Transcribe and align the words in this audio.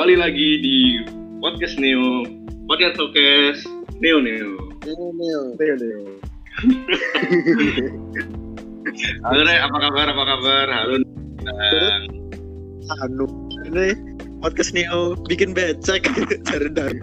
kembali 0.00 0.16
lagi 0.16 0.50
di 0.64 0.76
podcast 1.44 1.76
Neo, 1.76 2.24
podcast 2.64 2.96
podcast 2.96 3.68
Neo 4.00 4.16
Neo. 4.16 4.56
Neo 4.88 5.12
Neo. 5.12 5.42
Neo 5.60 5.74
Neo. 5.76 6.00
Halo 9.28 9.40
Re, 9.44 9.60
apa 9.60 9.76
kabar? 9.76 10.08
Apa 10.08 10.24
kabar? 10.24 10.66
Halo. 10.72 11.04
Dan 11.44 12.00
Anu 13.04 13.28
ini 13.68 13.92
podcast 14.40 14.72
Neo 14.72 15.20
bikin 15.28 15.52
becek 15.52 16.08
dari 16.48 16.72
dari. 16.72 16.96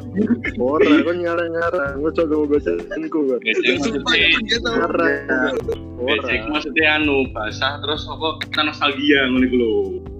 Ora 0.58 0.90
kon 1.06 1.22
ngarang-ngarang, 1.22 2.02
gue 2.02 2.12
coba 2.18 2.50
gue 2.50 2.60
senku 2.66 3.30
kan. 3.30 3.40
Becek 3.46 3.78
maksudnya, 3.78 4.26
becek 6.02 6.50
maksudnya 6.50 6.98
anu 6.98 7.30
basah 7.30 7.78
terus 7.78 8.10
apa 8.10 8.42
kita 8.42 8.74
nostalgia 8.74 9.30
ngono 9.30 9.46
iku 9.46 9.58
lho. 9.62 10.17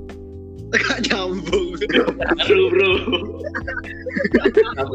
Gak 0.68 1.00
nyambung. 1.08 1.80
Aduh 2.44 2.66
bro. 2.68 2.92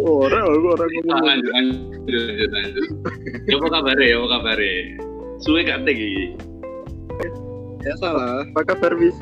Ora, 0.03 0.41
gue 0.45 0.69
ora 0.69 0.85
Ah, 0.85 0.89
ngomong. 0.91 1.25
lanjut 1.25 1.51
lanjut 1.51 1.81
lanjut 2.05 2.51
lanjut. 2.53 2.85
Ya 3.49 3.55
apa 3.57 3.69
kabar 3.71 3.97
ya? 3.97 4.15
Apa 4.21 4.29
kabar 4.37 4.59
ya? 4.59 4.77
Suwe 5.41 5.61
gak 5.65 5.81
teh 5.85 5.95
iki. 5.95 6.13
Ya 7.83 7.95
salah. 7.97 8.45
Apa 8.53 8.61
kabar 8.69 8.93
bis? 8.95 9.17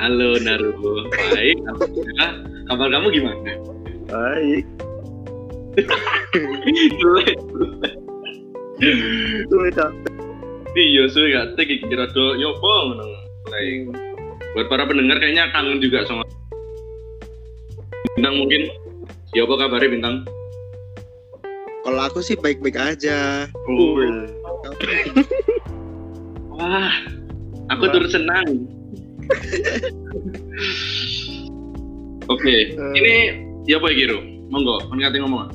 Halo 0.00 0.40
Naruto. 0.40 1.06
Baik. 1.12 1.60
Alhamdulillah. 1.68 2.30
Kabar 2.66 2.88
kamu 2.88 3.06
gimana? 3.12 3.52
Baik. 4.08 4.64
Suwe. 6.96 7.24
Suwe 9.46 9.68
tak. 9.76 9.92
Iya, 10.72 11.04
suwe 11.12 11.26
gak 11.30 11.52
teh 11.54 11.68
iki 11.68 11.84
kira 11.84 12.08
do 12.10 12.32
yo 12.40 12.56
apa 12.56 12.72
ngono. 12.88 13.06
Buat 14.52 14.66
para 14.68 14.84
pendengar 14.84 15.16
kayaknya 15.16 15.48
kangen 15.52 15.80
juga 15.80 16.04
sama 16.04 16.24
Bintang 18.12 18.36
mungkin 18.36 18.68
ya 19.32 19.48
apa 19.48 19.54
kabarnya 19.56 19.88
Bintang? 19.88 20.16
Kalau 21.82 22.02
aku 22.06 22.20
sih 22.22 22.36
baik-baik 22.38 22.76
aja. 22.78 23.48
Oh. 23.66 23.98
Wah, 26.54 26.92
aku 27.72 27.84
Wah. 27.88 27.92
turut 27.96 28.10
senang. 28.12 28.68
Oke, 32.30 32.76
ini 32.94 33.14
ya 33.66 33.82
apa 33.82 33.90
iki, 33.90 34.06
Ru? 34.12 34.20
Monggo, 34.52 34.78
kate 34.86 35.18
ngomong. 35.18 35.50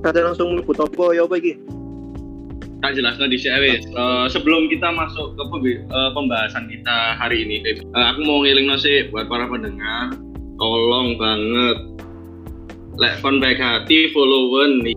Kata 0.00 0.22
langsung 0.22 0.56
mlebu 0.56 0.72
topo 0.72 1.12
ya 1.12 1.26
apa 1.26 1.36
iki? 1.36 1.58
Tak 2.82 2.98
jelaskan 2.98 3.30
di 3.30 3.38
sini 3.38 3.58
wis. 3.62 3.86
Eh, 3.86 4.26
sebelum 4.26 4.66
kita 4.66 4.90
masuk 4.90 5.38
ke 5.38 5.42
eh, 5.86 6.10
pembahasan 6.18 6.66
kita 6.66 7.14
hari 7.14 7.46
ini, 7.46 7.62
eh, 7.62 7.78
aku 7.94 8.20
mau 8.26 8.42
ngiling 8.42 8.74
sih 8.74 9.06
buat 9.14 9.30
para 9.30 9.46
pendengar, 9.46 10.18
tolong 10.58 11.14
banget 11.14 11.78
lek 13.00 13.16
kon 13.24 13.40
baik 13.40 13.56
hati 13.56 14.12
followen 14.12 14.84
nih 14.84 14.96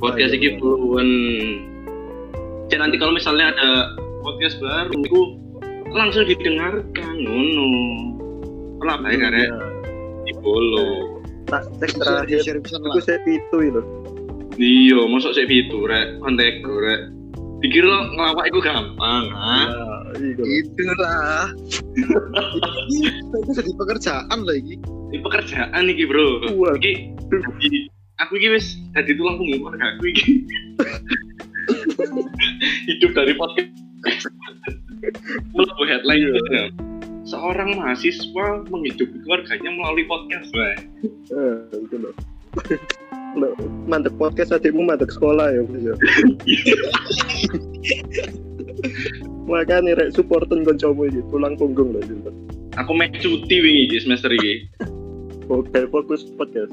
podcast 0.00 0.32
Oh, 0.32 0.36
iya, 0.36 0.40
ini 0.40 0.48
iya. 0.48 0.58
followen. 0.58 1.10
Jadi 2.70 2.80
nanti 2.80 2.96
kalau 2.96 3.12
misalnya 3.12 3.52
ada 3.52 3.70
podcast 4.22 4.56
baru, 4.62 4.94
itu 5.02 5.20
langsung 5.92 6.24
didengarkan, 6.24 7.14
ngono. 7.26 7.68
Kalau 8.80 8.96
baik 9.04 9.18
karek 9.20 9.50
di 10.24 10.32
follow. 10.40 11.20
Tak 11.50 11.66
terakhir. 11.82 12.62
itu 13.26 13.56
itu. 13.60 13.82
Iya, 14.56 14.98
masuk 15.06 15.30
sih 15.32 15.46
itu 15.46 15.78
rek, 15.86 16.18
kontek 16.18 16.64
rek. 16.64 17.00
Dikira 17.60 17.86
lo 17.86 17.98
ngelawak 18.16 18.48
itu 18.48 18.58
gampang, 18.64 19.24
ah. 19.36 19.68
Ya, 20.16 20.32
iku. 20.32 20.42
Itu 20.48 20.82
lah. 20.96 21.52
Itu 23.36 23.50
jadi 23.52 23.72
pekerjaan 23.76 24.38
lagi. 24.48 24.80
Ini 25.12 25.18
pekerjaan 25.20 25.84
iki, 25.86 26.08
Bro. 26.08 26.56
Wah. 26.56 26.72
Iki 26.80 27.12
di- 27.60 27.86
aku 28.16 28.40
iki 28.40 28.48
wis 28.48 28.80
dadi 28.96 29.12
tulang 29.12 29.36
punggung 29.36 29.60
keluarga 29.60 29.92
aku 29.92 30.08
iki. 30.08 30.40
Hidup 32.88 33.12
dari 33.12 33.36
podcast. 33.36 34.24
Melebu 35.52 35.82
headline 35.84 36.20
Iya. 36.24 36.32
gitu. 36.32 36.56
Seorang 37.28 37.76
mahasiswa 37.76 38.46
menghidupi 38.72 39.20
keluarganya 39.20 39.70
melalui 39.70 40.08
podcast. 40.08 40.48
Eh, 40.56 40.76
itu 41.76 41.96
loh. 42.00 42.14
Mandek 43.86 44.14
podcast 44.18 44.50
adikmu 44.50 44.82
mandek 44.82 45.10
sekolah 45.10 45.54
ya, 45.54 45.62
Mas, 45.66 45.82
ya. 45.82 45.94
Makanya 49.46 49.98
rek 49.98 50.14
supporten 50.14 50.62
koncomu 50.62 51.06
iki 51.10 51.22
tulang 51.30 51.54
punggung 51.58 51.94
loh 51.94 52.02
Sinten. 52.02 52.34
Aku 52.78 52.94
meh 52.94 53.10
cuti 53.18 53.56
wingi 53.60 53.98
semester 53.98 54.30
iki. 54.30 54.66
Oke, 55.50 55.86
fokus 55.90 56.22
podcast. 56.38 56.70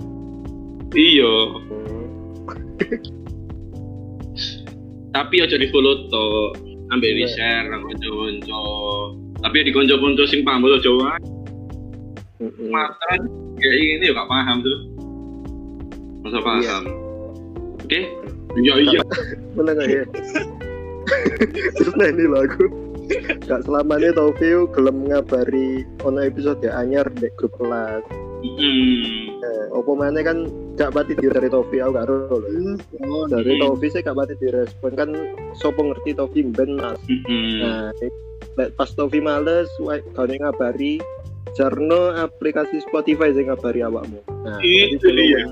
Iya, 0.94 1.34
tapi 5.18 5.42
aja 5.42 5.58
di 5.58 5.68
follow 5.74 6.08
to 6.14 6.26
ambil 6.94 7.12
di 7.12 7.26
Iya. 7.26 7.34
share 7.34 7.66
nang 7.68 7.82
konco-konco 7.84 8.62
tapi 9.42 9.66
di 9.66 9.72
konco-konco 9.74 10.24
sing 10.30 10.46
paham 10.46 10.64
Jawa 10.80 11.18
Heeh. 12.38 12.70
mata 12.70 13.18
kayak 13.58 13.76
ini 13.98 14.08
ya 14.08 14.14
gak 14.14 14.30
paham 14.30 14.62
tuh 14.62 14.78
masa 16.28 16.40
paham 16.44 16.84
oke 17.84 18.02
iya 18.60 18.74
iya 18.84 19.02
Mana 19.58 19.74
nggak 19.74 19.90
ya? 19.90 20.04
Terus 21.82 21.94
nah 21.98 22.14
ini 22.14 22.30
loh 22.30 22.46
aku 22.46 22.66
Gak 23.48 23.64
selamanya 23.64 24.12
tau 24.12 24.36
view 24.36 24.68
gelem 24.76 25.08
ngabari 25.08 25.88
ono 26.04 26.20
episode 26.20 26.60
ya 26.60 26.76
anyar 26.84 27.08
di 27.16 27.32
grup 27.40 27.56
kelas. 27.56 28.04
Hmm. 28.44 29.32
Eh, 29.40 29.66
opo 29.72 29.96
mana 29.96 30.20
kan 30.20 30.52
gak 30.76 30.92
pati 30.92 31.16
di 31.16 31.32
dari 31.32 31.48
Tofi 31.48 31.80
aku 31.80 31.96
gak 31.96 32.06
lho. 32.12 32.38
Oh, 33.08 33.24
Dari 33.32 33.56
Hmm. 33.56 33.62
Tofi 33.64 33.88
saya 33.90 34.12
gak 34.12 34.20
pati 34.20 34.34
direspon 34.44 34.94
kan 35.00 35.10
sopo 35.56 35.88
ngerti 35.88 36.20
Tofi 36.20 36.44
ben 36.52 36.76
mas. 36.76 37.00
Hmm. 37.08 37.64
Nah, 37.64 38.70
pas 38.76 38.92
Tofi 38.92 39.24
males, 39.24 39.72
kau 39.80 40.28
ngabari 40.28 41.00
Jarno 41.56 42.12
aplikasi 42.14 42.84
Spotify 42.92 43.32
sing 43.32 43.48
ngabari 43.48 43.82
awakmu. 43.88 44.20
Nah, 44.44 44.60
Itu 44.62 45.00
follow 45.00 45.24
dia. 45.24 45.48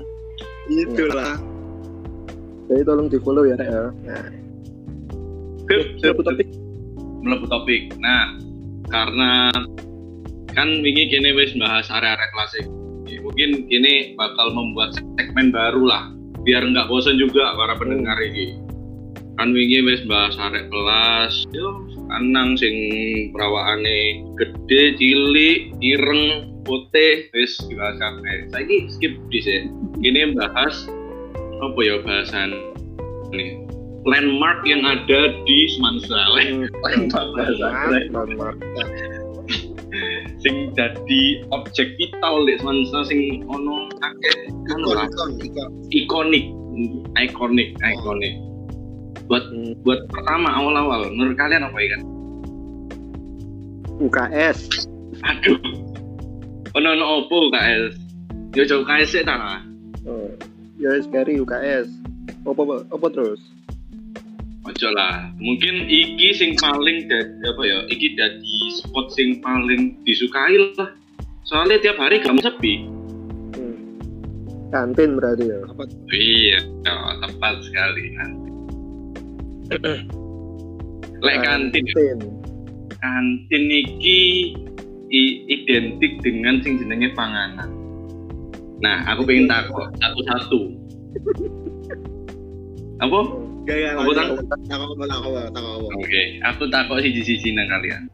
Itulah. 0.66 1.38
Jadi 2.66 2.82
tolong 2.82 3.06
di 3.06 3.18
follow 3.22 3.46
ya, 3.46 3.54
Rek, 3.54 3.68
ya. 3.70 3.82
Nah, 4.10 4.24
satu 6.02 6.22
topik. 6.22 6.48
melebu 7.26 7.46
topik. 7.50 7.90
Nah 7.98 8.38
karena 8.86 9.50
kan 10.54 10.68
wingi 10.78 11.10
kini 11.10 11.34
wis 11.34 11.50
bahas 11.58 11.90
area-area 11.90 12.30
klasik. 12.30 12.66
Mungkin 13.26 13.66
kini 13.66 14.14
bakal 14.14 14.54
membuat 14.54 14.94
segmen 14.94 15.50
baru 15.50 15.82
lah 15.82 16.14
biar 16.46 16.62
nggak 16.62 16.86
bosan 16.86 17.18
juga 17.18 17.58
para 17.58 17.74
pendengar 17.74 18.14
ini 18.22 18.54
kan 19.34 19.50
wingi 19.50 19.82
wis 19.82 20.00
bahas 20.06 20.38
area 20.38 20.62
kelas 20.70 21.42
yo 21.50 21.82
anang 22.14 22.54
sing 22.54 22.72
perawaane 23.34 24.22
gede 24.38 24.94
cilik 24.94 25.74
ireng 25.82 26.55
putih 26.66 27.30
wis 27.32 27.54
dibahas 27.70 27.96
kabeh 28.02 28.50
saiki 28.50 28.90
skip 28.90 29.14
dhisik 29.30 29.70
kini 30.02 30.34
bahas 30.34 30.90
apa 31.62 31.78
ya 31.80 31.96
bahasan 32.04 32.52
ini? 33.32 33.64
Landmark 34.06 34.62
yang 34.62 34.86
ada 34.86 35.34
di 35.46 35.58
Semansa 35.74 36.18
landmark 36.30 37.10
bahasa 37.34 37.66
Landmark. 38.14 38.58
sing 40.44 40.70
jadi 40.76 41.22
objek 41.50 41.96
vital 41.96 42.44
di 42.44 42.54
Semansa 42.60 43.08
sing 43.08 43.42
ono 43.50 43.90
akeh 44.04 44.36
kan 44.68 44.78
ikonik. 45.90 46.44
Ikonik 47.16 47.74
ikonik. 47.80 48.34
Buat 49.26 49.42
Hmm. 49.50 49.74
buat 49.82 50.06
pertama 50.06 50.54
awal-awal 50.54 51.10
menurut 51.10 51.34
kalian 51.34 51.66
apa 51.66 51.78
ya 51.82 51.88
kan 51.98 52.02
UKS. 53.96 54.86
aduh 55.24 55.56
ono 56.76 56.92
ono 56.92 57.04
opo 57.24 57.48
KS 57.50 57.96
yo 58.52 58.62
coba 58.68 59.00
KS 59.00 59.08
sih 59.16 59.24
ta 59.24 59.64
Oh. 60.06 60.30
Wis 60.78 61.10
kari 61.10 61.42
UKS. 61.42 61.90
Apa 62.46 62.62
apa 62.94 63.06
terus? 63.10 63.42
ojo 64.66 64.88
lah 64.98 65.30
mungkin 65.38 65.86
iki 65.86 66.34
sing 66.34 66.58
paling 66.58 67.06
dadi 67.06 67.38
apa 67.46 67.62
ya 67.62 67.78
iki 67.86 68.18
dadi 68.18 68.58
spot 68.82 69.06
sing 69.14 69.38
paling 69.38 69.94
disukai 70.02 70.58
lah 70.74 70.90
soalnya 71.46 71.78
tiap 71.78 71.96
hari 72.02 72.18
kamu 72.18 72.42
sepi 72.42 72.82
Hmm. 73.56 73.78
Kantin 74.74 75.16
berarti 75.16 75.48
ya. 75.48 75.58
Apa? 75.70 75.82
iya 76.12 76.58
oh, 76.90 77.12
tepat 77.22 77.54
sekali 77.62 78.02
kantin 78.18 78.54
lek 81.22 81.36
kantin 81.46 81.84
Kantin. 81.86 82.18
kantin 82.98 83.64
iki 83.70 84.20
identik 85.48 86.20
dengan 86.20 86.60
sing 86.60 86.80
jenenge 86.80 87.12
panganan 87.16 87.68
nah 88.80 89.02
aku 89.08 89.24
pengen 89.24 89.48
takut 89.48 89.88
satu-satu 90.00 90.60
apa 93.00 93.20
Gak, 93.66 93.82
gak, 93.82 93.98
Apa, 93.98 94.10
Tang? 94.14 94.30
Takut. 95.50 95.90
Oke, 95.90 96.22
aku 96.46 96.70
takut 96.70 97.02
siji-siji 97.02 97.50
nang 97.50 97.66
kalian. 97.66 98.06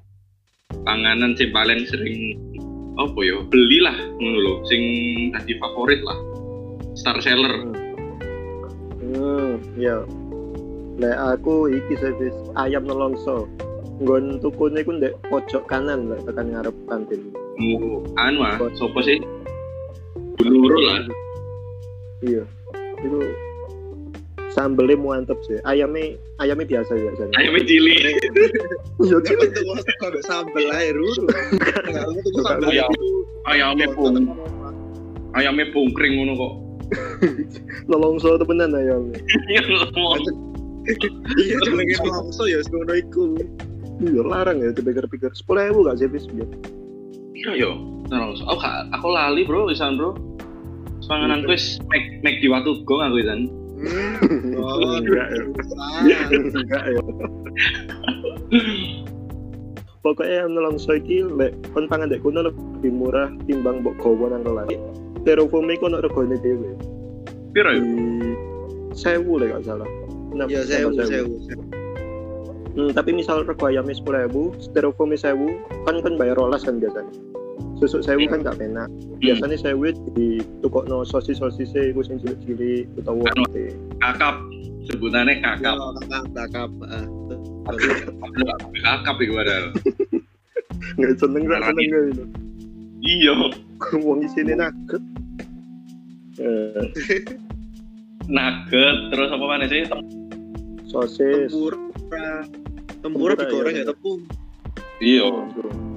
Panganan 0.88 1.36
sing 1.36 1.52
paling 1.52 1.84
sering 1.92 2.40
apa 2.96 3.20
ya 3.20 3.36
belilah 3.48 3.96
ngono 4.20 4.38
lho 4.40 4.54
sing 4.68 4.82
tadi 5.32 5.56
favorit 5.56 6.00
lah 6.04 6.18
star 6.92 7.16
seller 7.24 7.72
Hmm, 9.12 9.60
ya. 9.76 10.08
Nek 10.96 11.36
aku 11.36 11.68
iki 11.68 12.00
service 12.00 12.38
ayam 12.56 12.88
nelongso. 12.88 13.44
Nggon 14.02 14.42
tukune 14.42 14.82
iku 14.82 14.98
ndek 14.98 15.14
pojok 15.30 15.62
kanan 15.70 16.10
lah 16.10 16.18
tekan 16.26 16.50
ngarep 16.50 16.74
kantin. 16.90 17.22
mau 17.54 18.02
anu 18.18 18.42
ah 18.42 18.58
sopo 18.74 18.98
sih 18.98 19.22
dulu 20.40 20.74
lah 20.82 21.06
Iya. 22.22 22.42
Itu 23.02 23.18
sambelnya 24.50 24.98
mantep 24.98 25.38
sih. 25.46 25.58
Ayamnya 25.62 26.18
ayamnya 26.38 26.66
biasa 26.66 26.92
ya 26.98 27.10
jadi. 27.14 27.30
ayamnya 27.38 27.62
cili 27.66 27.94
Iya, 29.02 29.18
Kan 29.18 29.36
untuk 29.42 29.64
waktu 29.70 29.92
kok 29.98 30.12
sambel 30.22 30.64
itu 30.66 31.10
Ayam. 32.66 32.90
itu. 32.90 33.06
ayamnya 33.46 33.86
pung 33.94 34.14
ayamnya 35.34 35.66
pungkring 35.74 36.14
ngono 36.18 36.32
kok 36.38 36.54
nelongso 37.90 38.34
temenan 38.38 38.74
ayamnya. 38.74 39.18
Iya, 41.38 41.56
jenenge 41.62 41.94
langsung 42.02 42.46
ya 42.50 42.58
ngono 42.66 42.94
iku. 42.98 43.38
Iya 43.98 44.22
larang 44.22 44.58
ya 44.58 44.70
dipikir-pikir. 44.70 45.30
Sepuluh 45.32 45.68
ribu 45.68 45.84
gak 45.84 45.98
service 45.98 46.24
biar. 46.28 46.48
iya 47.32 47.52
yo 47.58 47.70
terus 48.06 48.38
aku 48.44 48.56
gak- 48.56 48.86
aku 48.92 49.06
lali 49.08 49.42
bro 49.42 49.66
wisan 49.66 49.96
bro 49.96 50.14
Panganan 51.02 51.42
wis 51.44 51.82
mek 51.90 52.22
mek 52.22 52.38
di 52.38 52.46
waktu 52.46 52.84
gong 52.84 53.02
aku 53.02 53.18
wisan 53.18 53.50
Hmm. 53.82 54.14
Oh, 54.62 54.94
Enggak 54.94 55.26
ya. 55.34 55.42
Enggak 56.30 56.84
ya. 56.86 57.02
Pokoknya 60.02 60.46
yang 60.46 60.54
nelongso 60.54 60.94
iki 60.94 61.22
lek 61.22 61.50
kon 61.74 61.86
pangan 61.86 62.06
dek 62.06 62.22
kono 62.22 62.42
lebih 62.42 62.90
murah 62.90 63.26
timbang 63.44 63.82
mbok 63.82 63.98
gowo 63.98 64.26
nang 64.26 64.42
kelas. 64.42 64.70
Styrofoam 65.22 65.66
iku 65.66 65.86
ono 65.86 65.98
regane 65.98 66.38
dhewe. 66.38 66.74
piro 67.50 67.70
yo 67.70 67.82
Di 67.82 68.30
sewu 68.94 69.38
lek 69.38 69.50
gak 69.52 69.64
salah. 69.64 69.88
Enam- 70.30 70.46
Ya 70.46 70.62
sewu 70.62 70.94
sewu. 70.96 71.34
Hmm, 72.72 72.88
tapi 72.90 73.12
misal 73.12 73.44
rego 73.44 73.64
ayamnya 73.64 73.92
sepuluh 73.92 74.24
ribu, 74.24 74.42
styrofoamnya 74.58 75.20
sewu, 75.20 75.60
kan 75.84 76.00
kan 76.00 76.16
bayar 76.16 76.34
rolas 76.34 76.64
kan 76.64 76.80
biasanya. 76.80 77.12
Susuk 77.76 78.00
sewu 78.00 78.24
kan 78.24 78.40
gak 78.40 78.56
enak. 78.58 78.88
Biasanya 79.18 79.60
sewu 79.60 79.92
di 80.12 80.40
tukok 80.60 80.86
no 80.86 81.02
sosis 81.02 81.36
sosisnya, 81.36 81.92
gue 81.92 82.00
sing 82.00 82.16
cilik-cilik 82.18 82.88
utawa 82.96 83.28
Anu. 83.28 83.44
ate. 83.44 83.76
kakap 83.98 84.36
sebutannya 84.82 85.36
Ya, 85.36 85.52
kakap 85.54 85.76
kakap, 86.00 86.24
kakap. 86.32 86.70
ah. 86.88 87.06
Kakap 88.80 89.16
iku 89.20 89.32
padahal 89.36 89.64
Nggak 90.98 91.14
seneng 91.16 91.42
gak 91.44 91.60
seneng 91.62 91.86
gak 91.86 92.02
itu. 92.08 92.24
iya 93.02 93.32
Wong 93.94 94.18
isine 94.22 94.54
nugget. 94.54 95.02
Eh, 96.38 96.82
nugget 98.26 98.96
terus 99.10 99.28
apa 99.28 99.44
mana 99.44 99.66
sih 99.66 99.84
sosis. 100.86 101.50
Tempura. 101.52 102.42
Tempura, 103.02 103.34
digoreng 103.34 103.74
ya 103.76 103.84
tepung. 103.86 104.20
iya 105.02 105.26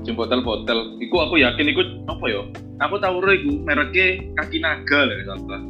sing 0.02 0.18
botel-botel 0.18 0.98
iku 1.02 1.16
aku 1.22 1.38
yakin 1.38 1.70
iku 1.70 1.82
apa 2.10 2.26
ya? 2.26 2.42
Aku 2.82 2.98
tahu 2.98 3.22
ro 3.22 3.32
iku 3.32 3.62
mereknya 3.62 4.22
kaki 4.42 4.58
naga 4.62 5.06
lah 5.06 5.16
salah 5.30 5.62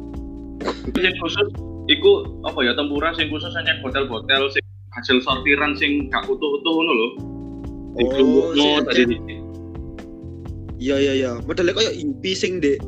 yang 0.96 1.16
khusus 1.20 1.48
iku 1.86 2.24
apa 2.48 2.58
ya 2.64 2.72
tempura 2.74 3.12
sing 3.14 3.28
khusus 3.28 3.52
hanya 3.54 3.76
botel-botel 3.84 4.48
sing 4.50 4.64
hasil 4.96 5.20
sortiran 5.20 5.76
sing 5.76 6.08
gak 6.08 6.24
utuh-utuh 6.24 6.72
ngono 6.72 6.92
lho. 6.92 7.08
Oh, 7.08 7.98
Diglungkukno 8.00 8.64
sing- 8.64 8.86
tadi. 8.88 9.16
Iya 10.76 10.96
iya 11.00 11.12
iya. 11.16 11.32
Modalnya 11.44 11.72
kayak 11.72 11.96
Yupi 11.96 12.32
sing 12.36 12.60
dek 12.60 12.80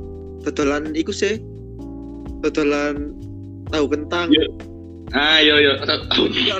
dodolan 0.44 0.92
iku 0.96 1.12
sih. 1.12 1.40
Dodolan 2.44 3.12
tahu 3.72 3.88
kentang. 3.88 4.32
Ah 5.16 5.40
iya 5.40 5.76
tahu 5.84 6.28
Iya, 6.28 6.56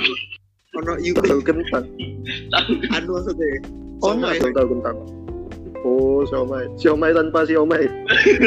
ono- 0.75 0.99
Yupi 0.99 1.25
Tahu 1.25 1.41
kentang. 1.41 1.85
anu 2.93 3.09
maksudnya. 3.11 3.49
Oh, 3.99 4.13
Somai. 4.13 4.37
tahu 4.37 4.51
tahu 4.53 4.67
kentang. 4.77 4.97
Oh, 5.79 6.21
siomay. 6.27 6.65
Siomay 6.75 7.11
tanpa 7.11 7.43
siomay. 7.43 7.83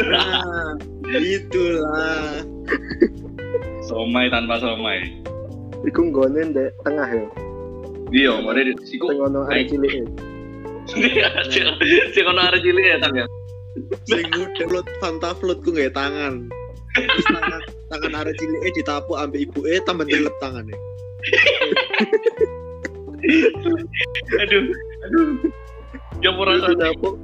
Nah, 0.05 0.77
itulah. 1.11 2.45
somai 3.89 4.31
tanpa 4.31 4.55
somai 4.57 5.03
Iku 5.83 6.07
nggone 6.07 6.47
ndek 6.47 6.71
tengah 6.81 7.09
ya. 7.11 7.25
iya 8.09 8.31
mare 8.39 8.63
iku 8.63 9.11
Sing 9.11 9.19
ono 9.19 9.43
arek 9.43 9.67
Baik. 9.67 9.67
cilik. 9.67 9.93
sing 12.13 12.23
ono 12.23 12.39
arek 12.41 12.61
cilik 12.63 12.85
ya 12.87 12.97
tang 13.03 13.13
ya 13.13 13.25
Sing 14.07 14.23
float 14.63 14.87
Fanta 14.97 15.35
float 15.35 15.59
ku 15.59 15.75
nggak 15.75 15.91
tangan. 15.91 16.47
Tangan 17.27 17.59
tangan 17.91 18.11
arek 18.23 18.35
cilik 18.39 18.61
ditapuk 18.71 19.19
ambek 19.19 19.43
ibu 19.43 19.59
eh 19.67 19.83
tambah 19.83 20.07
ndelep 20.07 20.31
tangannya. 20.39 20.77
aduh 24.43 24.63
aduh 25.07 25.27
ora 26.31 26.51
Itu 26.59 26.73
dapuk. 26.79 27.15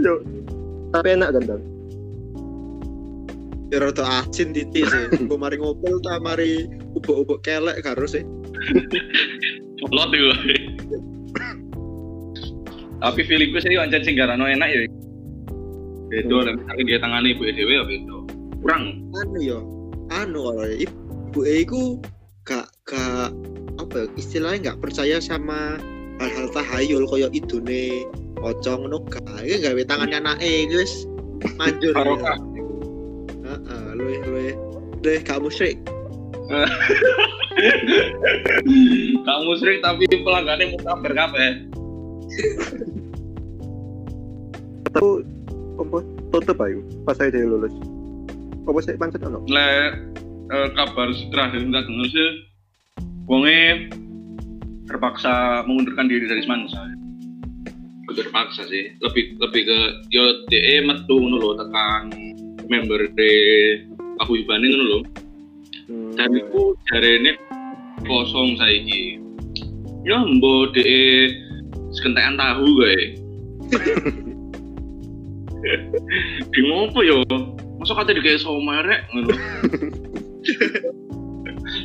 Yo. 0.00 0.20
Tapi 0.92 1.08
enak 1.16 1.28
kan, 1.38 1.42
Dan? 1.48 1.60
Ya 3.72 3.82
rada 3.82 4.04
asin 4.22 4.52
titik 4.52 4.86
sih. 4.86 5.04
Gue 5.28 5.38
mari 5.40 5.56
ngopel 5.58 5.98
ta 6.04 6.20
mari 6.20 6.68
ubuk-ubuk 6.94 7.42
kelek 7.42 7.82
karo 7.82 8.04
sih. 8.04 8.22
Lot 9.90 10.12
itu. 10.12 10.60
Tapi 13.00 13.20
feelingku 13.26 13.58
sih 13.60 13.76
ancen 13.80 14.04
sing 14.04 14.16
garano 14.16 14.46
enak 14.46 14.68
ya. 14.70 14.78
Bedo 16.12 16.36
Hmm. 16.40 16.46
lah 16.46 16.52
misalnya 16.54 16.82
dia 16.86 16.98
tangani 17.00 17.28
ibu 17.34 17.42
dhewe 17.48 17.72
ya 17.74 17.84
bedo. 17.84 18.18
Kurang. 18.62 18.82
Anu 19.24 19.38
yo. 19.40 19.58
Anu 20.14 20.40
kalau 20.52 20.68
ibu 20.68 20.94
eh 21.42 21.66
iku 21.66 21.98
gak 22.46 22.70
gak 22.86 23.34
apa 23.82 24.06
ya, 24.06 24.06
istilahnya 24.14 24.58
nggak 24.70 24.80
percaya 24.86 25.18
sama 25.18 25.82
hal-hal 26.22 26.46
tahayul 26.54 27.10
koyo 27.10 27.26
idune 27.34 28.06
pocong 28.38 28.86
ngono 28.86 29.02
gak 29.10 29.42
iki 29.42 29.66
gawe 29.66 29.82
tangannya 29.82 30.22
anake 30.22 30.70
guys 30.70 31.10
manjur 31.58 31.90
Barokah. 31.90 32.38
heeh 33.42 33.86
luwe 33.98 34.14
luwe 34.22 34.48
luwe 35.02 35.16
gak 35.26 35.42
musyrik 35.42 35.82
Gak 39.24 39.38
musrik 39.46 39.78
tapi 39.80 40.04
pelanggannya 40.10 40.74
mau 40.74 40.80
kabar 40.82 41.12
kabeh. 41.14 41.50
Tapi 44.90 45.08
apa 45.74 45.98
tutup 46.34 46.58
ayo 46.66 46.82
pas 47.06 47.16
saya 47.18 47.30
lulus. 47.46 47.74
Apa 48.66 48.78
sih 48.82 48.98
pancet 48.98 49.22
ono? 49.22 49.44
Le 49.46 49.94
eh, 50.50 50.68
kabar 50.76 51.08
terakhir 51.32 51.60
kita 51.64 51.80
dengar 51.86 52.08
sih 52.12 52.30
wonge 53.24 53.88
terpaksa 54.84 55.64
mengundurkan 55.64 56.08
diri 56.08 56.28
dari 56.28 56.44
Semansa. 56.44 56.80
Terpaksa 58.14 58.62
sih. 58.68 58.94
Lebih 59.02 59.42
lebih 59.42 59.62
ke 59.66 59.78
yo 60.12 60.46
DE 60.46 60.86
metu 60.86 61.18
ngono 61.18 61.36
lho 61.40 61.50
tekan 61.58 62.12
member 62.70 63.10
de 63.16 63.32
Paguyubaning 64.20 64.70
ngono 64.70 64.84
lho. 64.86 65.00
Hmm, 65.84 66.16
dan 66.16 66.30
itu 66.32 66.78
jarene 66.88 67.36
kosong 68.08 68.56
saiki 68.56 69.20
ya 70.04 70.20
mbok 70.20 70.76
de 70.76 71.32
sekentekan 71.96 72.36
tahu 72.36 72.68
gae 72.80 73.04
bingung 76.52 76.92
apa 76.92 77.00
yo 77.04 77.24
masa 77.80 77.96
kata 77.96 78.12
dikaya 78.12 78.36
somarek 78.36 79.00
ngono 79.12 79.32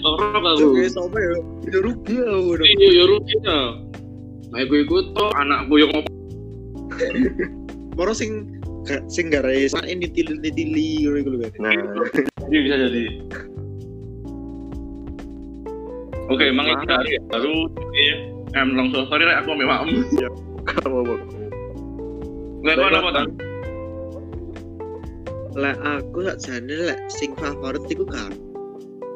Loro 0.04 0.26
aku 0.36 0.76
Oke, 0.76 0.86
sama 0.92 1.18
ya. 1.18 1.36
Ya 1.72 1.80
rugi 1.80 2.16
ya 2.20 2.32
ngono. 2.36 2.64
iya 2.68 2.90
ya 2.92 3.04
rugi 3.08 3.36
ya 3.44 3.60
nah 4.50 4.66
gue 4.66 4.82
anakku 5.38 5.78
yang 5.78 5.94
ngomong 5.94 6.16
Moro 7.94 8.14
sing 8.18 8.50
gak 8.90 9.06
sing 9.12 9.30
gak 9.30 9.46
rae 9.46 9.70
sak 9.70 9.86
ini 9.86 10.10
iku 11.22 11.30
lho 11.36 11.46
kan. 11.46 11.52
Nah, 11.60 11.72
Iya 12.50 12.60
bisa 12.66 12.76
jadi. 12.90 13.02
Oke, 16.30 16.44
emang 16.50 16.66
ini 16.66 16.86
hari 16.90 17.12
ya. 17.18 17.22
Baru 17.30 17.70
iya. 17.94 18.16
Em 18.58 18.74
langsung 18.74 19.06
sorry 19.06 19.30
rek 19.30 19.46
aku 19.46 19.54
memang. 19.54 19.86
kamu 20.66 20.98
apa? 21.06 21.16
Lek 22.66 22.76
kono 22.82 22.98
apa 22.98 23.10
tang? 23.14 23.30
Lah 25.54 25.76
aku 25.78 26.26
sak 26.26 26.38
jane 26.42 26.74
lek 26.90 27.00
sing 27.12 27.38
favorit 27.38 27.86
iku 27.86 28.06
kan. 28.10 28.34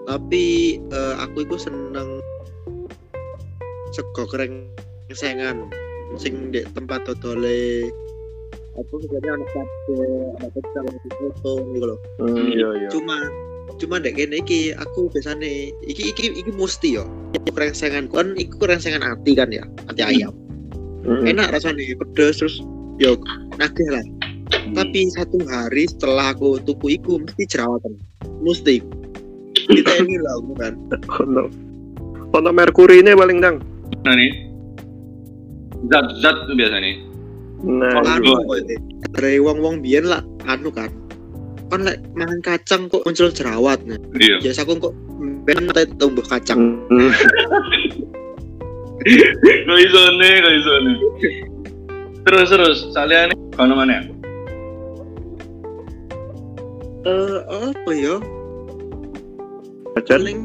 Tapi 0.03 0.77
eh, 0.79 1.15
aku 1.19 1.47
iku 1.47 1.55
seneng 1.55 2.19
sego 3.93 4.25
kereng 4.25 4.67
sengan 5.13 5.69
sing 6.17 6.49
di 6.49 6.65
tempat 6.73 7.05
dodole 7.05 7.89
apa 8.73 8.93
sebenarnya 9.05 9.31
anak 9.37 9.49
kafe 9.53 9.97
anak 10.41 10.51
kecil 10.57 10.85
foto 11.21 11.53
gitu 11.77 11.85
loh. 11.93 11.99
Hmm, 12.17 12.49
iya 12.49 12.69
iya. 12.73 12.89
cuma 12.89 13.17
cuma 13.77 14.01
dek 14.01 14.17
kene 14.17 14.41
iki 14.41 14.73
aku 14.73 15.13
biasane 15.13 15.69
iki 15.85 16.09
iki 16.09 16.33
iki 16.33 16.51
mesti 16.57 16.97
yo. 16.97 17.05
Krengsengan 17.53 18.09
kan 18.09 18.33
iku 18.33 18.65
krengsengan 18.65 19.05
ati 19.05 19.37
kan 19.37 19.53
ya 19.53 19.61
ati 19.89 20.01
ayam. 20.01 20.33
Hmm. 21.03 21.27
enak 21.27 21.51
rasanya 21.51 21.83
pedes 21.99 22.41
terus 22.41 22.55
yo 22.97 23.13
nagih 23.61 23.89
lah. 23.93 24.05
Tapi 24.73 25.11
satu 25.13 25.37
hari 25.45 25.85
setelah 25.85 26.33
aku 26.33 26.57
tuku 26.65 26.97
iku 26.97 27.21
mesti 27.21 27.45
jerawatan. 27.45 27.93
Mesti 28.41 28.81
ini 29.69 30.15
lah 30.17 30.33
aku 30.37 30.51
kan 30.55 30.73
ono 31.19 31.43
ono 32.31 32.49
merkuri 32.49 32.99
ini 32.99 33.13
paling 33.13 33.39
dang 33.39 33.57
Nah 34.03 34.13
nih. 34.13 34.31
Zat-zat 35.85 36.35
tuh 36.43 36.55
biasa 36.55 36.75
nih. 36.79 36.95
nah 37.63 37.95
Oh, 37.95 38.03
anu 38.09 38.35
kok 38.37 38.57
ini. 38.59 38.75
dari 39.11 39.37
wong 39.37 39.59
wong 39.59 39.75
biyen 39.79 40.03
lah 40.05 40.19
anu 40.43 40.67
kan 40.67 40.91
kan 41.65 41.79
lek 41.81 42.03
mangan 42.13 42.39
kacang 42.39 42.85
kok 42.85 43.01
muncul 43.01 43.29
jerawat 43.29 43.79
nah. 43.83 43.95
Iya. 44.13 44.43
biasa 44.43 44.61
aku 44.61 44.75
kok 44.81 44.93
ben 45.43 45.63
mata 45.63 45.87
tumbuh 45.95 46.23
kacang 46.23 46.59
Hmm. 46.87 47.11
Kok 49.63 49.79
iso 49.81 49.99
nih, 50.15 50.33
kok 50.39 50.53
iso 50.53 50.73
nih. 50.79 50.95
Terus 52.23 52.47
terus, 52.47 52.77
saliyane 52.89 53.35
kono 53.51 53.75
mana? 53.75 53.99
eh 57.03 57.39
apa 57.43 57.91
ya 57.91 58.15
paling 60.01 60.39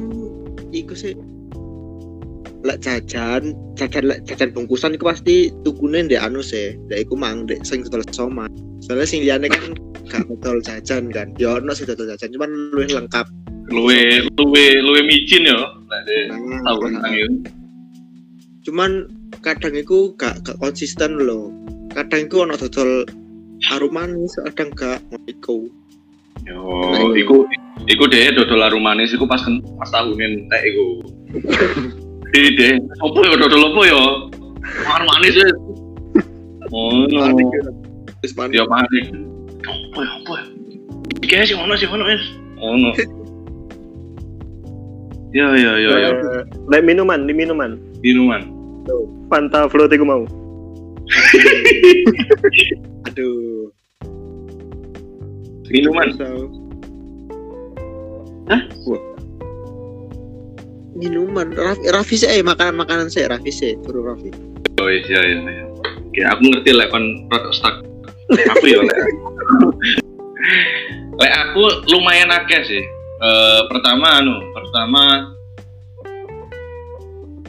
iku 0.72 0.92
sih 0.92 1.16
lek 2.66 2.82
jajan 2.82 3.54
jajan 3.78 4.04
lek 4.10 4.26
jajan 4.26 4.50
bungkusan 4.50 4.98
iku 4.98 5.08
pasti 5.14 5.54
tukune 5.62 6.04
ndek 6.04 6.20
anu 6.20 6.42
sih 6.42 6.74
ndek 6.90 7.06
iku 7.06 7.14
mang 7.14 7.46
ndek 7.46 7.62
sing 7.62 7.86
dodol 7.86 8.04
soma. 8.10 8.50
Soalnya 8.82 9.06
sing 9.06 9.22
liyane 9.22 9.46
kan 9.50 9.74
gak 10.08 10.24
dodol 10.26 10.58
jajan 10.64 11.10
kan 11.14 11.30
ya 11.38 11.58
ono 11.62 11.72
sih 11.72 11.86
dodol 11.86 12.10
jajan 12.10 12.34
cuman 12.34 12.50
luwih 12.74 12.90
lengkap. 12.90 13.26
Luwe 13.68 14.26
luwe 14.40 14.64
luwe 14.82 15.00
micin 15.06 15.46
yo. 15.46 15.60
Lah 15.88 16.00
de 16.04 16.18
Nah, 16.28 16.60
tahu 16.66 16.78
tentang 16.90 17.14
itu. 17.14 17.36
cuman 18.68 19.08
kadang 19.40 19.72
iku 19.80 20.12
gak, 20.20 20.44
gak 20.44 20.60
konsisten 20.60 21.16
loh 21.24 21.48
kadang 21.96 22.28
iku 22.28 22.44
ono 22.44 22.52
dodol 22.60 23.08
harum 23.64 23.92
manis 23.96 24.34
kadang 24.52 24.74
gak 24.76 25.00
iku. 25.30 25.70
Yo, 26.44 26.58
iku. 27.16 27.16
iku 27.16 27.36
deh 27.86 28.32
dodol 28.34 28.62
arum 28.64 28.82
manis 28.82 29.14
iku 29.14 29.28
pas 29.28 29.42
ken- 29.44 29.62
pas 29.78 29.90
tahunin 29.92 30.48
tek 30.50 30.62
iku. 30.66 30.86
Di 32.34 32.40
deh, 32.58 32.72
opo 33.00 33.22
yo 33.24 33.34
dodol 33.38 33.72
opo 33.72 33.80
yo? 33.86 34.02
Arum 34.88 35.08
manis 35.14 35.34
ya. 35.38 35.48
Oh, 36.68 37.08
no. 37.08 37.32
terus 38.20 38.34
panik 38.36 38.60
Dia 38.60 38.64
panik. 38.68 39.04
Opo 39.64 39.98
ya, 40.04 40.10
opo 40.20 40.32
ya? 40.36 40.44
Iki 41.24 41.34
sih 41.48 41.56
ono 41.56 41.72
sih 41.78 41.88
ono 41.88 42.04
es. 42.08 42.22
Ono. 42.60 42.90
Ya 45.32 45.52
ya 45.56 45.72
ya 45.76 45.92
ya. 45.92 46.10
Eh, 46.12 46.42
Lek 46.72 46.82
minuman, 46.84 47.28
di 47.28 47.32
minuman. 47.36 47.76
Minuman. 48.00 48.48
Fanta 49.28 49.68
float 49.68 49.92
iku 49.92 50.04
mau. 50.04 50.24
aduh 53.08 53.72
Minuman. 55.68 56.08
So. 56.16 56.67
Hah? 58.48 58.62
Minuman, 60.98 61.52
Raffi, 61.52 61.84
Raffi 61.92 62.16
sih, 62.18 62.26
eh 62.26 62.40
makanan 62.40 62.74
makanan 62.74 63.06
saya 63.12 63.36
Raffi 63.36 63.52
sih, 63.52 63.76
turu 63.84 64.08
Raffi. 64.08 64.32
Oh 64.80 64.88
iya 64.88 65.20
iya 65.20 65.38
iya. 65.38 65.64
Oke, 65.84 66.20
aku 66.24 66.42
ngerti 66.50 66.70
lek 66.74 66.88
kon 66.90 67.28
stuck. 67.52 67.84
Aku 68.56 68.64
ya 68.66 68.80
lek. 68.82 68.98
lek 71.20 71.32
aku 71.46 71.62
lumayan 71.92 72.32
akeh 72.32 72.62
sih. 72.66 72.82
Eh 73.18 73.60
pertama 73.68 74.22
anu, 74.22 74.42
pertama 74.56 75.30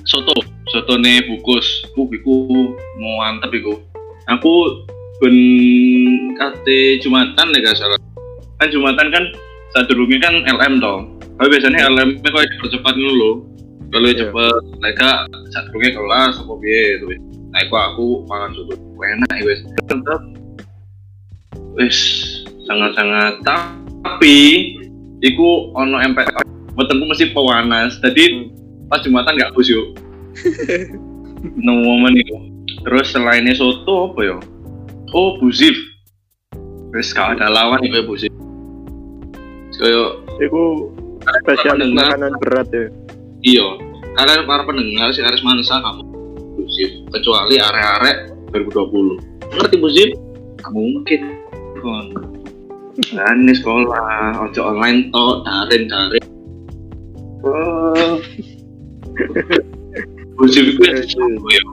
soto, 0.05 0.35
soto 0.69 0.93
nih 0.99 1.25
bukus, 1.31 1.85
bu 1.95 2.11
iku 2.11 2.35
mau 2.99 3.23
antep 3.23 3.55
iku. 3.55 3.79
Aku 4.29 4.85
ben 5.23 5.37
kate 6.37 7.01
Jumatan 7.01 7.49
nek 7.49 7.65
gak 7.65 7.77
salah. 7.79 7.97
Kan 8.61 8.69
Jumatan 8.69 9.09
kan 9.09 9.23
sadurunge 9.73 10.17
kan 10.21 10.33
LM 10.45 10.73
toh. 10.81 10.97
Tapi 11.39 11.47
biasanya 11.55 11.87
LM 11.87 12.09
kok 12.19 12.43
dipercepat 12.57 12.93
dulu 12.95 13.13
loh. 13.15 13.35
Kalau 13.89 14.05
Iya. 14.05 14.29
cepet, 14.29 14.63
mereka 14.77 15.09
sadurunge 15.49 15.89
kelas 15.97 16.33
apa 16.37 16.53
piye 16.61 16.83
gitu. 16.97 17.05
Nah, 17.49 17.59
iku 17.65 17.75
aku 17.75 18.05
mangan 18.29 18.53
soto 18.53 18.73
enak 19.01 19.33
ya 19.41 19.43
wes. 19.49 19.59
Tetep 19.89 20.21
wes 21.73 21.97
sangat-sangat 22.69 23.41
tapi 23.41 24.37
iku 25.25 25.73
ono 25.73 25.97
MPK 25.97 26.45
wetengku 26.77 27.05
mesti 27.09 27.33
pewanas. 27.33 27.97
Jadi 28.05 28.53
pas 28.85 29.01
Jumatan 29.01 29.37
gak 29.37 29.53
bus 29.57 29.69
yuk. 29.69 29.97
no 31.65 31.81
momen 31.81 32.13
itu. 32.17 32.37
Terus 32.85 33.11
selainnya 33.11 33.57
soto 33.57 34.13
apa 34.13 34.19
ya? 34.21 34.37
Oh, 35.17 35.41
busif. 35.41 35.73
Wes 36.93 37.09
gak 37.09 37.37
ada 37.41 37.49
lawan 37.49 37.81
iku 37.81 38.05
busif. 38.05 38.28
Kayak 39.79 40.09
Iku 40.43 40.91
pendengar. 41.63 42.15
makanan 42.15 42.33
berat 42.43 42.67
ya. 42.71 42.85
iya. 43.41 43.67
Karena 44.19 44.43
para 44.43 44.67
pendengar 44.67 45.15
si 45.15 45.23
Aris 45.23 45.39
Mansa 45.41 45.79
kamu. 45.79 46.03
Busif 46.59 46.91
kecuali 47.15 47.55
arek-arek 47.55 48.17
2020 48.51 49.55
ngerti 49.55 49.75
busif 49.79 50.09
kamu 50.59 50.79
mungkin. 50.99 51.21
Kon 51.79 52.05
kan. 53.15 53.35
Ini 53.39 53.53
sekolah 53.55 54.43
ojo 54.43 54.61
online 54.61 55.07
to 55.15 55.25
daring 55.47 55.87
daring. 55.87 56.25
Oh. 57.47 58.19
Busif 60.39 60.63
itu 60.75 60.79
ya 60.83 60.95
apa 60.95 61.49
ya? 61.51 61.63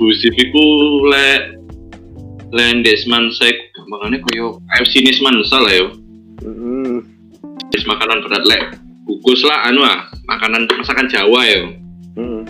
busif 0.00 0.32
itu 0.32 0.64
le 1.12 1.28
lendes 2.56 3.04
mansek 3.04 3.52
gampangannya 3.76 4.24
koyo 4.24 4.56
AFC 4.72 5.04
Nismansa 5.04 5.60
lah 5.60 5.74
yo. 5.76 5.86
Hmm. 6.40 6.69
Jenis 7.70 7.86
makanan 7.86 8.22
berat 8.26 8.44
lek 8.46 8.62
bungkus 9.06 9.42
lah 9.46 9.70
anu 9.70 9.82
ah 9.82 10.06
makanan 10.26 10.66
masakan 10.70 11.06
Jawa 11.10 11.42
ya 11.46 11.60
Hmm. 12.18 12.42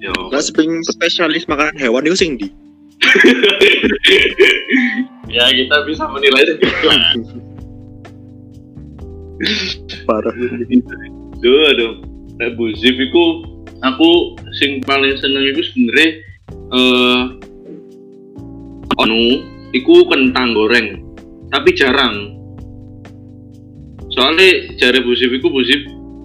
yo 0.00 0.14
Lah 0.30 0.38
seping 0.38 0.80
spesialis 0.86 1.50
makanan 1.50 1.74
hewan 1.76 2.06
itu 2.06 2.16
sing 2.16 2.38
di. 2.38 2.46
ya 5.34 5.50
kita 5.50 5.76
bisa 5.84 6.06
menilai 6.08 6.46
sendiri 6.46 6.82
lah 6.86 6.98
Parah. 10.08 10.34
Duh, 11.40 11.60
aduh. 11.74 11.92
Lek 12.38 12.56
buzif 12.56 12.96
iku 12.96 13.44
aku 13.82 14.36
sing 14.56 14.80
paling 14.84 15.16
seneng 15.20 15.44
iku 15.52 15.60
sebenarnya 15.64 16.08
eh 16.70 17.20
anu 19.00 19.44
iku 19.72 20.04
kentang 20.08 20.56
goreng 20.56 21.02
tapi 21.50 21.74
jarang 21.76 22.39
soalnya 24.14 24.48
jare 24.78 25.00
buzif 25.02 25.30
iku 25.30 25.48
buzif 25.50 25.80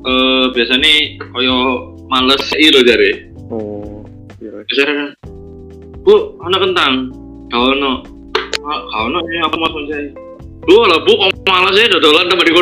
eh 0.06 0.46
biasanya 0.54 1.22
koyo 1.34 1.58
males 2.10 2.42
sih 2.50 2.70
lo 2.74 2.82
jare 2.86 3.34
Oh. 3.46 4.02
Iya. 4.42 4.66
biasanya 4.66 5.14
bu 6.02 6.34
ana 6.42 6.58
kentang 6.58 6.94
kau 7.54 7.70
ono 7.78 8.02
kau 8.66 9.04
ono 9.06 9.22
ini 9.30 9.38
aku 9.46 9.56
mau 9.62 9.70
saya 9.86 10.10
lu 10.66 10.82
lah 10.82 10.98
bu 11.06 11.14
kok 11.14 11.30
malas 11.46 11.78
ya 11.78 11.86
dodolan 11.94 12.26
temen 12.26 12.46
di 12.46 12.54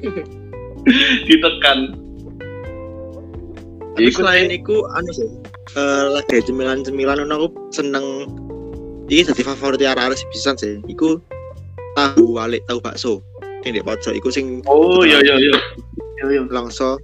ditekan 1.28 1.78
Tapi 4.00 4.06
Iku 4.06 4.22
selain 4.22 4.48
itu 4.48 4.86
anu 4.96 5.10
sih. 5.12 5.28
Eh 5.76 6.04
lagi 6.08 6.40
cemilan-cemilan 6.46 7.26
aku 7.28 7.52
seneng 7.68 8.24
iki 9.12 9.28
dadi 9.28 9.42
favorit 9.44 9.82
arek-arek 9.82 10.16
sih 10.16 10.28
pisan 10.32 10.56
sih. 10.56 10.80
Iku 10.88 11.20
tahu 11.98 12.38
walik 12.38 12.64
tahu 12.64 12.80
bakso. 12.80 13.20
Yang 13.66 13.72
di 13.76 13.82
pojok 13.84 14.12
iku 14.16 14.28
sing 14.32 14.46
oh 14.64 15.04
iya 15.04 15.20
iya 15.20 15.36
iya. 15.36 15.56
iya 16.20 16.24
iya. 16.32 16.42
Langso. 16.48 16.96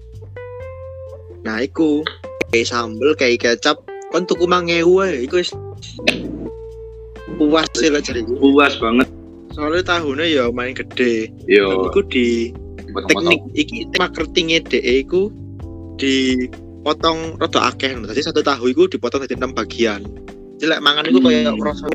Nah, 1.44 1.62
iku 1.62 2.02
kayak 2.50 2.66
sambel 2.68 3.12
kayak 3.14 3.44
kecap. 3.44 3.78
Kan 4.10 4.25
tuku 4.25 4.48
mangewu 4.48 5.04
ae 5.04 5.26
iku 5.26 5.42
wis 5.42 5.52
puas 7.36 7.68
sih 7.76 7.92
lah 7.92 8.00
jadi 8.00 8.25
puas 8.25 8.78
banget. 8.80 9.08
Soalnya 9.52 9.84
tahunnya 9.84 10.26
ya 10.26 10.44
main 10.48 10.72
gede. 10.72 11.28
Yo 11.44 11.92
iku 11.92 12.00
di 12.08 12.50
teknik 12.86 13.40
iki 13.52 13.84
marketingnya 14.00 14.64
DE 14.64 15.04
iku 15.04 15.28
dipotong 16.00 17.36
rada 17.36 17.68
akeh. 17.75 17.92
Jadi 17.92 18.20
satu 18.25 18.40
tahu 18.40 18.72
iku 18.72 18.88
dipotong 18.88 19.28
jadi 19.28 19.36
enam 19.36 19.52
bagian. 19.52 20.06
Jelek 20.56 20.80
mangan 20.80 21.04
iku 21.12 21.20
kayak 21.20 21.52
Hmm. 21.52 21.60
rasa 21.60 21.86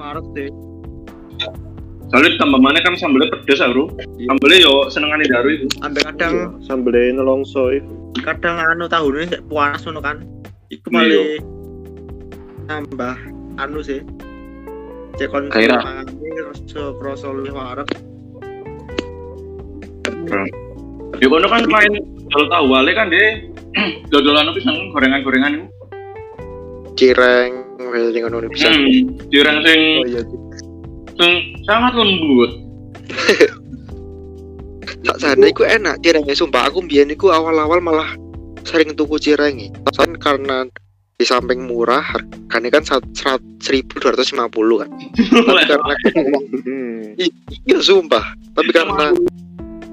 harus 0.00 0.24
deh 0.32 0.48
soalnya 2.10 2.34
tambah 2.36 2.58
mana 2.58 2.78
kan 2.80 2.94
sambelnya 2.94 3.30
pedes 3.30 3.62
bro 3.62 3.86
sambelnya 4.20 4.58
yo 4.60 4.74
senengane 4.88 5.24
daru 5.26 5.48
itu 5.54 5.66
sampai 5.78 6.02
kadang 6.04 6.32
Iya, 6.34 6.46
Sambelnya 6.66 7.10
nelongso 7.16 7.70
itu. 7.70 7.90
kadang 8.20 8.58
anu 8.58 8.84
tahunnya 8.84 9.30
sik 9.30 9.42
puas 9.46 9.78
ngono 9.82 10.00
kan. 10.00 10.16
Iku 10.68 10.86
Iya. 10.86 10.94
malah 10.94 11.26
nambah 12.66 13.16
anu 13.56 13.78
sih. 13.80 14.02
Cek 15.14 15.28
konsumsi 15.28 15.54
Gairah. 15.54 15.82
mangan 15.82 16.06
ini 16.10 16.40
rasa 16.42 16.82
rasa 16.96 17.26
luwih 17.30 17.54
wareg. 17.54 17.88
Di 21.14 21.26
kono 21.26 21.46
kan 21.46 21.62
selain 21.62 21.92
dodol 22.26 22.46
tahu 22.48 22.64
wale 22.66 22.90
kan 22.94 23.10
deh 23.10 23.50
dodolan 24.08 24.48
apa 24.48 24.58
sih 24.58 24.70
gorengan-gorengan 24.90 25.52
itu 25.52 25.66
cireng 26.96 27.50
kayak 27.90 28.22
ngono 28.24 28.46
bisa. 28.48 28.70
Hmm, 28.70 29.18
jurang 29.28 29.58
sing 29.62 29.80
oh 29.98 30.06
iya 30.06 30.22
sing 31.18 31.32
sangat 31.70 31.92
lembut. 31.94 32.50
Tak 35.00 35.16
sana 35.16 35.48
iku 35.48 35.64
enak 35.64 36.02
cirengnya 36.04 36.36
sumpah 36.36 36.68
aku 36.68 36.84
mbiyen 36.84 37.08
iku 37.08 37.32
awal-awal 37.32 37.80
malah 37.80 38.10
sering 38.68 38.92
tuku 38.92 39.16
cirengnya. 39.16 39.72
Kan 39.96 40.18
karena 40.20 40.68
di 41.20 41.24
samping 41.28 41.64
murah 41.68 42.00
harganya 42.00 42.80
kan 42.80 42.82
seribu 43.60 44.00
dua 44.00 44.16
ratus 44.16 44.32
lima 44.32 44.48
puluh 44.48 44.80
kan 44.80 44.88
tapi 44.88 45.64
karena 45.70 45.94
Hmm. 46.64 47.12
Iya 47.68 47.78
sumpah 47.84 48.24
tapi 48.56 48.72
karena 48.72 49.12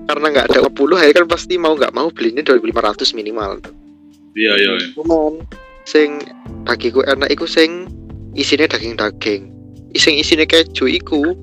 karena 0.08 0.26
nggak 0.32 0.48
ada 0.56 0.60
50 0.72 0.96
akhirnya 0.96 1.20
kan 1.20 1.28
pasti 1.28 1.60
mau 1.60 1.76
nggak 1.76 1.92
mau 1.92 2.08
belinya 2.08 2.40
2500 2.40 3.12
minimal 3.12 3.60
Iya, 4.40 4.54
iya. 4.56 4.72
iya. 4.80 4.88
cuman 4.96 5.44
sing 5.84 6.24
bagiku 6.64 7.04
enak 7.04 7.28
iku 7.28 7.44
sing 7.44 7.92
isinya 8.40 8.72
daging-daging 8.72 9.52
sing 10.00 10.16
isinya 10.16 10.48
keju 10.48 10.88
iku 10.88 11.36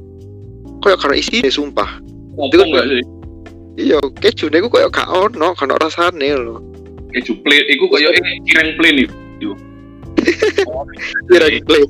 koyo 0.84 0.96
karena 1.00 1.16
isinya 1.16 1.48
sumpah 1.48 1.88
Apa 2.36 2.52
kan 2.52 2.66
enggak 2.68 2.86
sih? 2.92 3.02
iya 3.80 3.98
keju 4.20 4.52
iku 4.52 4.68
koyo 4.68 4.92
gak 4.92 5.08
ono 5.08 5.56
kan 5.56 5.72
rasane 5.72 6.28
lho 6.30 6.60
Keju 7.10 7.40
plain, 7.40 7.64
iku 7.70 7.86
koyo 7.88 8.10
eh 8.10 8.22
cireng 8.44 8.74
plain 8.76 8.96
itu. 9.06 9.50
kira 11.30 11.46
plain 11.62 11.88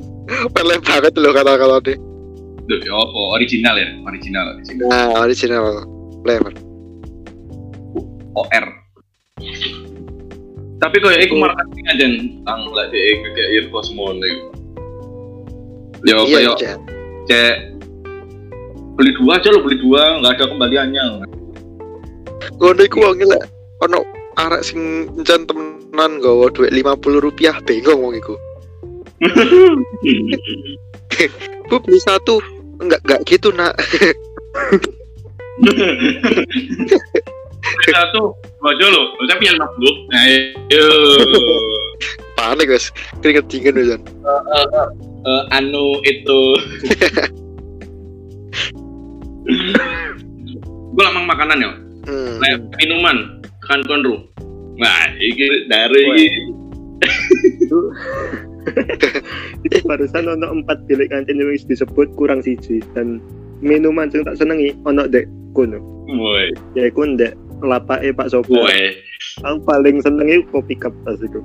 pelem 0.52 0.80
banget 0.80 1.12
lho 1.14 1.30
kata-kata 1.30 1.78
deh 1.84 1.98
Duh, 2.64 2.80
ya 2.80 2.96
apa? 2.96 3.20
Original 3.36 3.76
ya? 3.76 3.88
Original, 4.08 4.56
original. 4.56 4.86
nah 4.88 5.20
original 5.20 5.84
flavor 6.24 6.52
OR. 8.34 8.66
Tapi 10.80 10.96
koyo 10.98 11.16
iku 11.16 11.34
marketing 11.38 11.84
aja 11.86 12.06
tang 12.42 12.62
lah 12.72 12.88
dhek 12.88 13.20
kayak. 13.30 13.50
Ya 16.04 16.18
iya 16.24 16.24
koyo 16.24 16.52
Jan. 16.58 16.78
cek 17.24 17.54
beli 18.94 19.10
dua 19.18 19.38
aja 19.38 19.50
lo 19.50 19.62
beli 19.62 19.78
dua 19.82 20.22
nggak 20.22 20.34
ada 20.38 20.44
kembaliannya. 20.50 21.04
Ngono 22.58 22.82
iku 22.86 22.98
wong 23.02 23.18
lek 23.26 23.42
ono 23.82 24.06
arek 24.38 24.62
sing 24.62 25.10
jan 25.26 25.46
temenan 25.46 26.22
gawa 26.22 26.50
duit 26.50 26.70
50 26.70 27.22
rupiah 27.22 27.58
bengong 27.62 28.00
wong 28.00 28.14
iku. 28.14 28.34
Bu 31.70 31.76
beli 31.82 31.98
satu. 32.02 32.42
Enggak 32.82 33.00
enggak 33.06 33.20
gitu 33.30 33.54
nak. 33.54 33.78
Satu 37.86 38.34
aja 38.64 38.86
lo. 38.88 39.02
Tapi 39.28 39.42
yang 39.46 39.60
lu 39.60 39.90
nah 40.10 40.22
ayo 40.26 40.84
panik 42.34 42.66
guys 42.68 42.92
keringet 43.22 43.46
dingin 43.48 43.78
Jan. 43.78 44.02
Eh, 45.24 45.42
anu 45.56 46.04
itu 46.04 46.40
gue 50.94 51.02
lamang 51.04 51.26
makanan 51.28 51.58
ya 51.60 51.70
hmm. 52.08 52.40
Minuman 52.80 53.16
kan 53.64 53.80
konru 53.84 54.20
nah 54.74 55.06
iki 55.22 55.70
dari 55.70 56.02
iki. 56.02 56.28
Itu 57.62 57.78
itu 59.68 59.76
barusan 59.86 60.26
ono 60.26 60.50
empat 60.50 60.88
bilik 60.88 61.12
kantin 61.12 61.38
yang 61.38 61.52
wis 61.52 61.62
disebut 61.68 62.10
kurang 62.18 62.42
siji 62.42 62.82
dan 62.96 63.22
minuman 63.62 64.10
sing 64.10 64.26
tak 64.26 64.34
senengi 64.34 64.74
ono 64.82 65.06
dek 65.06 65.30
kono. 65.54 65.78
Woi 66.10 66.50
ya 66.74 66.90
iku 66.90 67.06
ndek 67.06 67.38
lapake 67.62 68.10
Pak 68.10 68.34
Sopo. 68.34 68.66
Woi 68.66 68.98
aku 69.46 69.58
paling 69.62 70.02
senengi 70.02 70.42
kopi 70.50 70.74
kapas 70.74 71.22
itu 71.22 71.38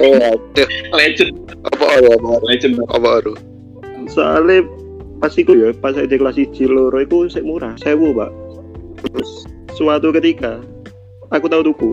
oh 0.00 0.16
aduh. 0.16 0.68
Legend. 0.96 1.36
Apa 1.68 1.84
apa 2.00 2.08
apa 2.16 2.30
legend. 2.48 2.80
Apa 2.88 3.08
aduh 3.20 3.36
soalnya 4.10 4.62
pas 5.20 5.32
iku 5.32 5.52
ya 5.56 5.72
pas 5.76 5.96
saya 5.96 6.08
di 6.08 6.16
kelas 6.20 6.36
siji 6.36 6.68
loro 6.68 7.00
iku 7.00 7.28
sik 7.28 7.44
murah 7.44 7.72
sewu 7.80 8.12
pak. 8.12 8.30
Terus 9.00 9.30
suatu 9.76 10.12
ketika 10.12 10.60
aku 11.32 11.46
tahu 11.48 11.72
tuku. 11.72 11.92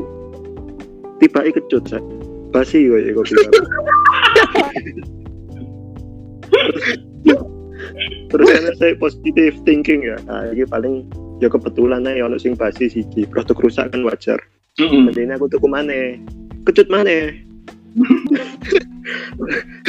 Tiba 1.22 1.46
kecut 1.48 1.88
saya 1.88 2.04
basi 2.54 2.86
kok 2.86 3.02
ya 3.02 3.12
kapas 3.18 3.68
terus 8.34 8.48
karena 8.50 8.72
saya 8.78 8.94
positive 8.98 9.54
thinking 9.66 10.06
ya. 10.06 10.18
Nah, 10.26 10.50
ini 10.50 10.66
paling 10.66 11.06
ya 11.38 11.50
kebetulan 11.50 12.06
aja 12.10 12.26
ono 12.26 12.38
sing 12.42 12.58
basi 12.58 12.90
siji. 12.90 13.30
Produk 13.30 13.58
rusak 13.62 13.94
kan 13.94 14.02
wajar. 14.06 14.42
Jadi 14.78 15.14
ini 15.14 15.34
aku 15.38 15.46
tuku 15.50 15.70
mana 15.70 16.18
kecut 16.66 16.90
mana 16.90 17.30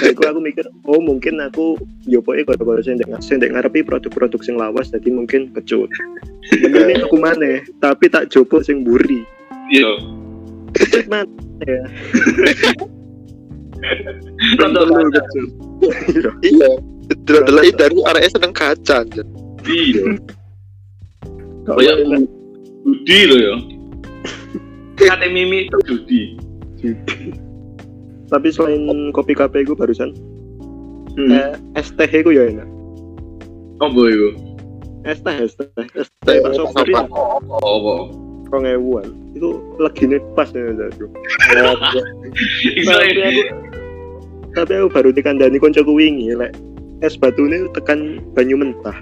aku 0.01 0.23
aku 0.27 0.41
mikir 0.43 0.67
oh 0.91 0.99
mungkin 0.99 1.39
aku 1.39 1.79
pokoknya 2.11 2.43
kalau 2.51 2.75
kalau 2.75 2.83
saya 2.83 2.99
ndek 2.99 3.11
saya 3.23 3.37
ndek 3.39 3.53
ngarepi 3.55 3.81
produk-produk 3.87 4.41
sing 4.43 4.59
lawas 4.59 4.91
jadi 4.91 5.09
mungkin 5.15 5.55
kecut. 5.55 5.91
Mending 6.61 7.07
aku 7.07 7.17
mana 7.17 7.63
tapi 7.79 8.11
tak 8.11 8.29
jopo 8.29 8.61
sing 8.61 8.83
buri 8.83 9.23
iya. 9.71 9.93
Kecut 10.75 11.07
mana 11.07 11.31
ya 11.71 11.83
kaca. 14.59 14.83
kecut. 15.13 15.49
Iya. 16.43 16.71
Delok 17.29 17.69
dari 17.77 17.99
arek 18.01 18.33
seneng 18.33 18.53
kaca 18.57 19.05
Jan. 19.05 19.27
iya. 19.69 20.05
Kayak. 21.65 21.97
Judi 22.85 23.19
lo 23.29 23.37
ya. 23.41 23.55
Kata 25.09 25.27
Mimi 25.33 25.67
itu 25.67 25.79
judi 25.89 26.23
tapi 28.35 28.51
selain 28.51 29.15
kopi 29.15 29.31
kape 29.31 29.63
gue 29.63 29.79
barusan 29.79 30.11
hmm. 31.15 31.31
eh, 31.31 31.55
es 31.79 31.95
teh 31.95 32.11
gue 32.11 32.35
ya 32.35 32.51
enak. 32.51 32.67
Apa 33.79 34.01
itu? 34.11 34.29
Es 35.07 35.23
teh 35.23 35.37
es 35.39 35.55
teh 35.55 35.87
es 35.95 36.11
teh 36.27 36.43
pak 36.43 36.59
Apa? 36.59 37.15
apa? 37.15 37.57
Apa? 37.63 37.95
Rong 38.51 38.67
ewuan 38.67 39.07
itu 39.39 39.63
lagi 39.79 40.11
nih 40.11 40.19
pas 40.35 40.51
ya 40.51 40.75
Zadu. 40.75 41.07
iso 42.79 42.91
tapi 42.91 43.23
aku 43.23 43.43
tapi 44.55 44.73
aku 44.79 44.89
baru 44.91 45.11
dikandani 45.15 45.59
koncoku 45.63 45.95
wingi 45.95 46.35
lek 46.35 46.55
es 47.07 47.15
batu 47.15 47.47
ini 47.47 47.71
tekan 47.75 48.19
banyu 48.35 48.59
mentah. 48.59 48.99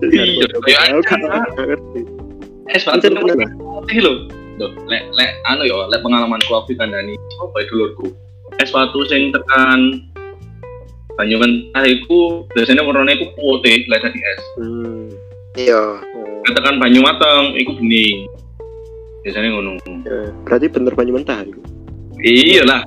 Iya, 0.00 0.48
kayak 0.64 0.96
aku 0.96 1.00
gak 1.04 1.20
aja. 1.20 1.40
gak 1.56 1.66
ngerti. 1.76 2.00
Es 2.72 2.84
batu 2.84 3.08
putih 3.80 3.98
lo 4.04 4.12
lek 4.88 5.08
lek 5.16 5.30
anu 5.48 5.64
ya 5.64 5.88
lek 5.88 6.04
pengalamanku 6.04 6.52
aku 6.52 6.76
kandani 6.76 7.16
apa 7.40 7.56
ya 7.60 7.64
dulurku 7.72 8.12
es 8.58 8.70
batu 8.74 9.00
sing 9.06 9.30
tekan 9.30 10.02
banyu 11.14 11.36
mentah 11.36 11.84
iku 11.84 12.48
biasanya 12.56 12.82
warnanya 12.82 13.14
iku 13.20 13.26
putih 13.36 13.84
lek 13.86 14.00
tadi 14.02 14.18
es. 14.18 14.42
Hmm. 14.58 15.06
iya. 15.54 16.00
Oh, 16.00 16.52
tekan 16.56 16.80
banyu 16.80 17.04
matang 17.04 17.54
iku 17.54 17.76
bening. 17.76 18.26
Biasanya 19.20 19.48
ngono. 19.52 19.76
Ya. 20.08 20.32
berarti 20.48 20.66
bener 20.72 20.96
banyu 20.96 21.12
mentah 21.20 21.44
itu 21.44 21.60
iya 22.24 22.64
lah 22.64 22.82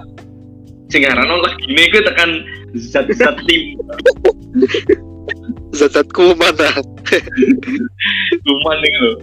sing 0.90 1.06
aran 1.06 1.30
lah 1.30 1.54
gini 1.62 1.90
iku 1.90 2.02
tekan 2.06 2.44
zat-zat 2.74 3.38
tim. 3.46 3.78
Zat-zat 5.74 6.06
kuman 6.14 6.54
ah. 6.62 6.78
Kuman 8.46 8.78
nih 8.82 8.94
lo 9.02 9.14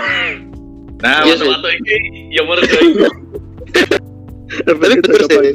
nah 1.02 1.24
Iya 1.24 1.32
waktu-waktu 1.32 1.68
ini 1.80 1.96
ya 2.28 2.42
gue 2.44 2.56
Tapi 4.50 4.78
bener 4.78 5.22
sih. 5.30 5.52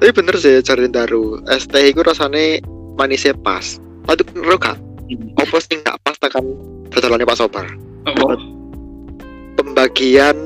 tapi 0.00 0.10
bener 0.16 0.36
sih 0.40 0.64
cari 0.64 0.88
daru 0.88 1.44
es 1.52 1.68
teh 1.68 1.92
itu 1.92 2.00
rasanya 2.02 2.58
manisnya 2.98 3.36
pas. 3.36 3.78
Tapi 4.08 4.26
menurut 4.34 4.58
gak? 4.58 4.78
Apa 5.38 5.56
sih 5.62 5.78
gak 5.84 5.98
pas 6.02 6.16
tekan 6.18 6.44
dadalannya 6.90 7.28
Pak 7.28 7.38
Sobar? 7.38 7.66
Pembagian 9.54 10.36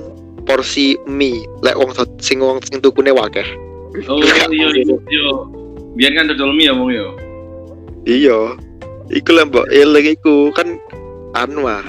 porsi 0.45 1.01
mie. 1.09 1.47
Lek 1.65 1.79
wong 1.79 1.97
sing 2.21 2.43
wong 2.43 2.61
sing 2.67 2.83
tukune 2.85 3.15
wakeh. 3.15 3.47
Oh 4.11 4.19
iya 4.51 4.69
iya 4.75 4.97
iya 5.07 5.33
biar 5.95 6.13
kan 6.19 6.27
dodol 6.27 6.51
mie 6.53 6.67
ya 6.69 6.73
mong 6.75 6.91
ya? 6.91 7.07
Iya. 8.05 8.41
Iku 9.15 9.31
lah 9.37 9.47
mbak 9.47 9.69
eling 9.71 10.17
iku 10.19 10.51
kan 10.53 10.77
anu 11.39 11.71
ah. 11.71 11.85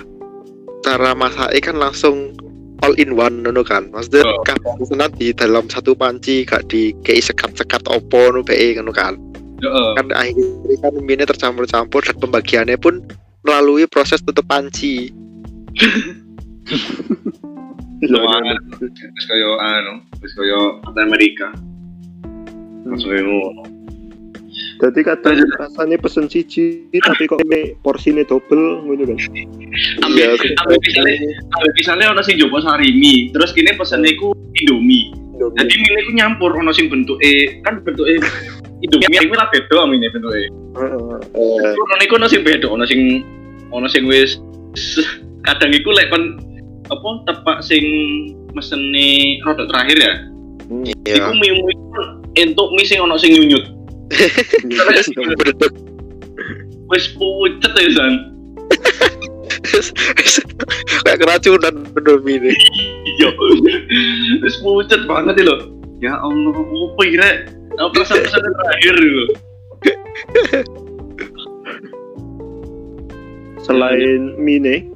Cara 0.85 1.17
masaknya 1.17 1.59
kan 1.65 1.75
langsung 1.81 2.34
all 2.83 2.93
in 2.99 3.15
one 3.15 3.43
ngono 3.43 3.63
kan 3.63 3.87
maksudnya 3.93 4.25
Oh. 4.25 4.43
kabeh 4.43 5.11
di 5.15 5.31
dalam 5.31 5.69
satu 5.71 5.95
panci 5.95 6.43
gak 6.43 6.67
di 6.67 6.91
kayak 7.05 7.31
sekat-sekat 7.31 7.87
opo 7.87 8.31
ngono 8.31 8.41
bae 8.43 8.75
ngono 8.75 8.91
kan 8.91 9.15
Heeh. 9.63 9.89
kan 9.95 10.05
akhirnya 10.11 10.75
kan 10.83 10.93
mie 10.99 11.23
tercampur-campur 11.23 12.01
dan 12.03 12.17
pembagiannya 12.19 12.75
pun 12.75 12.99
melalui 13.45 13.87
proses 13.87 14.19
tutup 14.25 14.43
panci 14.49 15.13
kaya 19.25 19.49
anu, 19.59 19.93
terus 20.19 20.33
kaya 20.37 20.59
Captain 20.83 21.07
Amerika. 21.09 21.47
Langsung 22.85 23.09
kayak 23.11 23.25
ngono. 23.25 23.63
Jadi 24.75 24.99
kadang 25.07 25.39
rasanya 25.55 25.97
pesen 25.99 26.27
siji 26.27 26.83
tapi 26.99 27.31
kok 27.31 27.39
me 27.47 27.75
porsinya 27.79 28.27
double 28.27 28.83
ngono 28.83 29.07
kan 29.07 29.19
Ambil, 30.03 30.35
ambil 30.39 30.77
misalnya, 30.79 31.15
ambil 31.51 31.71
misalnya 31.75 32.05
orang 32.15 32.23
sing 32.23 32.39
jopo 32.39 32.63
sarimi, 32.63 33.27
terus 33.35 33.51
kini 33.51 33.75
pesennya 33.75 34.11
iku 34.15 34.31
Indomie. 34.55 35.11
Indomie. 35.35 35.57
Jadi 35.59 35.73
mie 35.83 35.99
iku 35.99 36.11
nyampur 36.15 36.51
ono 36.55 36.71
sing 36.71 36.87
bentuke 36.87 37.59
kan 37.67 37.83
bentuke 37.83 38.23
Indomie 38.79 39.19
iku 39.19 39.35
lah 39.35 39.51
beda 39.51 39.83
mie 39.91 40.07
bentuke. 40.07 40.47
Heeh. 40.47 41.15
Eh, 41.35 41.71
Ono 41.75 42.03
iku 42.03 42.15
ono 42.15 42.27
sing 42.31 42.41
beda, 42.47 42.67
ono 42.71 42.87
sing 42.87 43.23
ono 43.75 43.87
sing 43.91 44.07
wis 44.07 44.39
kadang 45.43 45.75
iku 45.75 45.91
lek 45.91 46.07
kon 46.07 46.39
apa 46.87 47.07
tepak 47.27 47.59
sing 47.59 47.83
mesene 48.55 49.39
rodok 49.43 49.67
terakhir 49.67 49.97
ya. 49.99 50.13
iya. 51.03 51.19
Iku 51.19 51.31
iku 51.43 51.67
entuk 52.39 52.71
mie 52.71 52.87
sing 52.87 53.03
ono 53.03 53.19
sing 53.19 53.35
nyunyut. 53.35 53.74
Wis 56.91 57.05
pucet 57.17 57.73
ya 57.73 57.89
san. 57.97 58.13
Kayak 61.05 61.19
keracunan 61.25 61.75
Indomie 61.97 62.37
ini. 62.37 62.51
Iya. 63.17 63.29
Wis 64.45 64.61
pucet 64.61 65.09
banget 65.09 65.41
ya 65.41 65.45
lho. 65.49 65.57
Ya 66.03 66.13
Allah, 66.19 66.53
apa 66.53 67.01
kira? 67.07 67.29
Apa 67.79 68.03
pesan-pesan 68.03 68.43
terakhir 68.45 68.95
lho. 68.99 69.25
Selain 73.65 74.37
mie 74.37 74.93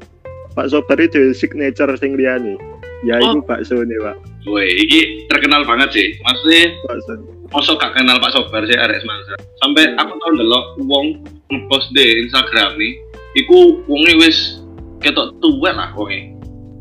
Pak 0.53 0.69
Sobar 0.69 0.99
itu 1.01 1.33
signature 1.33 1.89
sing 1.97 2.13
liyane. 2.13 2.59
Ya 3.07 3.15
Oh. 3.23 3.39
iku 3.39 3.47
bakso 3.47 3.79
nih, 3.79 3.95
Pak. 4.03 4.15
Woi, 4.43 4.67
ini 4.67 5.23
terkenal 5.31 5.63
banget 5.63 5.95
sih. 5.95 6.07
Maksudnya 6.19 6.75
Bakso. 6.83 7.38
Mosok 7.49 7.81
gak 7.81 7.93
kenal 7.97 8.21
Pak 8.21 8.33
Sobar 8.33 8.61
sih 8.69 8.77
arek 8.77 9.01
semansa. 9.01 9.33
Sampai 9.61 9.93
aku 9.97 10.13
tau 10.21 10.31
ndelok 10.37 10.65
wong 10.85 11.25
ngepost 11.49 11.89
di 11.97 12.25
Instagram 12.25 12.77
nih, 12.77 12.93
iku 13.37 13.81
wonge 13.89 14.13
wis 14.21 14.61
ketok 15.01 15.33
tuwek 15.41 15.73
lah 15.73 15.89
wonge. 15.97 16.33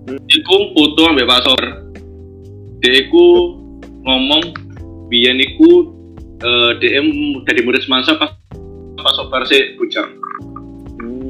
Hmm. 0.09 0.21
Iku 0.29 0.57
foto 0.77 1.01
ambek 1.09 1.29
Pak 1.29 1.43
Sobar. 1.45 1.69
Dia 2.85 2.93
iku 3.09 3.57
ngomong 4.05 4.55
biyen 5.09 5.41
iku 5.41 5.89
eh, 6.45 6.71
DM 6.79 7.41
dari 7.49 7.61
murid 7.65 7.83
semansa 7.83 8.21
pas 8.21 8.37
Pak 9.01 9.15
Sobar 9.17 9.49
sih 9.49 9.77
bujang. 9.81 10.11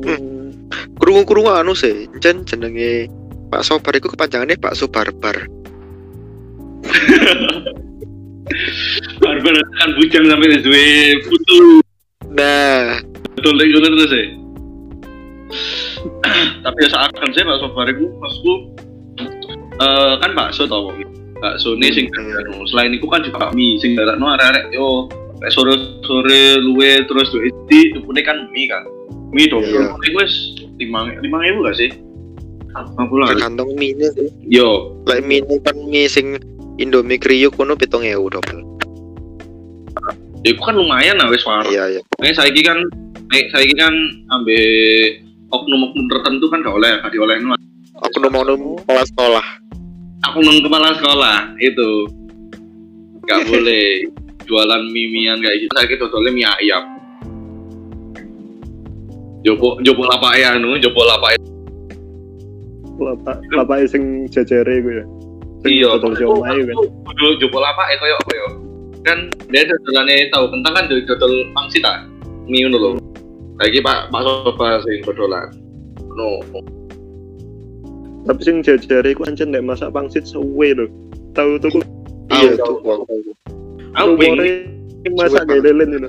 Hmm. 0.03 0.51
Krungu-krungu 0.99 1.55
anu 1.55 1.79
sih, 1.79 2.11
jen 2.19 2.43
jenenge 2.43 3.07
Pak 3.55 3.63
Sobar 3.63 3.95
iku 3.95 4.11
kepanjangannya 4.11 4.59
Pak 4.59 4.75
Sobarbar. 4.75 5.47
Barbar 9.21 9.55
kan 9.79 9.89
bujang 9.99 10.25
sampai 10.27 10.61
duwe 10.63 10.87
foto 11.27 11.57
Nah, 12.29 13.01
betul 13.35 13.57
lagi 13.57 13.73
ngono 13.73 13.89
terus 13.97 14.13
ya. 14.13 14.25
Tapi 16.61 16.79
ya 16.85 16.89
seakan 16.93 17.29
saya 17.33 17.49
Pak 17.49 17.59
Sobar 17.65 17.89
iku 17.89 18.05
maksudku 18.21 18.55
eh 19.81 20.13
kan 20.21 20.31
bakso 20.37 20.69
tau 20.69 20.93
wong. 20.93 21.01
Bakso 21.41 21.73
ini 21.79 21.89
sing 21.95 22.07
Hmm. 22.13 22.37
anu. 22.37 22.69
Selain 22.69 22.93
itu 22.93 23.09
kan 23.09 23.25
juga 23.25 23.49
mie 23.57 23.81
sing 23.81 23.97
darakno 23.97 24.29
arek-arek 24.37 24.77
yo 24.77 25.09
kayak 25.41 25.55
sore-sore 25.55 26.61
luwe 26.61 27.01
terus 27.09 27.33
duwe 27.33 27.49
di 27.73 27.97
tupune 27.97 28.21
kan 28.21 28.45
mie 28.53 28.69
kan. 28.69 28.85
Mie 29.33 29.49
dong. 29.49 29.65
Iya. 29.65 29.97
Iku 30.05 30.17
wis 30.21 30.35
5 30.77 31.25
5000 31.25 31.65
gak 31.65 31.77
sih? 31.81 31.91
50 32.77 33.33
tergantung 33.33 33.73
mie 33.73 33.97
ini 33.97 34.07
sih. 34.13 34.29
Yo, 34.45 34.93
Lek 35.09 35.25
mie 35.25 35.41
kan 35.65 35.75
mie 35.89 36.05
sing 36.07 36.37
Indomie 36.79 37.19
kriuk 37.19 37.59
kono 37.59 37.75
7000 37.75 38.15
double. 38.31 38.63
ya 40.47 40.55
kan 40.55 40.79
lumayan 40.79 41.19
lah 41.19 41.27
wis 41.27 41.43
warung. 41.43 41.67
Iya, 41.67 41.99
iya. 41.99 42.03
Nek 42.23 42.39
saiki 42.39 42.63
kan 42.63 42.79
nek 43.35 43.51
saiki 43.51 43.75
kan 43.75 43.91
ambek 44.31 45.19
oknum-oknum 45.51 46.07
tertentu 46.07 46.47
kan 46.47 46.63
gak 46.63 46.77
oleh, 46.79 47.03
gak 47.03 47.11
diolehno. 47.11 47.59
Aku 47.99 48.23
nomor 48.23 48.47
kelas 48.87 49.11
sekolah. 49.11 49.47
Aku 50.31 50.39
nung 50.39 50.63
kepala 50.63 50.95
sekolah 50.95 51.59
itu 51.59 52.07
gak 53.27 53.43
boleh 53.51 54.07
jualan 54.47 54.83
mimian 54.95 55.43
kayak 55.43 55.67
gitu. 55.67 55.71
Saiki 55.75 55.99
dodolnya 55.99 56.31
mie 56.31 56.47
ayam. 56.47 56.85
Jopo 59.43 59.83
jopo 59.83 60.07
lapak 60.07 60.39
ya 60.39 60.55
anu, 60.55 60.79
jopo 60.79 61.03
lapak 61.03 61.39
Bapak 62.99 63.39
bapak 63.55 63.87
sing 63.91 64.27
jajare 64.31 64.83
iku 64.83 64.91
ya. 65.03 65.05
Iya. 65.67 65.91
siomay 65.99 66.59
kan. 66.63 66.77
Dodol 67.07 67.33
jopo 67.43 67.59
lapak 67.59 67.87
koyo 67.99 68.15
apa 68.15 68.33
ya? 68.35 68.49
Kan 69.07 69.19
dia 69.51 69.67
dodolane 69.67 70.31
tahu 70.31 70.45
kentang 70.55 70.73
kan 70.75 70.85
dodol 70.87 71.33
pangsit 71.57 71.83
ah. 71.83 72.07
Mie 72.47 72.69
lho. 72.71 72.99
Lagi 73.59 73.83
Pak 73.83 74.15
Pak 74.15 74.23
Sofa 74.23 74.79
sing 74.87 75.03
dodolan. 75.03 75.49
No. 76.15 76.39
Tapi 78.29 78.41
sing 78.45 78.63
jajare 78.63 79.11
iku 79.17 79.27
ancen 79.27 79.51
nek 79.51 79.67
masak 79.67 79.91
pangsit 79.91 80.29
suwe 80.29 80.75
lho. 80.77 80.87
Tahu 81.35 81.59
tuku 81.59 81.83
Iya, 82.29 82.61
tuh. 82.61 82.77
Aku 83.97 84.21
pengen 84.21 84.69
masak 85.17 85.49
Suwe, 85.49 85.59
kayak 85.59 85.65
lelen 85.65 85.89
ngono. 85.97 86.09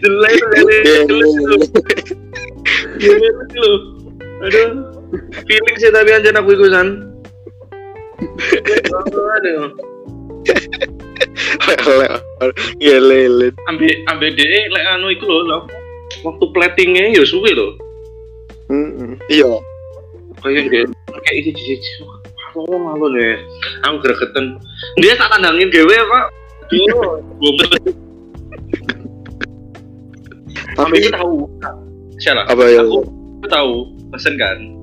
jelek 0.00 0.40
jelek 3.00 3.36
lu 3.54 3.72
aduh 4.40 4.68
feeling 5.46 5.76
sih 5.78 5.90
tapi 5.90 6.10
anjir 6.14 6.34
aku 6.34 6.54
iku 6.54 6.66
san 6.70 6.88
aduh 9.36 9.70
Iya, 12.80 12.96
lek 12.96 14.84
anu 14.96 15.12
iku 15.12 15.28
lho 15.28 15.40
lho. 15.46 15.58
waktu 16.24 16.44
platingnya 16.56 17.12
ya 17.14 17.22
suwe 17.22 17.52
lho. 17.54 17.76
Heeh. 18.72 19.14
Iya. 19.28 19.50
kayak 20.40 20.72
dia 20.72 20.82
kayak 20.88 21.36
isi 21.44 21.52
isi 21.52 22.00
malu 22.56 22.80
malu 22.80 23.06
deh 23.12 23.36
aku 23.84 24.00
gregetan. 24.00 24.56
Dia 25.04 25.14
tak 25.20 25.28
tandangin 25.36 25.68
gawe 25.68 25.96
pak. 26.08 26.24
Yo, 26.72 27.20
tapi 30.78 30.96
aku 31.02 31.10
tahu. 31.12 31.34
Siapa? 32.20 32.42
Apa 32.48 32.64
ya? 32.68 32.80
aku 32.84 33.04
tahu 33.48 33.72
pesen 34.12 34.34
kan 34.40 34.79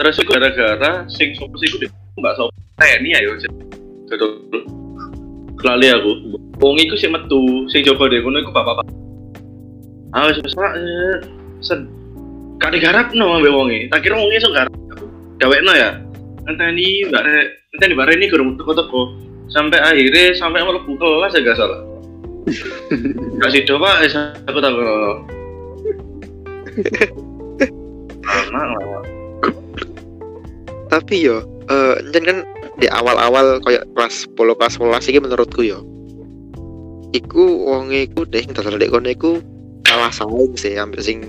terus 0.00 0.16
gara-gara 0.24 1.04
sing 1.12 1.36
sopo 1.36 1.52
sih 1.60 1.68
gue 1.76 1.92
mbak 2.16 2.32
sopo. 2.40 2.48
TNI 2.80 3.20
ayo 3.20 3.36
betul 4.08 4.32
lali 5.60 5.92
aku. 5.92 6.40
Wong 6.56 6.80
iku 6.80 6.96
sing 6.96 7.12
metu 7.12 7.68
sing 7.68 7.84
coba 7.84 8.08
deh 8.08 8.24
kono 8.24 8.40
iku 8.40 8.48
bapak 8.48 8.80
bapak 8.80 8.96
ah 10.16 10.26
wis 10.26 10.40
eh, 10.40 11.20
pesen 11.60 11.86
gak 12.56 12.72
digarapno 12.72 13.36
ambek 13.36 13.52
wonge. 13.52 13.78
Tak 13.92 14.00
kira 14.00 14.16
wonge 14.16 14.40
iso 14.40 14.48
garap. 14.56 14.72
Gawekno 15.36 15.72
ya. 15.76 16.00
Ngenteni 16.48 17.12
mbak 17.12 17.22
re 17.28 17.36
ngenteni 17.76 17.92
mbak 17.92 18.08
ini 18.16 18.26
kurang 18.32 18.56
teko-teko 18.56 19.12
sampai 19.52 19.84
akhirnya 19.84 20.32
sampai 20.32 20.64
mlebu 20.64 20.96
kelas 20.96 21.36
ya 21.36 21.44
gak 21.44 21.60
salah. 21.60 21.80
Kasih 23.44 23.68
coba 23.68 24.00
aku 24.48 24.58
tak 24.64 24.72
kalau 24.72 25.12
anak 28.50 28.82
lah 28.82 28.99
Tapi 30.90 31.22
yo, 31.22 31.46
eh 31.70 31.96
jen 32.10 32.26
kan 32.26 32.38
di 32.82 32.90
awal-awal 32.90 33.62
kayak 33.62 33.86
kelas 33.94 34.26
10 34.34 34.58
kelas 34.58 34.74
11 34.82 35.10
iki 35.10 35.20
menurutku 35.22 35.62
yo. 35.62 35.86
Iku 37.14 37.66
wonge 37.66 38.10
iku 38.10 38.26
deh 38.26 38.42
dodol 38.50 38.78
dek 38.78 38.90
kono 38.90 39.10
iku 39.10 39.38
kalah 39.86 40.10
saing 40.10 40.54
sih 40.54 40.74
ambil 40.78 41.02
sing 41.02 41.22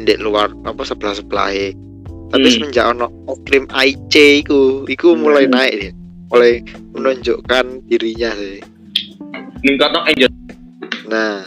ndek 0.00 0.20
luar 0.20 0.52
apa 0.64 0.84
sebelah-sebelah 0.84 1.52
Tapi 2.32 2.48
Hmm. 2.48 2.54
semenjak 2.64 2.96
ono 2.96 3.12
krim 3.44 3.68
IC 3.68 4.40
iku, 4.40 4.88
iku 4.88 5.12
mulai 5.12 5.44
Hmm. 5.44 5.52
naik 5.52 5.72
deh. 5.76 5.92
Mulai 6.32 6.52
menunjukkan 6.96 7.84
dirinya 7.88 8.32
sih. 8.36 8.60
ningkatno 9.62 10.02
aja 10.08 10.26
Nah, 11.06 11.44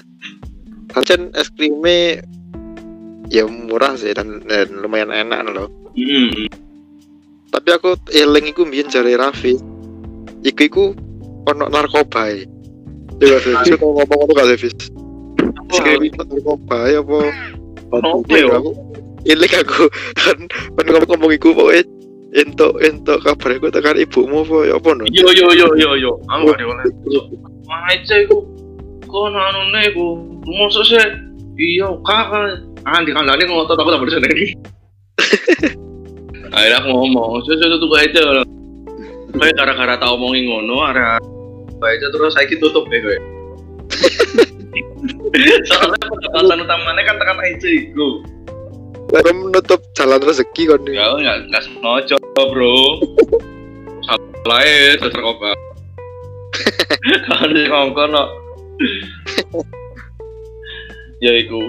kan 0.93 1.33
es 1.35 1.49
krimnya 1.51 2.21
ya 3.33 3.43
murah 3.49 3.97
sih 3.97 4.13
dan, 4.13 4.45
dan 4.45 4.69
lumayan 4.77 5.09
enak 5.09 5.41
loh. 5.51 5.67
hmm. 5.97 6.64
Tapi 7.55 7.69
aku 7.71 7.95
eling 8.11 8.51
iku 8.51 8.67
mbiyen 8.67 8.91
jare 8.91 9.15
Raffi. 9.15 9.55
Iku 10.43 10.61
iku 10.67 10.83
ono 11.47 11.71
narkoba. 11.71 12.27
e. 12.35 12.43
Ya 13.23 13.39
sih, 13.39 13.55
kok 13.79 13.79
ngomong 13.79 14.11
ngono 14.11 14.35
gak 14.35 14.59
Fis? 14.59 14.75
Sekali 15.71 16.11
narkoba 16.11 16.91
ya 16.91 16.99
apa? 16.99 17.19
Ya? 18.27 18.59
Aku 18.59 18.75
eling 19.25 19.53
aku 19.57 19.89
kan 20.13 20.37
kan 20.77 20.85
ngomong-ngomong 20.85 21.31
iku 21.33 21.55
pokoknya 21.57 21.83
entuk 22.35 22.77
entuk 22.83 23.17
kabar 23.25 23.57
aku 23.57 23.67
tekan 23.73 23.97
ibumu 23.97 24.45
apa 24.45 24.57
ya 24.69 24.73
apa 24.77 24.89
no? 24.93 25.03
yo 25.09 25.27
yo 25.33 25.49
yo 25.55 25.67
yo 25.79 25.91
yo 25.97 26.11
aku 26.29 26.53
gak 26.53 26.61
oleh 26.61 26.85
aja 27.89 28.15
iku 28.21 28.45
kono 29.09 29.39
anune 29.39 29.81
iku 29.89 30.05
mosok 30.45 30.83
sih 30.85 31.01
iya 31.57 31.89
kakak 32.05 32.61
ah 32.85 33.01
di 33.01 33.11
kandangnya 33.15 33.49
ngotot 33.49 33.79
aku 33.79 33.89
tak 33.89 34.01
bisa 34.05 34.19
sendiri 34.21 34.45
akhirnya 36.55 36.79
aku 36.79 36.89
ngomong 36.95 37.43
sesuatu 37.43 37.77
tuh 37.83 37.91
aja 37.99 38.21
kayak 39.35 39.53
gara-gara 39.59 39.95
tau 39.99 40.15
omongin 40.15 40.47
ngono 40.47 40.87
area 40.87 41.19
aja 41.83 42.07
terus 42.09 42.33
saya 42.33 42.47
tutup 42.57 42.87
deh 42.87 42.99
gue 43.03 43.17
soalnya 45.69 45.99
pendapatan 46.07 46.63
utamanya 46.63 47.03
kan 47.03 47.15
tekan 47.19 47.37
aja 47.43 47.69
iku 47.69 48.23
Baru 49.05 49.31
menutup 49.37 49.85
jalan 49.93 50.17
rezeki 50.17 50.65
kon. 50.65 50.81
Ya 50.89 51.13
nggak 51.13 51.53
nggak 51.53 51.63
sengaja 51.63 52.17
bro. 52.35 52.99
Salah 54.01 54.61
ya 54.65 54.97
terus 54.97 55.13
narkoba. 55.13 55.53
Kan 57.29 57.53
ngongkon 57.53 58.09
no. 58.17 58.25
Ya 61.21 61.31
iku. 61.37 61.61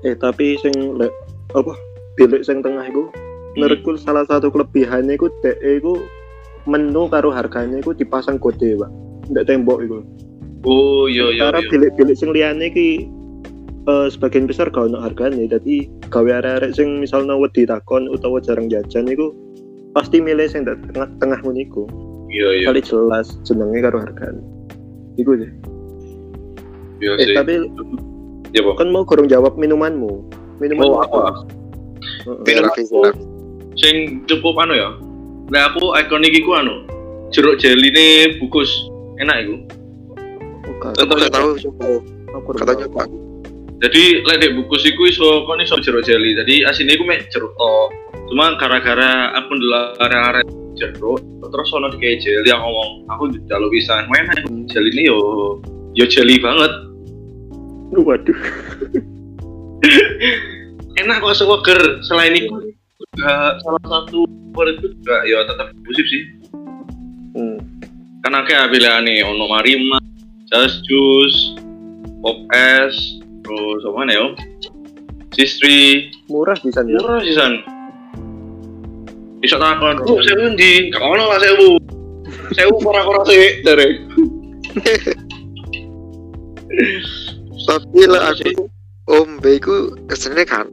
eh 0.00 0.16
tapi 0.16 0.56
sing 0.64 0.72
lek 0.96 1.12
apa 1.52 1.76
bilik 2.16 2.40
sing 2.40 2.64
tengah 2.64 2.88
iku 2.88 3.12
menurutku 3.58 3.98
salah 3.98 4.22
satu 4.28 4.50
kelebihannya 4.52 5.18
iku 5.18 5.26
dek 5.42 5.58
iku 5.62 5.98
menu 6.68 7.08
karo 7.08 7.32
harganya 7.32 7.80
iku 7.80 7.96
dipasang 7.96 8.38
kode 8.38 8.76
pak 8.78 8.90
ndak 9.30 9.46
tembok 9.48 9.80
iku 9.82 10.00
Oh 10.60 11.08
iya 11.08 11.32
iya. 11.32 11.48
Karena 11.48 11.60
iya. 11.64 11.70
bilik-bilik 11.72 12.16
sing 12.20 12.36
liyane 12.36 12.68
iki 12.68 13.08
eh, 13.88 14.06
sebagian 14.12 14.44
besar 14.44 14.68
gak 14.68 14.92
ono 14.92 15.00
hargane 15.00 15.48
dadi 15.48 15.88
gawe 16.12 16.28
arek-arek 16.36 16.76
sing 16.76 17.00
misalnya 17.00 17.32
wedi 17.32 17.64
takon 17.64 18.12
utawa 18.12 18.44
jarang 18.44 18.68
jajan 18.68 19.08
iku 19.08 19.32
pasti 19.96 20.20
milih 20.20 20.44
sing 20.52 20.68
tengah 20.68 21.08
tengah 21.16 21.40
ngono 21.40 21.64
iku 21.64 21.84
Iya 22.28 22.60
iya. 22.60 22.66
kali 22.70 22.84
jelas 22.84 23.40
jenenge 23.42 23.80
karo 23.80 24.04
hargane 24.04 24.44
iku 25.16 25.32
deh 25.40 25.48
Iya 27.00 27.12
eh 27.16 27.24
sih. 27.24 27.34
tapi 27.34 27.52
Ya 28.50 28.66
kan 28.66 28.90
mau 28.90 29.06
kurang 29.06 29.30
jawab 29.30 29.54
minumanmu 29.56 30.26
minuman 30.60 30.84
Oh, 30.90 31.00
apa? 31.06 31.46
Rafi, 32.26 32.84
aku. 32.84 33.29
Sing 33.80 34.22
cukup 34.28 34.60
anu 34.60 34.76
ya. 34.76 34.90
Nah 35.50 35.72
aku 35.72 35.96
ikonik 35.96 36.36
iku 36.36 36.54
anu. 36.54 36.84
Jeruk 37.34 37.58
jeli 37.58 37.90
ini 37.90 38.06
bungkus 38.38 38.70
enak 39.18 39.36
iku. 39.46 39.56
Bukan. 40.68 40.92
Aku 41.00 41.12
nggak 41.16 41.32
tahu. 41.32 41.50
Aku 42.36 42.48
Katanya. 42.54 42.86
Pak. 42.92 43.06
Jadi 43.80 44.20
lek 44.28 44.36
dek 44.44 44.52
bungkus 44.60 44.84
iku 44.84 45.08
iso 45.08 45.48
kon 45.48 45.58
iso 45.64 45.80
jeruk 45.80 46.04
jeli. 46.04 46.36
Jadi 46.36 46.68
asine 46.68 46.94
iku 46.94 47.08
mek 47.08 47.32
jeruk 47.32 47.56
tok. 47.56 47.88
Cuma 48.30 48.54
gara-gara 48.60 49.34
aku 49.34 49.50
ndelok 49.58 49.86
arek-arek 49.98 50.46
jeruk 50.78 51.18
terus 51.50 51.74
ono 51.74 51.90
kayak 51.98 52.22
jeli 52.22 52.46
yang 52.46 52.62
ngomong 52.62 53.10
aku 53.10 53.34
jalo 53.50 53.66
bisa 53.74 54.06
enak 54.06 54.38
iku. 54.46 54.70
jeli 54.70 54.90
ini 54.94 55.02
yo 55.10 55.18
yo 55.98 56.04
jeli 56.06 56.38
banget. 56.38 56.70
waduh 57.90 58.38
Enak 61.00 61.24
kok 61.24 61.32
seger. 61.32 61.80
Selain 62.04 62.36
itu 62.36 62.69
juga 63.00 63.56
salah 63.64 63.84
satu 63.88 64.28
favorit 64.52 64.76
itu 64.76 64.88
juga 65.00 65.16
ya 65.24 65.38
tetap 65.48 65.72
eksklusif 65.72 66.06
sih. 66.08 66.22
hmm. 67.36 67.58
kan 68.20 68.36
akeh 68.36 68.68
pilihane 68.68 69.24
ono 69.24 69.48
Marima, 69.48 69.96
Just 70.52 70.84
Juice, 70.84 71.56
Pop 72.20 72.36
S, 72.52 72.92
terus 73.40 73.80
apa 73.88 74.00
nih 74.04 74.20
yo? 74.20 74.26
Sistri, 75.32 76.12
murah 76.28 76.52
bisa 76.60 76.84
nih 76.84 77.00
murah 77.00 77.24
sih 77.24 77.32
san. 77.32 77.64
Bisa 79.40 79.56
takon, 79.56 80.04
"Bu, 80.04 80.20
sewu 80.20 80.52
ndi?" 80.52 80.92
Gak 80.92 81.00
ono 81.00 81.24
lah 81.24 81.40
sewu. 81.40 81.80
Sewu 82.52 82.76
ora-ora 82.84 83.24
sih 83.24 83.64
dari. 83.64 83.88
Tapi 87.70 88.02
lah 88.10 88.34
aku 88.34 88.66
Om 89.10 89.42
Beku 89.42 89.98
sebenarnya 90.06 90.46
kan 90.46 90.66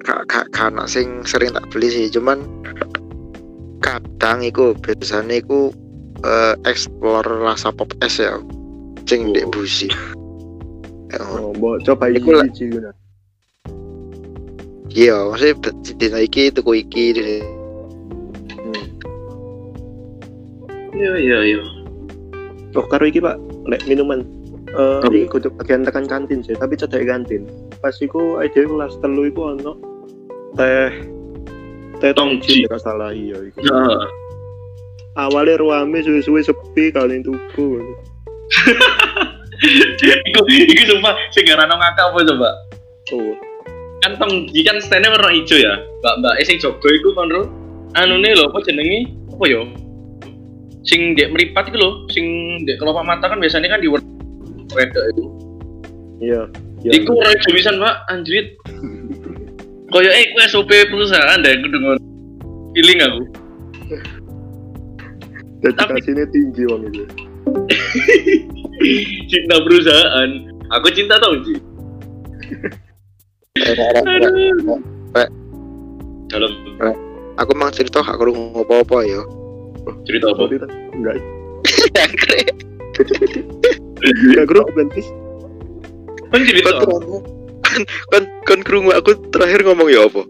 kan 0.54 0.78
sing 0.86 1.26
sering 1.26 1.58
tak 1.58 1.66
beli 1.74 1.90
sih, 1.90 2.06
cuman 2.14 2.46
kadang 3.82 4.46
iku 4.46 4.78
biasanya 4.78 5.42
iku 5.42 5.74
eh, 6.22 6.54
explore 6.70 7.26
rasa 7.42 7.74
pop 7.74 7.90
es 8.06 8.22
ya, 8.22 8.38
sing 9.10 9.34
dek 9.34 9.50
busi. 9.50 9.90
Ya, 11.10 11.24
oh 11.24 11.50
mau 11.58 11.82
coba 11.82 12.14
Iku 12.14 12.36
lah. 12.36 12.46
Iya, 14.92 15.30
maksudnya 15.34 15.74
di- 15.82 15.96
dina 15.98 16.20
iki 16.22 16.54
tuku 16.54 16.84
iki 16.84 17.06
di 17.16 17.42
hmm. 18.54 18.84
Iya 20.94 21.14
iya 21.22 21.40
iya. 21.54 21.62
oh 22.78 22.86
karo 22.86 23.10
iki 23.10 23.18
pak 23.18 23.42
lek 23.66 23.82
minuman 23.90 24.22
eh 24.78 25.02
Apa? 25.02 25.10
iki 25.10 25.26
kudu 25.32 25.50
bagian 25.58 25.82
tekan 25.82 26.06
kantin 26.06 26.46
sih 26.46 26.54
tapi 26.54 26.78
cedek 26.78 27.10
kantin 27.10 27.50
pas 27.78 27.96
iku 28.02 28.42
ide 28.42 28.66
kelas 28.66 28.98
telu 29.00 29.30
iku 29.30 29.54
ono 29.58 29.74
teh 30.58 30.90
teh 32.02 32.12
Tongji. 32.14 32.66
tidak 32.66 32.82
salah 32.82 33.14
iya 33.14 33.38
iku 33.42 33.58
Nah, 33.66 34.06
awalnya 35.18 35.62
ruame 35.62 36.02
suwe-suwe 36.02 36.42
sepi 36.46 36.94
kalian 36.94 37.26
tuku 37.26 37.82
iku 40.30 40.42
iku 40.46 40.84
sumpah 40.94 41.14
sing 41.34 41.44
garano 41.50 41.78
ngakak 41.78 42.14
apa 42.14 42.20
coba? 42.22 42.50
oh 43.18 43.34
Kan 44.06 44.14
tongji 44.22 44.62
kan 44.62 44.78
stene 44.78 45.10
warna 45.10 45.34
hijau 45.34 45.58
ya. 45.58 45.74
Mbak-mbak 46.06 46.38
sing 46.46 46.62
jogo 46.62 46.86
iku 46.86 47.18
kon 47.18 47.34
ro. 47.34 47.50
Anu 47.98 48.22
nih 48.22 48.38
lho, 48.38 48.54
apa 48.54 48.62
jenenge? 48.62 49.10
Apa 49.34 49.46
yo? 49.50 49.66
Sing 50.86 51.18
dek 51.18 51.34
meripat 51.34 51.74
iku 51.74 51.78
lho, 51.82 51.90
sing 52.14 52.26
dek 52.70 52.78
kelopak 52.78 53.02
mata 53.02 53.26
kan 53.26 53.42
biasanya 53.42 53.74
kan 53.74 53.82
di 53.82 53.90
wedok 53.90 55.04
itu. 55.10 55.24
iya 56.22 56.42
iya 56.46 56.67
Iku 56.94 57.12
ora 57.18 57.32
ijo 57.36 57.50
pisan, 57.52 57.76
Pak, 57.82 57.96
anjrit. 58.08 58.48
Koyo 59.88 60.10
eh 60.12 60.26
ku 60.32 60.38
SOP 60.48 60.68
perusahaan 60.68 61.40
deh 61.40 61.56
kudu 61.64 61.78
ngono. 61.80 62.00
Feeling 62.76 63.00
aku. 63.02 63.22
tapi- 65.58 65.98
dedikasinya 65.98 66.26
tinggi 66.30 66.64
wong 66.70 66.86
itu 66.86 67.02
cinta 69.32 69.56
perusahaan. 69.64 70.30
Aku 70.78 70.88
cinta 70.94 71.18
tau 71.18 71.34
sih. 71.42 71.58
Dalam 76.28 76.52
Aku 77.38 77.52
mang 77.54 77.70
cerita 77.74 78.02
gak 78.02 78.18
kurang 78.18 78.54
apa-apa 78.54 79.06
ya. 79.06 79.22
cerita 80.04 80.30
apa? 80.34 80.46
Enggak 80.94 81.16
enggak 84.04 84.46
grup 84.46 84.68
ganti 84.76 85.02
Kan 86.28 86.42
cerita. 86.44 86.70
Kan 87.68 87.82
kan 88.10 88.24
kan 88.44 88.60
krungu 88.64 88.92
aku 88.92 89.14
terakhir 89.30 89.62
ngomong 89.64 89.88
ya 89.88 90.08
apa? 90.08 90.24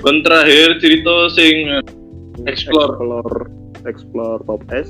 Kan 0.00 0.24
terakhir 0.24 0.80
cerita 0.80 1.14
sing 1.32 1.54
eh, 1.68 1.82
Explore. 2.48 2.96
explore 2.96 3.36
explore 3.84 4.40
pop 4.44 4.62
S 4.72 4.88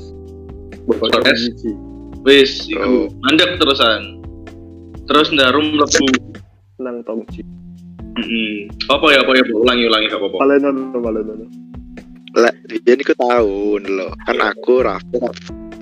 Pop 0.87 1.24
S. 1.26 1.40
wis 2.22 2.68
iku 2.68 3.07
Oh. 3.07 3.12
mandek 3.24 3.59
terusan. 3.59 4.20
Terus 5.07 5.33
ndarum 5.33 5.74
mlebu. 5.74 6.07
nang 6.79 7.05
tongji 7.05 7.44
Heeh. 8.16 8.72
Apa 8.88 9.12
ya 9.12 9.20
apa 9.20 9.37
ya 9.37 9.44
ulangi 9.53 9.85
ulangi 9.85 10.07
gak 10.09 10.16
apa-apa. 10.16 10.37
palenon 10.38 10.76
palenon 10.94 11.40
Lah, 12.31 12.55
dia 12.64 12.94
niku 12.94 13.11
tahu 13.18 13.83
lho. 13.83 14.14
Kan 14.22 14.38
aku 14.38 14.87
Rafi 14.87 15.18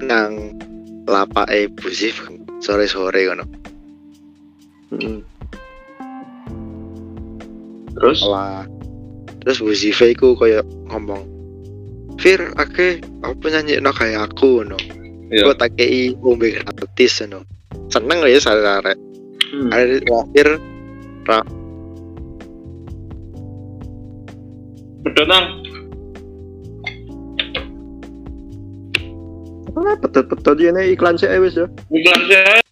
nang 0.01 0.57
lapak 1.05 1.45
e 1.53 1.69
busif 1.69 2.25
sore-sore 2.59 3.29
ngono. 3.29 3.45
Hmm. 4.93 5.21
Terus 7.99 8.19
Lah. 8.25 8.65
Terus 9.45 9.59
busif 9.65 9.99
iku 10.05 10.37
koyo 10.37 10.61
ngomong, 10.93 11.25
"Fir, 12.21 12.53
ake 12.61 13.01
apa 13.25 13.45
nyanyi 13.49 13.81
no 13.81 13.95
kayak 13.95 14.33
aku 14.35 14.67
no." 14.67 14.77
Iya. 15.29 15.53
Kok 15.53 15.57
tak 15.61 15.71
kei 15.77 16.13
ombe 16.21 16.53
gratis 16.53 17.25
no. 17.29 17.45
Seneng 17.89 18.25
ya 18.25 18.41
sare-sare. 18.41 18.97
Hmm. 19.49 19.73
Ada 19.73 20.05
terakhir 20.05 20.49
Pedotang. 25.05 25.45
Ah, 29.79 29.95
pedot-pedot 30.01 30.59
ini 30.59 30.93
iklan 30.93 31.15
sih 31.21 31.31
wis 31.39 31.55
ya. 31.55 31.71
Iklan 31.93 32.21
saya. 32.27 32.68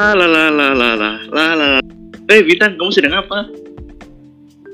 La 0.00 0.16
la 0.16 0.24
la 0.24 0.48
la 0.48 0.72
la 0.72 0.90
la 0.96 1.12
la 1.28 1.66
la. 1.76 1.80
Eh 2.32 2.40
Bintang, 2.40 2.80
kamu 2.80 2.88
sedang 2.88 3.20
apa? 3.20 3.44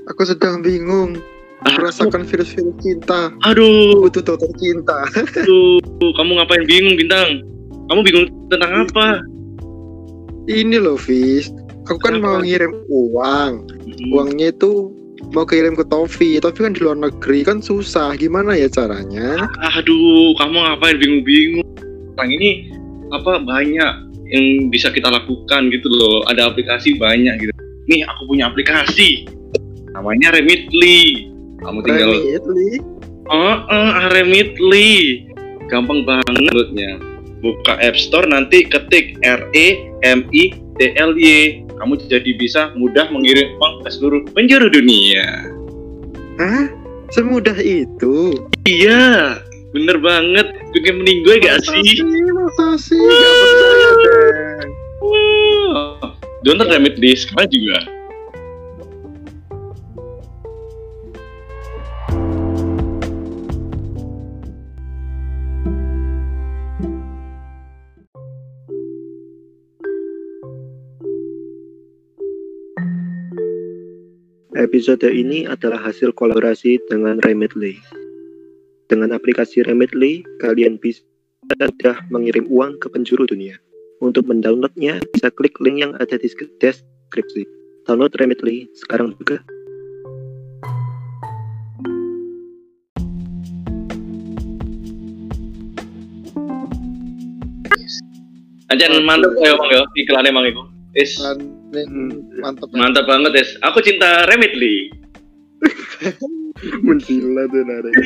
aku 0.06 0.22
sedang 0.22 0.62
bingung 0.62 1.18
Ah, 1.66 1.74
merasakan 1.74 2.22
virus-virus 2.22 2.78
cinta. 2.78 3.34
Aduh, 3.42 4.06
Butuh 4.06 4.22
dokter 4.22 4.46
cinta. 4.54 5.02
aduh, 5.42 5.82
kamu 6.14 6.38
ngapain 6.38 6.62
bingung 6.62 6.94
Bintang? 6.94 7.42
Kamu 7.90 8.06
bingung 8.06 8.30
tentang 8.46 8.86
apa? 8.86 9.18
Ini 10.46 10.78
loh, 10.78 10.94
Fis. 10.94 11.50
Aku 11.90 11.98
kan 11.98 12.22
Kenapa? 12.22 12.38
mau 12.38 12.46
ngirim 12.46 12.70
uang. 12.86 13.52
Hmm. 13.66 14.14
Uangnya 14.14 14.54
itu 14.54 14.94
mau 15.34 15.42
kirim 15.42 15.74
ke 15.74 15.82
Tofi, 15.90 16.38
tapi 16.38 16.70
kan 16.70 16.78
di 16.78 16.86
luar 16.86 17.02
negeri 17.02 17.42
kan 17.42 17.58
susah. 17.58 18.14
Gimana 18.14 18.54
ya 18.54 18.70
caranya? 18.70 19.50
Aduh, 19.74 20.38
kamu 20.38 20.54
ngapain 20.54 21.02
bingung-bingung? 21.02 21.66
Sekarang 22.14 22.30
ini 22.30 22.70
apa 23.10 23.42
banyak 23.42 24.05
yang 24.32 24.68
bisa 24.72 24.90
kita 24.90 25.06
lakukan 25.08 25.70
gitu 25.70 25.86
loh. 25.90 26.26
Ada 26.26 26.50
aplikasi 26.50 26.98
banyak 26.98 27.34
gitu. 27.42 27.52
nih 27.86 28.02
aku 28.02 28.34
punya 28.34 28.50
aplikasi 28.50 29.30
namanya 29.94 30.34
Remitly 30.36 31.30
kamu 31.62 31.78
tinggal 31.86 32.10
Remitly. 32.12 32.70
oh, 33.32 33.56
oh 33.64 33.90
Remitly 34.12 34.90
gampang 35.72 36.04
banget 36.04 36.34
menurutnya 36.34 36.90
buka 37.40 37.78
App 37.80 37.96
Store 37.96 38.26
nanti 38.28 38.66
ketik 38.66 39.16
R 39.24 39.40
E 39.56 39.88
M 40.04 40.26
I 40.34 40.52
T 40.76 40.92
L 40.98 41.16
Y 41.16 41.62
kamu 41.80 41.96
jadi 42.10 42.30
bisa 42.36 42.74
mudah 42.76 43.08
mengirim 43.08 43.56
uang 43.56 43.86
ke 43.86 43.88
seluruh 43.94 44.22
penjuru 44.34 44.68
dunia 44.68 45.52
Hah? 46.36 46.68
Semudah 47.08 47.56
itu. 47.62 48.34
iya 48.68 49.38
bener 49.76 50.00
banget 50.00 50.46
bikin 50.72 51.04
mending 51.04 51.20
gue 51.20 51.36
gak 51.44 51.60
sih 51.68 52.00
Masa 52.32 52.80
sih? 52.80 52.96
Gak 52.96 53.32
percaya 53.36 53.90
deh. 54.00 54.70
Wah. 55.04 56.16
Download 56.40 56.72
Remitly 56.72 57.12
sekarang 57.12 57.52
juga 57.52 57.78
Episode 74.56 75.12
ini 75.12 75.44
adalah 75.44 75.78
hasil 75.78 76.16
kolaborasi 76.16 76.80
dengan 76.88 77.20
Remitly. 77.20 78.05
Dengan 78.86 79.10
aplikasi 79.18 79.66
Remitly, 79.66 80.22
kalian 80.38 80.78
bisa 80.78 81.02
mudah 81.42 82.06
mengirim 82.06 82.46
uang 82.46 82.78
ke 82.78 82.86
penjuru 82.86 83.26
dunia. 83.26 83.58
Untuk 83.98 84.30
mendownloadnya, 84.30 85.02
bisa 85.10 85.26
klik 85.34 85.58
link 85.58 85.82
yang 85.82 85.90
ada 85.98 86.14
di 86.14 86.30
deskripsi. 86.62 87.42
Download 87.82 88.14
Remitly 88.14 88.70
sekarang 88.78 89.18
juga. 89.18 89.42
Aja 98.70 98.86
mantep 99.02 99.34
ya 99.42 99.54
bang 99.58 99.70
ya 99.74 99.82
iklan 99.98 100.26
emang 100.30 100.46
itu. 100.46 100.62
Is 100.94 101.18
mantep. 102.38 102.70
mantap 102.70 103.02
banget 103.10 103.34
es. 103.34 103.50
Aku 103.66 103.82
cinta 103.82 104.30
Remitly. 104.30 104.94
Mencila 106.84 107.44
tuh 107.52 107.62
nare. 107.64 107.90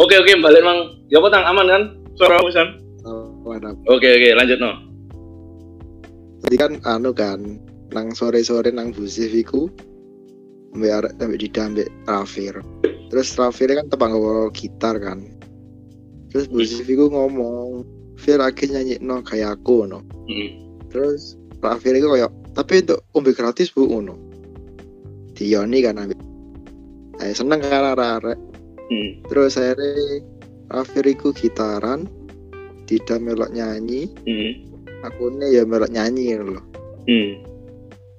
Oke 0.00 0.16
oke 0.16 0.32
balik 0.40 0.64
mang. 0.64 0.96
Ya 1.12 1.20
apa 1.20 1.28
tang 1.28 1.44
aman 1.44 1.66
kan? 1.68 1.82
Suara 2.16 2.40
aku 2.40 2.48
Sam. 2.48 2.80
Oh. 3.04 3.28
Oke 3.92 4.08
oke 4.08 4.28
lanjut 4.32 4.56
no. 4.56 4.72
Tadi 6.40 6.56
kan 6.56 6.80
anu 6.88 7.12
kan 7.12 7.60
nang 7.92 8.16
sore-sore 8.16 8.72
nang 8.72 8.96
busif 8.96 9.28
iku 9.28 9.68
ambek 10.72 11.04
arek 11.04 11.12
ambek 11.20 11.40
Dida 11.44 11.68
ambek 11.68 11.88
Rafir. 12.08 12.64
Terus 13.12 13.36
Rafir 13.36 13.76
kan 13.76 13.92
tebang 13.92 14.16
nggawa 14.16 14.48
gitar 14.56 14.96
kan. 14.96 15.20
Terus 16.32 16.48
busif 16.48 16.88
iku 16.88 17.12
ngomong, 17.12 17.84
"Fir 18.16 18.40
akhir 18.40 18.72
nyanyi 18.72 19.02
no 19.04 19.20
kayak 19.20 19.60
aku 19.60 19.84
no." 19.84 20.00
Hmm. 20.32 20.48
Terus 20.88 21.36
Rafir 21.60 21.92
iku 21.92 22.16
kayak 22.16 22.32
tapi 22.56 22.80
untuk 22.88 23.04
ombe 23.12 23.36
gratis 23.36 23.68
bu 23.68 23.84
ngono. 25.40 25.64
Dioni 25.64 25.78
kan 25.80 25.96
ambek. 25.96 26.20
Saya 27.16 27.32
seneng 27.32 27.60
kan 27.60 27.96
arek 27.96 28.38
Hmm. 28.90 29.22
Terus 29.30 29.54
akhirnya 29.54 30.18
Rafir 30.66 31.06
iku 31.06 31.30
gitaran, 31.30 32.10
Dida 32.90 33.22
melok 33.22 33.54
nyanyi, 33.54 34.10
Hmm. 34.26 34.52
aku 35.06 35.30
ya 35.46 35.62
melok 35.62 35.90
nyanyi 35.90 36.34
gitu 36.34 36.58
loh. 36.58 36.64
Hmm. 37.06 37.42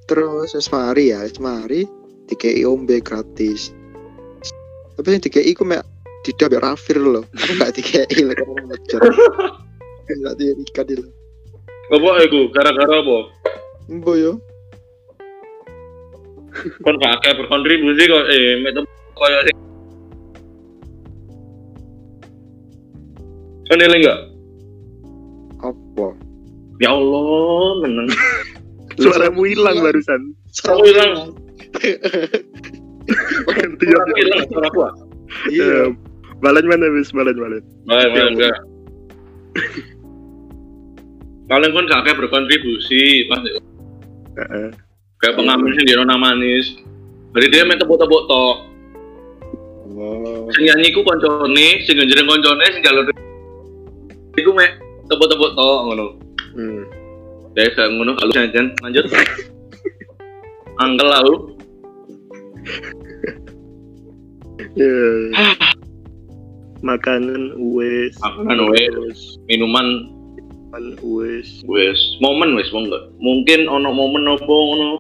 terus 0.10 0.52
wis 0.52 0.68
mari 0.68 1.16
ya 1.16 1.24
wis 1.24 1.40
mari 1.40 1.88
dikei 2.28 2.68
ombe 2.68 3.00
gratis 3.00 3.72
tapi 5.00 5.16
yang 5.16 5.24
dikei 5.24 5.56
ku 5.56 5.64
mek 5.64 5.88
tidak 6.28 6.52
mek 6.52 6.60
rafir 6.68 7.00
loh 7.00 7.24
aku 7.32 7.52
gak 7.56 7.72
dikei 7.80 8.20
lek 8.20 8.44
orang 8.44 8.68
ngejar 8.68 9.02
gak 10.28 10.36
diikat 10.36 10.88
itu 10.92 11.08
Apa 11.92 12.28
iku? 12.28 12.52
Gara-gara 12.52 12.92
apa? 13.00 13.18
embo 13.88 14.12
yo 14.20 14.44
Kon 16.84 17.00
gak 17.00 17.24
akeh 17.24 17.32
berkontribusi 17.40 18.04
kok 18.12 18.26
eh 18.28 18.60
metu 18.60 18.84
koyo 19.16 19.40
sing 19.48 19.58
Kon 23.72 23.80
eling 23.80 24.04
enggak? 24.04 24.20
apa 25.64 26.08
Ya 26.82 26.92
Allah, 26.92 27.86
meneng. 27.86 28.10
Suaramu 29.02 29.46
hilang 29.46 29.80
barusan. 29.80 30.34
Aku 30.66 30.82
hilang. 30.84 31.32
Ganti 33.48 33.86
ya. 33.86 34.02
Hilang 34.18 34.42
suara 34.50 34.68
aku. 34.68 34.80
ah. 34.84 34.94
iya 35.48 35.94
Balan 36.42 36.66
mana 36.66 36.90
wis 36.90 37.14
balan 37.14 37.38
balan. 37.38 37.64
Baik, 37.86 38.10
baik, 38.12 38.28
enggak. 38.34 38.58
Kalian 41.48 41.72
kan 41.72 41.86
gak 41.86 42.18
berkontribusi, 42.18 43.30
pas 43.30 43.40
Heeh. 44.42 44.91
Kayak 45.22 45.38
pengamen 45.38 45.72
sing 45.78 45.86
dino 45.86 46.04
nang 46.04 46.18
manis. 46.18 46.74
Jadi 47.32 47.48
dia 47.54 47.64
main 47.64 47.78
tepuk-tepuk 47.78 48.26
tok. 48.28 48.58
oh 49.96 50.50
Sing 50.52 50.64
nyanyi 50.68 50.92
ku 50.92 51.06
koncone, 51.06 51.68
sing 51.86 51.96
njeneng 51.96 52.28
koncone 52.28 52.66
sing 52.74 52.82
jalur 52.84 53.06
iku 54.36 54.52
mek 54.52 54.82
tepuk-tepuk 55.08 55.54
tok 55.54 55.80
ngono. 55.88 56.18
Hmm. 56.58 56.84
Ya 57.54 57.70
gak 57.72 57.94
ngono 57.94 58.18
kalau 58.18 58.34
jangan 58.34 58.74
lanjut. 58.82 59.06
Angkel 60.82 61.08
lalu. 61.08 61.34
Ya. 64.72 64.88
Makanan 66.80 67.60
wes. 67.76 68.16
Makanan 68.24 68.72
wes. 68.72 69.36
Minuman 69.52 70.08
Makanan 70.72 70.96
wes. 71.04 71.60
wes 71.68 72.00
momen 72.24 72.56
wes. 72.56 72.72
Mungkin 73.20 73.68
ono 73.68 73.92
momen 73.92 74.32
opo 74.32 74.72
ngono 74.72 74.96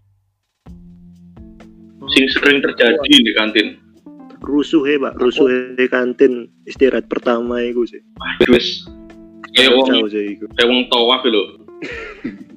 sing 2.15 2.25
sering 2.37 2.59
terjadi 2.63 3.07
di 3.07 3.31
kantin. 3.35 3.67
Rusuh 4.41 4.81
ya 4.89 4.97
pak, 4.97 5.13
rusuh 5.21 5.47
di 5.77 5.85
kantin 5.85 6.49
istirahat 6.65 7.05
pertama 7.05 7.61
itu 7.61 7.85
sih. 7.85 8.01
Aduh 8.17 8.57
wes 8.57 8.85
kayak 9.53 9.75
wong 9.77 10.07
itu. 10.09 10.45
kayak 10.57 10.67
wong 10.67 10.81
tawaf 10.89 11.21
lho. 11.27 11.43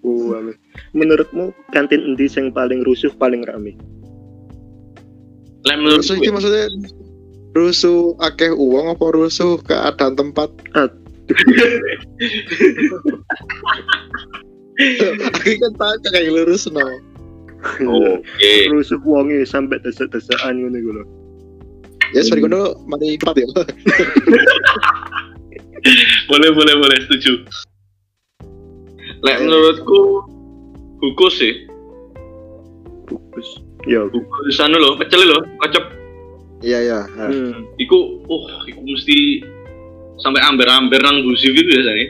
Wah, 0.00 0.40
Mas. 0.40 0.56
Menurutmu 0.96 1.52
kantin 1.76 2.00
endi 2.00 2.24
yang 2.32 2.48
paling 2.56 2.80
rusuh 2.88 3.12
paling 3.20 3.44
rame? 3.44 3.76
Menurut 5.68 6.00
rusuh 6.00 6.16
gue, 6.16 6.24
iki 6.24 6.32
maksudnya 6.32 6.72
rusuh 7.52 8.16
akeh 8.22 8.48
uang 8.54 8.96
apa 8.96 9.06
rusuh 9.12 9.58
keadaan 9.66 10.14
tempat 10.16 10.48
aku 15.30 15.50
kan 15.60 15.72
tak 15.78 16.10
kayak 16.10 16.32
lurus 16.32 16.66
no 16.70 16.80
Oke. 17.84 18.52
rusuh 18.72 19.00
wonge 19.04 19.44
sampai 19.44 19.80
desek-desekan 19.84 20.56
ngono 20.60 20.76
iku 20.78 20.90
lho. 20.96 21.04
ya 22.10 22.26
sorry 22.26 22.42
kono 22.42 22.74
mari 22.90 23.14
empat 23.14 23.36
ya. 23.38 23.46
Boleh 26.28 26.52
boleh 26.52 26.74
boleh 26.76 26.98
setuju. 27.08 27.40
Lek 29.24 29.36
menurutku 29.40 30.28
hukus 31.00 31.40
sih. 31.40 31.64
Bagus. 33.08 33.48
Ya, 33.88 34.04
hukus 34.04 34.60
anu 34.60 34.76
loh 34.76 35.00
kecil 35.00 35.24
loh 35.24 35.40
kocep 35.64 36.00
iya 36.60 36.78
ya 36.84 37.00
hmm. 37.08 37.80
iku 37.80 38.20
uh 38.28 38.46
iku 38.68 38.80
mesti 38.84 39.40
sampai 40.20 40.44
amber-amber 40.44 41.00
nang 41.00 41.24
busif 41.24 41.56
itu 41.56 41.64
biasanya 41.64 42.06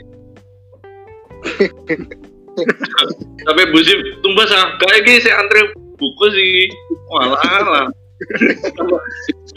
sampai 3.46 3.70
busif 3.72 3.98
tumbas 4.24 4.50
ah 4.52 4.76
kayak 4.80 5.04
gini 5.06 5.18
saya 5.22 5.40
antri 5.40 5.60
buku 5.96 6.24
sih 6.32 6.72
walah 7.08 7.40
lah 7.66 7.86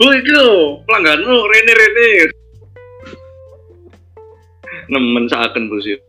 Bu 0.00 0.08
lho, 0.08 0.80
pelanggan 0.88 1.20
lu 1.20 1.36
rene 1.52 1.72
rene. 1.76 2.08
Nemen 4.88 5.28
saken 5.28 5.68
busif. 5.68 6.00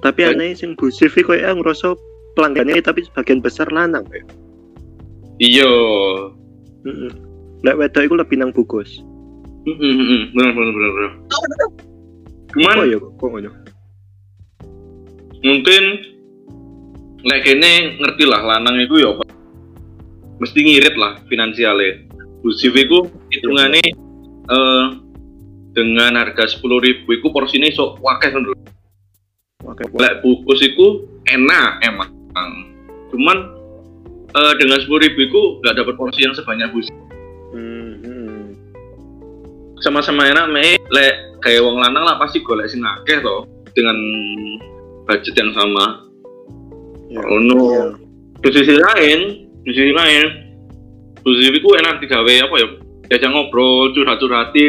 Tapi 0.00 0.20
aneh 0.24 0.56
sing 0.56 0.78
Bu 0.78 0.88
Sivi 0.88 1.20
koyo 1.20 1.42
ngerasa 1.42 1.92
pelanggannya 2.38 2.80
tapi 2.80 3.04
sebagian 3.04 3.44
besar 3.44 3.68
lanang 3.68 4.06
ya. 4.14 4.22
Iya. 5.42 5.72
Heeh. 6.88 7.12
Lek 7.60 7.76
wedok 7.76 8.02
iku 8.08 8.14
lebih 8.16 8.40
nang 8.40 8.54
bungkus. 8.56 9.04
Heeh, 9.68 9.76
heeh, 9.76 10.20
bener 10.32 10.50
bener 10.56 10.72
bener 10.72 10.90
bener. 10.96 11.12
Cuman 12.56 12.76
Oh 12.80 12.86
ya 12.88 12.96
kok 12.96 13.28
ngono. 13.28 13.50
Mungkin 15.40 15.82
lek 17.20 17.40
kene 17.44 18.00
ngerti 18.00 18.24
lah 18.24 18.40
lanang 18.40 18.80
itu 18.80 19.00
ya 19.00 19.12
apa? 19.12 19.24
mesti 20.40 20.58
ngirit 20.64 20.96
lah 20.96 21.20
finansialnya 21.28 22.08
Busif 22.40 22.72
itu 22.72 23.04
hitungannya 23.28 23.84
eh, 24.48 24.84
dengan 25.76 26.16
harga 26.16 26.48
sepuluh 26.48 26.80
ribu 26.80 27.12
itu 27.12 27.28
porsinya 27.28 27.68
sok 27.68 28.00
kan 28.00 28.32
Oke. 29.68 29.84
lek 30.00 30.24
bukus 30.24 30.64
itu 30.64 31.04
enak 31.28 31.84
emang 31.84 32.08
cuman 33.12 33.38
eh, 34.32 34.54
dengan 34.56 34.80
sepuluh 34.80 35.04
ribu 35.04 35.28
itu 35.28 35.40
nggak 35.60 35.76
dapat 35.76 35.94
porsi 36.00 36.24
yang 36.24 36.32
sebanyak 36.32 36.72
bus 36.72 36.88
Hmm, 37.50 37.98
hmm. 38.06 38.42
sama-sama 39.82 40.22
enak 40.30 40.46
me 40.54 40.78
le 40.78 41.34
kayak 41.42 41.66
wong 41.66 41.82
lanang 41.82 42.06
lah 42.06 42.14
pasti 42.14 42.38
golek 42.46 42.70
sing 42.70 42.78
akeh 42.78 43.18
toh 43.18 43.42
dengan 43.74 43.98
budget 45.04 45.34
yang 45.34 45.52
sama 45.52 46.06
Ya. 47.10 47.18
oh 47.26 47.40
no 47.42 47.58
Iya. 47.58 47.84
di 48.38 48.48
sisi 48.54 48.74
lain 48.78 49.20
di 49.66 49.70
sisi 49.74 49.90
lain 49.90 50.24
di 51.18 51.30
sisi 51.36 51.50
itu 51.52 51.68
enak 51.74 51.98
digawe 51.98 52.32
apa 52.40 52.54
ya 52.56 52.68
diajak 53.06 53.30
ngobrol 53.30 53.90
curhat-curhati 53.92 54.64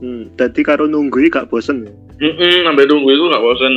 Hmm, 0.00 0.32
tadi 0.32 0.64
karo 0.64 0.84
nunggu 0.84 1.28
gak 1.28 1.48
bosen 1.48 1.84
ya. 1.84 1.92
Mm 2.20 2.64
sampai 2.64 2.84
tunggu 2.84 3.08
itu 3.08 3.20
nggak 3.22 3.40
bosan 3.40 3.72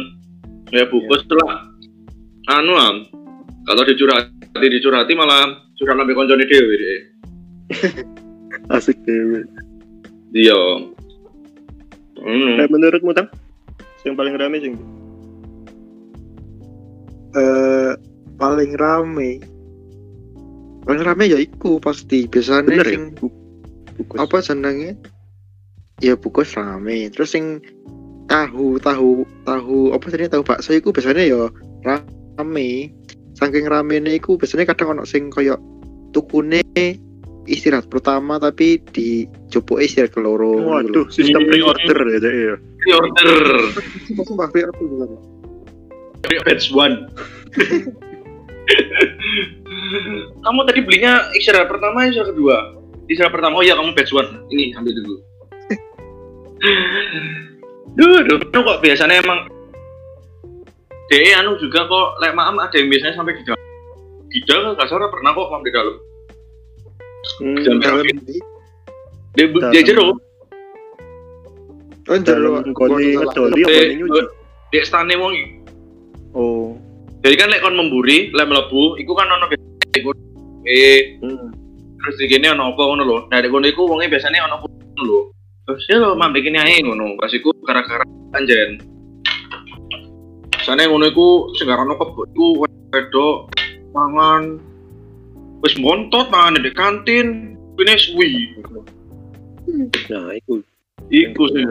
ya 0.72 0.84
bungkus 0.88 1.20
lah 1.36 1.68
anu 2.50 2.72
am 2.76 2.96
kalau 3.64 3.84
dicurhati 3.84 4.32
dicurhati 4.68 5.16
malah 5.16 5.48
curhat 5.76 5.96
sampai 5.96 6.16
koncone 6.16 6.44
dewe 6.44 6.76
deh 6.76 7.00
Asik 8.76 9.00
dewe. 9.04 9.44
iya 10.32 10.60
Hmm. 12.20 12.56
Kayak 12.56 12.72
menurutmu 12.72 13.12
tang? 13.12 13.28
Yang 14.04 14.16
paling 14.16 14.34
rame 14.36 14.58
sing. 14.60 14.74
Eh 17.34 17.92
paling 18.38 18.78
rame 18.78 19.42
paling 20.84 21.04
rame 21.04 21.24
ya 21.30 21.40
iku 21.40 21.80
pasti 21.80 22.28
biasanya 22.28 22.68
Bener 22.70 22.88
ya? 22.88 22.94
sing 22.98 23.04
Bukus. 23.94 24.18
apa 24.18 24.38
senengnya 24.42 24.94
ya 26.02 26.18
bukus 26.18 26.58
rame 26.58 27.08
terus 27.14 27.32
sing 27.38 27.62
tahu 28.26 28.82
tahu 28.82 29.22
tahu 29.46 29.94
apa 29.94 30.06
tadi 30.10 30.26
tahu 30.26 30.42
bakso 30.42 30.74
iku 30.74 30.90
biasanya 30.90 31.24
ya 31.24 31.42
rame 31.86 32.90
saking 33.38 33.70
rame 33.70 34.02
iku 34.10 34.36
biasanya 34.36 34.66
kadang 34.74 34.98
ono 34.98 35.04
sing 35.06 35.30
koyo 35.30 35.58
tukune 36.14 36.62
istirahat 37.46 37.92
pertama 37.92 38.40
tapi 38.40 38.80
di 38.96 39.28
jopo 39.52 39.78
istirahat 39.78 40.16
keloro 40.16 40.64
Waduh, 40.64 41.12
sistem 41.12 41.44
pre-order 41.46 41.98
ya 42.08 42.18
Dek, 42.24 42.34
ya. 42.34 42.56
order 42.96 43.40
sumpah 44.24 44.48
pre-order 44.50 44.80
bener. 44.80 45.10
Batch 46.24 46.72
one. 46.72 47.12
Kamu 50.44 50.60
tadi 50.68 50.80
belinya 50.84 51.28
istirahat 51.36 51.68
pertama 51.68 52.08
istirahat 52.08 52.32
kedua? 52.32 52.58
Istirahat 53.12 53.34
pertama 53.36 53.60
oh 53.60 53.64
iya 53.64 53.76
kamu 53.76 53.92
batch 53.96 54.16
one. 54.16 54.30
Ini 54.50 54.74
ambil 54.80 54.94
dulu. 55.04 55.16
Duh 57.94 58.20
duh 58.26 58.40
anu 58.40 58.60
kok 58.64 58.80
biasanya 58.82 59.20
emang 59.22 59.46
DE 61.12 61.30
anu 61.36 61.60
juga 61.60 61.86
kok 61.86 62.08
lek 62.24 62.34
maam 62.34 62.58
ada 62.58 62.74
yang 62.80 62.88
biasanya 62.90 63.20
sampai 63.20 63.36
di 63.38 63.44
dalam. 63.44 63.62
Di 64.34 64.40
dalam 64.50 64.74
gak 64.74 64.90
salah 64.90 65.12
pernah 65.14 65.36
kok 65.36 65.50
maam 65.52 65.62
di 65.62 65.72
dalam. 65.76 65.96
Hmm, 67.40 67.56
Jam 67.64 67.78
dalam 67.80 68.04
dia 69.34 69.48
Dalam. 69.48 69.72
dia 69.72 69.82
jero 69.82 70.20
oh 72.12 72.20
jero 72.20 72.60
koni 72.76 73.16
ngedoli 73.16 73.64
dia 74.76 74.84
stane 74.84 75.16
wong 75.16 75.32
iki. 75.32 75.63
Jadi 77.24 77.36
kan 77.40 77.50
lek 77.50 77.64
kon 77.64 77.80
memburi 77.80 78.30
lek 78.36 78.48
mlebu 78.48 79.00
iku 79.00 79.12
kan 79.16 79.32
ono 79.32 79.48
eh 80.68 81.20
Hmm. 81.24 81.52
terus 82.04 82.16
di 82.20 82.28
gini 82.28 82.52
ono 82.52 82.76
apa 82.76 82.82
ngono 82.84 83.04
lho 83.04 83.18
nah 83.32 83.40
kono 83.40 83.68
iku 83.68 83.88
wonge 83.88 84.12
biasanya 84.12 84.44
ono 84.48 84.60
ngono 84.60 85.04
lho 85.08 85.20
terus 85.64 85.84
ya 85.88 86.04
lho 86.04 86.16
mam 86.20 86.36
bikin 86.36 86.60
ae 86.60 86.84
ngono 86.84 87.16
pas 87.16 87.32
iku 87.32 87.56
gara-gara 87.64 88.04
anjen 88.36 88.80
sana 90.68 90.84
ngono 90.88 91.08
iku 91.08 91.52
sing 91.56 91.68
ono 91.72 91.96
kebo 91.96 92.28
iku 92.28 92.48
wedok 92.92 93.52
mangan 93.96 94.60
wis 95.64 95.76
montot 95.80 96.28
mangan 96.28 96.60
di 96.60 96.72
kantin 96.76 97.56
ini 97.80 97.94
suwi 97.98 98.32
Nah, 100.12 100.30
itu. 100.38 100.62
iku 101.10 101.44
sih 101.50 101.66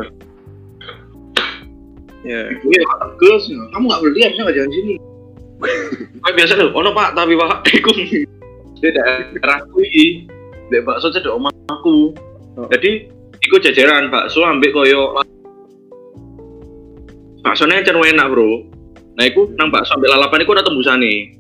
Ya. 2.22 2.38
Iya, 2.55 2.82
bagus. 3.03 3.50
Kamu 3.50 3.90
nggak 3.90 4.03
beli 4.07 4.22
harusnya 4.22 4.42
nggak 4.46 4.57
jalan 4.62 4.70
sini. 4.70 4.94
Kayak 6.22 6.34
biasa 6.36 6.52
loh, 6.58 6.70
ono 6.74 6.90
pak, 6.94 7.14
tapi 7.14 7.34
pak, 7.38 7.66
iku 7.78 7.90
di 8.82 8.88
daerah 8.90 9.58
kui, 9.70 10.26
di 10.70 10.78
bakso 10.82 11.14
cedek 11.14 11.30
omahku. 11.30 12.14
Oh. 12.58 12.66
Jadi, 12.68 13.06
iku 13.42 13.56
jajaran 13.62 14.10
bakso 14.10 14.42
ambek 14.42 14.74
koyo 14.74 15.18
baksonya 17.42 17.82
cenderung 17.82 18.06
enak 18.06 18.30
bro. 18.30 18.66
Nah, 19.18 19.24
iku 19.26 19.50
nang 19.58 19.70
bakso 19.74 19.98
ambek 19.98 20.10
lalapan 20.10 20.42
iku 20.46 20.50
ada 20.54 20.66
tembusane. 20.66 21.38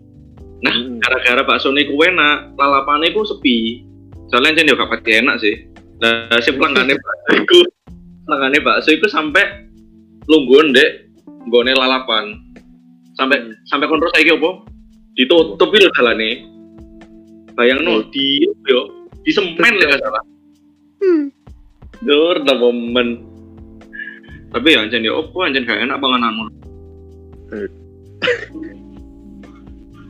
Nah, 0.62 0.74
Hmm. 0.74 0.98
gara-gara 1.02 1.42
bakso 1.42 1.74
iku 1.74 1.94
enak, 2.02 2.54
lalapan 2.58 3.06
iku 3.06 3.26
sepi. 3.26 3.86
Soalnya 4.30 4.62
cenderung 4.62 4.86
gak 4.86 4.90
pati 4.98 5.10
enak 5.18 5.36
sih. 5.42 5.54
Nah, 6.02 6.38
si 6.42 6.50
pelanggannya 6.54 6.94
bakso 7.04 7.30
iku, 7.38 7.60
pelanggannya 8.26 8.60
bakso 8.62 8.88
iku 8.94 9.06
sampai 9.10 9.66
lungguan 10.30 10.74
dek, 10.74 11.10
nggone 11.50 11.74
lalapan. 11.74 12.51
Sampai 13.22 13.38
sampai 13.70 13.86
kontrol 13.86 14.10
saya 14.10 14.34
apa? 14.34 14.66
Ditutup 15.14 15.70
itu 15.70 15.86
jalane. 15.94 16.42
Bayang 17.54 17.86
no, 17.86 18.02
di 18.10 18.42
yo, 18.66 19.06
di 19.22 19.30
semen 19.30 19.78
lah 19.78 19.94
salah. 20.02 20.24
Dur, 22.02 22.42
dah 22.42 22.58
momen. 22.58 23.22
Tapi 24.50 24.74
ya 24.74 24.82
anjen 24.82 25.06
ya 25.06 25.14
opo 25.14 25.46
anjen 25.46 25.62
gak 25.62 25.86
enak 25.86 26.02
pangananmu. 26.02 26.50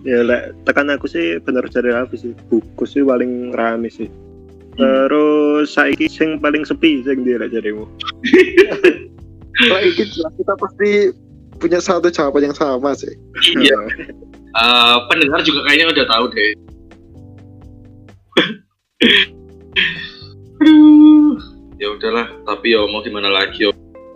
Ya 0.02 0.18
lek 0.26 0.50
tekan 0.66 0.90
aku 0.90 1.06
sih 1.06 1.38
bener 1.46 1.62
dari 1.70 1.94
aku 1.94 2.18
sih. 2.18 2.34
Buku 2.50 2.82
sih 2.82 3.06
paling 3.06 3.54
rame 3.54 3.86
sih. 3.86 4.10
Terus 4.74 5.70
saiki 5.70 6.10
sing 6.10 6.42
paling 6.42 6.66
sepi 6.66 7.06
sing 7.06 7.22
dia 7.22 7.38
lek 7.38 7.54
jarimu. 7.54 7.86
Lah 9.70 9.78
iki 9.78 10.10
kita 10.10 10.58
pasti 10.58 11.14
punya 11.62 11.78
satu 11.78 12.10
jawaban 12.10 12.50
yang 12.50 12.58
sama 12.58 12.90
sih. 12.98 13.14
Iya. 13.54 13.78
Eh, 14.52 14.96
pendengar 15.06 15.40
juga 15.46 15.70
kayaknya 15.70 15.94
udah 15.94 16.06
tahu 16.10 16.24
deh. 16.34 16.50
Aduh, 20.62 21.34
ya 21.78 21.88
udahlah. 21.94 22.26
Tapi 22.44 22.74
ya 22.74 22.82
mau 22.90 23.00
gimana 23.06 23.30
lagi 23.30 23.62
yo. 23.64 23.70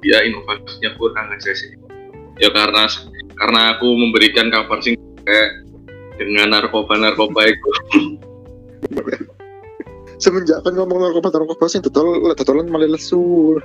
Ya 0.05 0.21
inovasinya 0.27 0.93
kurang 0.99 1.33
aja 1.33 1.55
sih. 1.55 1.73
Ya 2.37 2.53
karena 2.53 2.85
karena 3.39 3.61
aku 3.79 3.87
memberikan 3.97 4.53
kabar 4.53 4.83
sing 4.85 4.99
kayak 5.25 5.65
dengan 6.21 6.53
narkoba 6.53 7.01
narkoba 7.01 7.49
itu. 7.49 7.71
Semenjak 10.23 10.65
kan 10.65 10.73
ngomong 10.77 11.01
narkoba 11.01 11.33
narkoba 11.33 11.65
sing 11.71 11.81
dodol 11.81 12.37
dodolan 12.37 12.69
malah 12.69 12.93
lesu. 12.93 13.57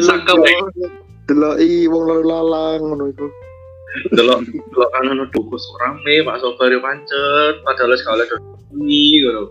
Sangka 0.00 0.34
baik. 0.38 0.62
Deloki 1.26 1.90
wong 1.90 2.04
lalu 2.06 2.24
lalang 2.24 2.80
ngono 2.86 3.04
iku. 3.10 3.26
delok 4.12 4.44
delok 4.44 4.90
kanan 4.92 5.24
bos 5.32 5.64
rame 5.80 6.14
pak 6.26 6.36
sobar 6.44 6.68
yo 6.68 6.80
pancet 6.84 7.54
padahal 7.64 7.96
sekali 7.96 8.22
ada 8.28 8.36
ini 8.76 9.24
gitu 9.24 9.44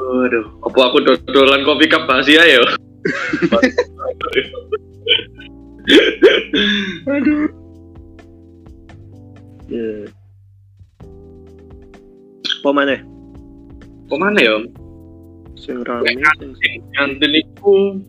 aduh 0.00 0.46
apa 0.64 0.78
aku 0.88 0.98
dodolan 1.04 1.62
kopi 1.66 1.86
cup 1.90 2.08
bahasia 2.08 2.42
ya 2.44 2.60
aduh 7.08 7.48
Ya. 9.70 10.02
Apa 12.58 12.74
mana? 12.74 12.98
kok 14.10 14.18
mana 14.18 14.42
ya 14.42 14.58
Sing 15.54 15.78
rame 15.86 16.10
sing 16.58 16.82
kantin 16.98 17.38
iku 17.38 18.02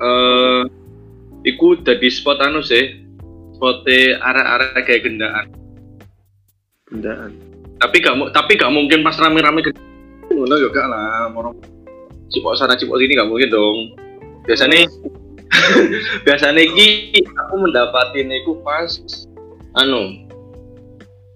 eh 0.00 0.62
iku 1.44 1.78
jadi 1.84 2.08
spot 2.08 2.40
anu 2.40 2.64
sih 2.64 3.04
spotnya 3.54 4.18
arah-arah 4.20 4.80
kayak 4.82 5.06
gendaan. 5.06 5.46
Bendaan. 6.90 7.32
tapi 7.74 8.00
gak 8.00 8.16
tapi 8.32 8.54
gak 8.54 8.70
mungkin 8.70 9.02
pas 9.02 9.18
rame-rame 9.18 9.60
ke 9.60 9.70
ngono 10.30 10.56
yo 10.56 10.70
gak 10.72 10.88
lah 10.88 11.28
morong 11.28 11.58
cipok 12.32 12.54
sana 12.56 12.78
cipok 12.78 12.96
sini 12.96 13.18
gak 13.18 13.28
mungkin 13.28 13.50
dong. 13.50 13.78
Biasanya 14.44 14.88
biasanya 16.26 16.60
iki 16.60 17.18
aku 17.24 17.54
mendapatin 17.60 18.30
itu 18.30 18.56
pas 18.62 18.88
anu 19.78 20.28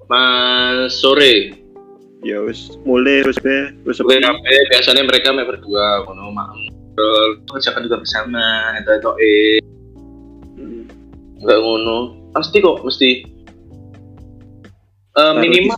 pas 0.08 0.88
sore. 0.92 1.54
Ya 2.26 2.42
wis 2.42 2.74
mulai 2.82 3.22
wis 3.22 3.38
be 3.38 3.72
wis 3.86 4.02
rapi 4.02 4.54
biasanya 4.74 5.06
mereka 5.06 5.30
main 5.30 5.46
berdua 5.46 6.02
ngono 6.02 6.34
mak 6.34 6.50
kerjakan 7.50 7.84
juga 7.86 8.00
bersama 8.02 8.44
itu 8.78 8.90
itu 8.90 9.10
eh 9.22 9.58
nggak 11.38 11.58
ngono 11.62 11.98
pasti 12.34 12.58
kok 12.58 12.82
mesti 12.82 13.38
Eh, 15.18 15.34
minimal 15.42 15.74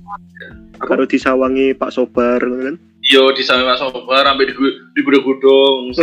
Karo 0.81 1.05
disawangi 1.05 1.77
Pak 1.77 1.93
Sobar 1.93 2.41
kan. 2.41 2.77
Yo 3.05 3.33
di 3.37 3.45
sana 3.45 3.69
Mas 3.69 3.81
Sobar 3.81 4.25
sampai 4.25 4.49
di 4.49 4.55
di 4.97 5.01
gudang-gudang. 5.05 5.93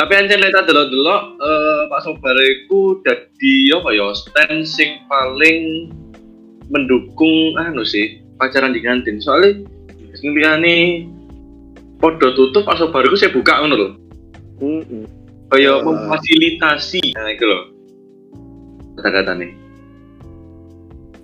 Tapi 0.00 0.12
ancen 0.16 0.40
lek 0.40 0.56
tak 0.56 0.64
delok-delok 0.64 1.22
eh, 1.44 1.82
Pak 1.92 2.00
Sobar 2.04 2.36
iku 2.40 3.04
dadi 3.04 3.68
apa 3.76 3.92
ya 3.92 4.16
stand 4.16 4.64
sing 4.64 5.04
paling 5.12 5.92
mendukung 6.72 7.52
anu 7.60 7.84
sih 7.84 8.24
pacaran 8.40 8.72
di 8.72 8.80
kantin. 8.80 9.20
Soalnya 9.20 9.60
sing 10.16 10.32
liyane 10.32 11.04
podo 12.00 12.32
tutup 12.32 12.64
Pak 12.64 12.80
Sobar 12.80 13.04
iku 13.04 13.16
saya 13.16 13.30
buka 13.30 13.60
ngono 13.60 13.74
lho. 13.76 13.88
Mm-mm. 14.60 15.04
Kayak 15.52 15.84
Wah. 15.84 15.92
memfasilitasi 15.92 17.02
nah 17.16 17.28
itu 17.28 17.44
loh. 17.44 17.62
Kata-kata 18.98 19.36
nih. 19.36 19.52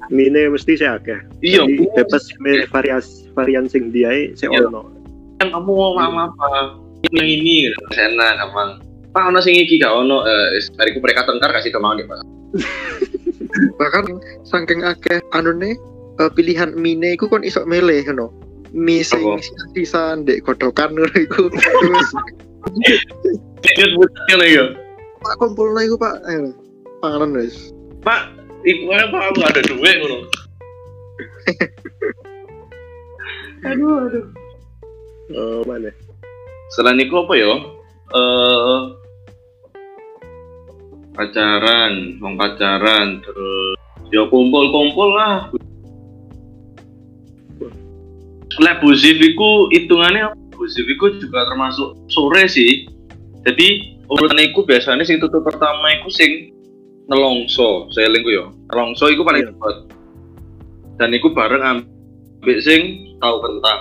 Mine 0.07 0.55
mesti 0.55 0.79
saya 0.79 1.03
akeh. 1.03 1.19
Iya, 1.43 1.67
bebas 1.99 2.31
milih 2.39 2.71
varias 2.71 3.27
varian 3.35 3.67
sing 3.69 3.93
diae 3.93 4.33
sik 4.33 4.49
Iya. 4.49 4.71
ono. 4.71 4.97
kan 5.37 5.53
kamu 5.53 5.69
mau 5.69 5.93
mama 6.01 6.33
apa 6.33 6.81
yang 7.13 7.29
ini 7.29 7.69
gitu. 7.69 7.81
enak 7.93 8.41
emang 8.41 8.81
pak 9.13 9.29
ono 9.29 9.39
sing 9.45 9.53
iki 9.53 9.77
gak 9.77 9.93
ono 9.93 10.25
eh 10.25 10.65
mereka 10.97 11.29
tengkar 11.29 11.53
kasih 11.53 11.69
ke 11.69 11.77
mau 11.77 11.93
nih 11.93 12.09
pak 12.09 12.25
bahkan 13.77 14.17
saking 14.49 14.81
akeh 14.81 15.21
anune 15.37 15.77
eh, 16.17 16.31
pilihan 16.33 16.73
mine 16.73 17.21
iku 17.21 17.29
kon 17.29 17.45
iso 17.45 17.69
milih 17.69 18.01
ngono 18.09 18.33
mie 18.77 19.01
sing 19.01 19.25
Apa? 19.25 19.41
sisa 19.73 20.21
ndek 20.21 20.45
godokan 20.45 20.93
ngono 20.93 21.17
iku. 21.17 21.49
Terus 21.49 22.09
ingat 23.65 23.91
butnya 23.97 24.35
nih 24.37 24.51
ya. 24.53 24.65
Pak 25.25 25.35
kumpulno 25.41 25.81
iku 25.81 25.97
pak. 25.97 26.21
Eh, 26.29 26.53
panganan 27.01 27.41
wis. 27.41 27.73
Pak 28.05 28.37
ibu 28.69 28.93
apa 28.93 29.33
aku 29.33 29.41
ada 29.41 29.61
duit 29.65 29.97
ngono. 30.05 30.19
Aduh 33.67 34.07
aduh. 34.07 34.27
Oh, 35.35 35.67
mana? 35.67 35.91
selain 36.71 37.03
itu 37.03 37.15
apa 37.17 37.35
ya? 37.35 37.51
Eh 38.15 38.81
pacaran 41.17 42.21
mau 42.21 42.37
pacaran 42.37 43.25
terus 43.25 43.75
ya 44.13 44.23
kumpul 44.29 44.69
kumpul 44.69 45.17
lah 45.17 45.49
lah 48.63 48.79
busif 48.81 49.17
iku 49.17 49.69
hitungannya 49.73 50.33
busif 50.57 50.85
iku 50.89 51.13
juga 51.21 51.45
termasuk 51.49 51.97
sore 52.09 52.49
sih. 52.49 52.89
Jadi 53.47 53.97
urutan 54.07 54.39
iku 54.43 54.63
biasanya 54.63 55.03
sing 55.03 55.19
tutup 55.19 55.43
pertama 55.43 55.91
iku 55.99 56.11
sing 56.11 56.51
nelongso 57.07 57.87
saya 57.95 58.11
lingku 58.11 58.35
ya 58.35 58.51
nelongso 58.75 59.07
iku 59.07 59.23
paling 59.23 59.47
Iya. 59.47 59.51
cepat 59.55 59.75
dan 60.99 61.11
iku 61.15 61.31
bareng 61.31 61.63
ambek 61.63 62.59
sing 62.63 63.15
tahu 63.23 63.37
kentang 63.47 63.81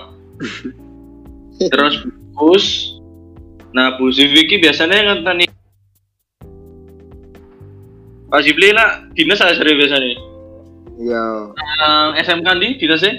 terus 1.74 1.94
bus 2.38 2.66
nah 3.74 3.98
busif 3.98 4.30
iki 4.30 4.62
biasanya 4.62 5.10
ngenteni. 5.10 5.46
Pak 8.26 8.42
Zibli 8.42 8.74
lah 8.74 9.06
dinas 9.14 9.38
ada 9.38 9.54
sering 9.54 9.78
biasanya? 9.78 10.18
Ya 10.98 11.24
Nang 11.54 12.18
SMK 12.18 12.46
di 12.58 12.68
dinasnya 12.80 13.12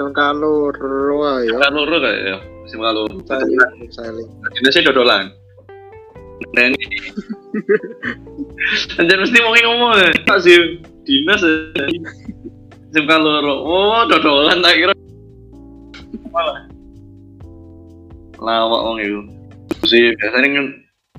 sing 0.00 0.16
kalur 0.16 0.72
wae 1.20 1.44
ya. 1.44 1.68
Loro 1.68 1.96
kayak 2.00 2.20
ya. 2.24 2.36
SMK 2.64 2.88
loro 2.96 3.16
saling 3.28 3.60
saling 3.92 4.28
dinasnya 4.56 4.88
dodolan. 4.88 5.28
Dan 6.56 6.72
Anjir 8.96 9.18
mesti 9.20 9.38
mau 9.44 9.52
ngomong 9.52 9.92
ya. 10.00 10.08
Pak 10.24 10.40
sih 10.40 10.80
dinas 11.04 11.44
ya. 11.44 11.84
SMK 12.96 13.12
loro 13.20 13.54
oh 13.60 14.08
dodolan 14.08 14.64
tak 14.64 14.80
kira. 14.80 14.94
Malah 16.32 16.64
lawak 18.40 18.80
wong 18.80 18.98
itu. 19.04 19.20
Sih 19.84 20.16
biasanya 20.16 20.48
kan 20.48 20.66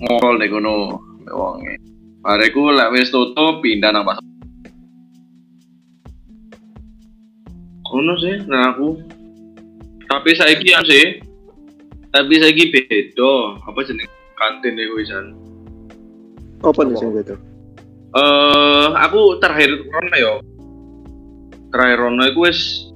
ngobrol 0.02 0.42
deh 0.42 0.50
kono 0.50 0.98
mbek 1.22 1.38
wonge 1.38 1.74
Bareku 2.22 2.74
lek 2.74 2.90
wis 2.98 3.14
tutup 3.14 3.62
pindah 3.62 3.94
nang 3.94 4.06
pasar. 4.06 4.26
Kono 7.92 8.16
sih, 8.24 8.48
nah 8.48 8.72
aku. 8.72 9.04
Tapi 10.08 10.32
saiki 10.32 10.72
ya 10.72 10.80
sih. 10.88 11.20
Tapi 12.16 12.34
saiki 12.40 12.72
beda. 12.72 13.60
Apa 13.68 13.84
jeneng 13.84 14.08
kantin 14.40 14.80
iku 14.80 14.96
wisan. 14.96 15.36
Apa 16.64 16.88
nih 16.88 16.96
sing 16.96 17.12
beda? 17.12 17.36
Eh, 18.12 18.88
aku 18.96 19.40
terakhir 19.44 19.76
rono 19.76 20.16
ya. 20.16 20.34
Terakhir 21.76 21.98
rono 22.00 22.24
iku 22.28 22.48
wis 22.48 22.88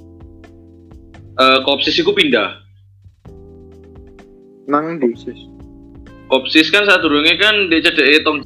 eh 1.35 1.59
kopsis 1.67 1.99
iku 1.99 2.15
pindah. 2.15 2.63
nang 4.65 4.97
di 4.97 5.13
Sis. 5.13 5.37
Kopsis 6.25 6.73
kan 6.73 6.89
saat 6.89 7.05
durungnya 7.05 7.37
kan 7.37 7.69
dia 7.69 7.85
cedek 7.85 8.25
tong 8.25 8.41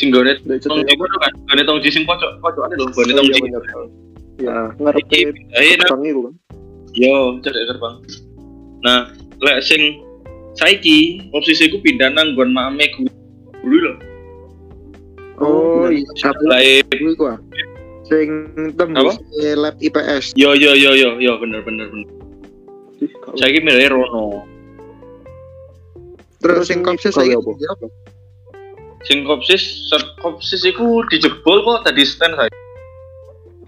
singgone 0.00 0.32
Ndek 0.40 0.64
tong 0.64 0.80
iku 0.80 1.04
kan 1.20 1.32
gone 1.46 1.62
tong 1.68 1.78
sing 1.84 2.08
pojok 2.08 2.40
pojokane 2.40 2.74
lho 2.74 2.88
gone 2.88 3.12
Oh, 3.12 3.16
tong 3.20 3.26
iya 3.28 3.36
sing. 3.36 3.52
Ya, 4.40 4.48
Ah, 4.48 4.68
ngarepe 4.80 5.04
iki 5.12 5.28
pindahin 5.36 5.76
gerbang 5.84 6.02
iku 6.08 6.20
kan. 6.24 6.34
yo 6.96 7.12
cedek 7.44 7.64
gerbang. 7.68 7.94
Nah 8.80 9.12
lek 9.38 9.60
sing 9.60 10.00
saiki 10.56 11.28
posisi 11.28 11.68
ku 11.68 11.76
pindah 11.78 12.08
nang 12.08 12.32
nggon 12.32 12.48
mame 12.50 12.88
ku 12.96 13.04
dulu 13.60 13.76
lho. 13.84 13.92
Oh 15.40 15.84
bener. 15.84 16.00
iya. 16.00 16.12
satu 16.16 16.42
Lae 16.48 16.80
iku 16.88 17.24
ah. 17.28 17.38
Sing 18.08 18.28
tembus 18.74 19.20
eh, 19.38 19.52
lab 19.54 19.76
IPS. 19.78 20.32
Yo 20.34 20.56
yo 20.56 20.72
yo 20.72 20.96
yo 20.96 21.20
yo 21.20 21.36
bener 21.36 21.60
bener 21.60 21.92
bener. 21.92 22.08
Saiki 23.36 23.60
milih 23.60 23.92
Rono. 23.92 24.48
Terus 26.40 26.64
Terus 26.64 26.66
sing 26.66 26.80
kopsis 26.80 27.12
gawe 27.12 27.22
saiki 27.22 27.36
apa? 27.36 27.86
Ya 29.00 29.06
apa 29.06 29.06
sing 29.06 29.24
kopsis 29.24 29.62
set- 29.88 30.12
kopsis 30.18 30.60
iku 30.62 31.00
dijebol 31.08 31.64
kok 31.64 31.84
tadi 31.86 32.04
stand 32.04 32.36
saya 32.36 32.52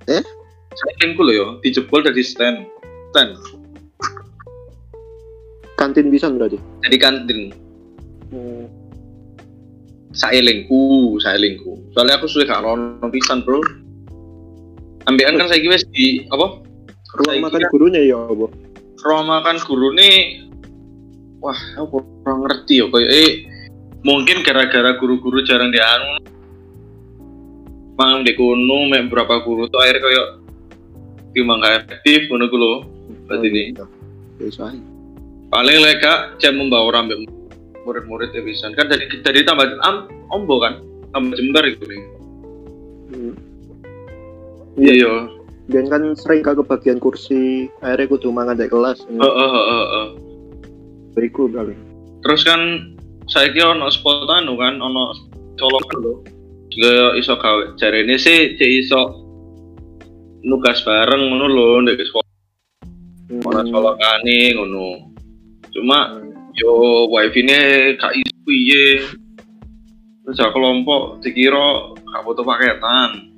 Eh? 0.08 0.22
saiki 0.72 1.14
ku 1.14 1.22
lho 1.22 1.32
yo 1.32 1.46
dijebol 1.60 2.02
tadi 2.02 2.20
stand 2.20 2.66
stand 3.10 3.36
kantin 5.76 6.10
bisa 6.10 6.28
berarti. 6.28 6.58
jadi 6.82 6.96
kantin 6.98 7.40
Hmm. 8.32 8.64
saelingku 10.10 11.16
saelingku 11.20 11.76
soalnya 11.92 12.16
aku 12.16 12.24
sudah 12.24 12.48
gak 12.48 12.64
rono 12.64 13.06
pisan 13.08 13.44
bro 13.44 13.60
ambekan 15.04 15.36
kan 15.36 15.48
saiki 15.48 15.68
wis 15.68 15.84
di 15.92 16.24
apa 16.28 16.60
Ruang 17.12 17.28
Saiki 17.28 17.44
makan 17.44 17.60
kan- 17.60 17.70
gurunya 17.70 18.00
ya 18.02 18.16
apa? 18.16 18.46
ruang 19.04 19.26
makan 19.28 19.56
guru 19.60 19.92
nih 19.92 20.48
wah 21.40 21.58
aku 21.76 22.00
kurang 22.24 22.40
ngerti 22.40 22.80
ya 22.80 22.86
kayak 22.88 23.10
eh 23.10 23.30
mungkin 24.02 24.42
gara-gara 24.42 24.98
guru-guru 24.98 25.42
jarang 25.42 25.70
dianu 25.70 26.18
mang 27.94 28.26
di 28.26 28.34
kono 28.34 28.90
mek 28.90 29.06
berapa 29.08 29.46
guru 29.46 29.70
tuh 29.70 29.78
akhirnya 29.78 30.02
kayak 30.02 30.26
timbang 31.32 31.62
gak 31.62 31.74
efektif 31.86 32.26
ngono 32.28 32.46
ku 32.50 32.56
lho 32.58 32.72
berarti 33.30 33.46
ini 33.48 33.62
bisa 34.36 34.74
paling 35.48 35.78
lega 35.78 36.34
jam 36.36 36.58
membawa 36.58 36.90
orang 36.90 37.08
ambek 37.08 37.18
murid-murid 37.82 38.30
ya 38.34 38.42
bisa 38.42 38.70
kan 38.74 38.90
dari 38.90 39.06
dari 39.22 39.46
tambah 39.46 39.68
am 39.84 40.08
ombo 40.30 40.58
kan 40.58 40.82
tambah 41.10 41.34
jembar 41.36 41.64
itu 41.66 41.84
nih 41.86 42.02
Hmm. 43.12 43.36
iya 44.80 45.04
iya 45.04 45.12
Dan 45.68 45.84
kan 45.92 46.16
sering 46.16 46.40
kagak 46.40 46.64
kebagian 46.64 46.96
kursi, 46.96 47.68
akhirnya 47.84 48.08
kudu 48.08 48.32
mangan 48.32 48.56
di 48.56 48.64
kelas. 48.72 49.04
Heeh, 49.04 49.20
heeh, 49.20 49.64
heeh. 49.68 50.06
Beriku 51.12 51.44
kali. 51.52 51.76
terus 52.24 52.40
kan 52.40 52.88
saya 53.32 53.48
kira 53.48 53.72
ono 53.72 53.88
spot 53.88 54.28
anu 54.28 54.60
kan 54.60 54.76
ono 54.76 55.16
colokan 55.56 55.98
lho. 56.04 56.14
Gak 56.72 57.16
iso 57.16 57.40
gawe. 57.40 57.72
Jarene 57.80 58.20
sih 58.20 58.60
cek 58.60 58.70
iso 58.84 59.00
nugas 60.44 60.84
bareng 60.84 61.32
ngono 61.32 61.46
lho 61.48 61.66
ndek 61.80 62.04
sekolah 62.04 62.28
Hmm. 63.32 63.48
ono 63.48 63.64
colokane 63.64 64.52
ngono. 64.52 65.08
Cuma 65.72 66.20
yo 66.60 67.08
wifi 67.08 67.40
ne 67.48 67.60
gak 67.96 68.12
iso 68.12 68.36
piye. 68.44 69.00
Terus 70.22 70.36
ya 70.36 70.52
kelompok 70.52 71.24
dikira 71.24 71.96
gak 71.96 72.22
foto 72.28 72.44
paketan. 72.44 73.32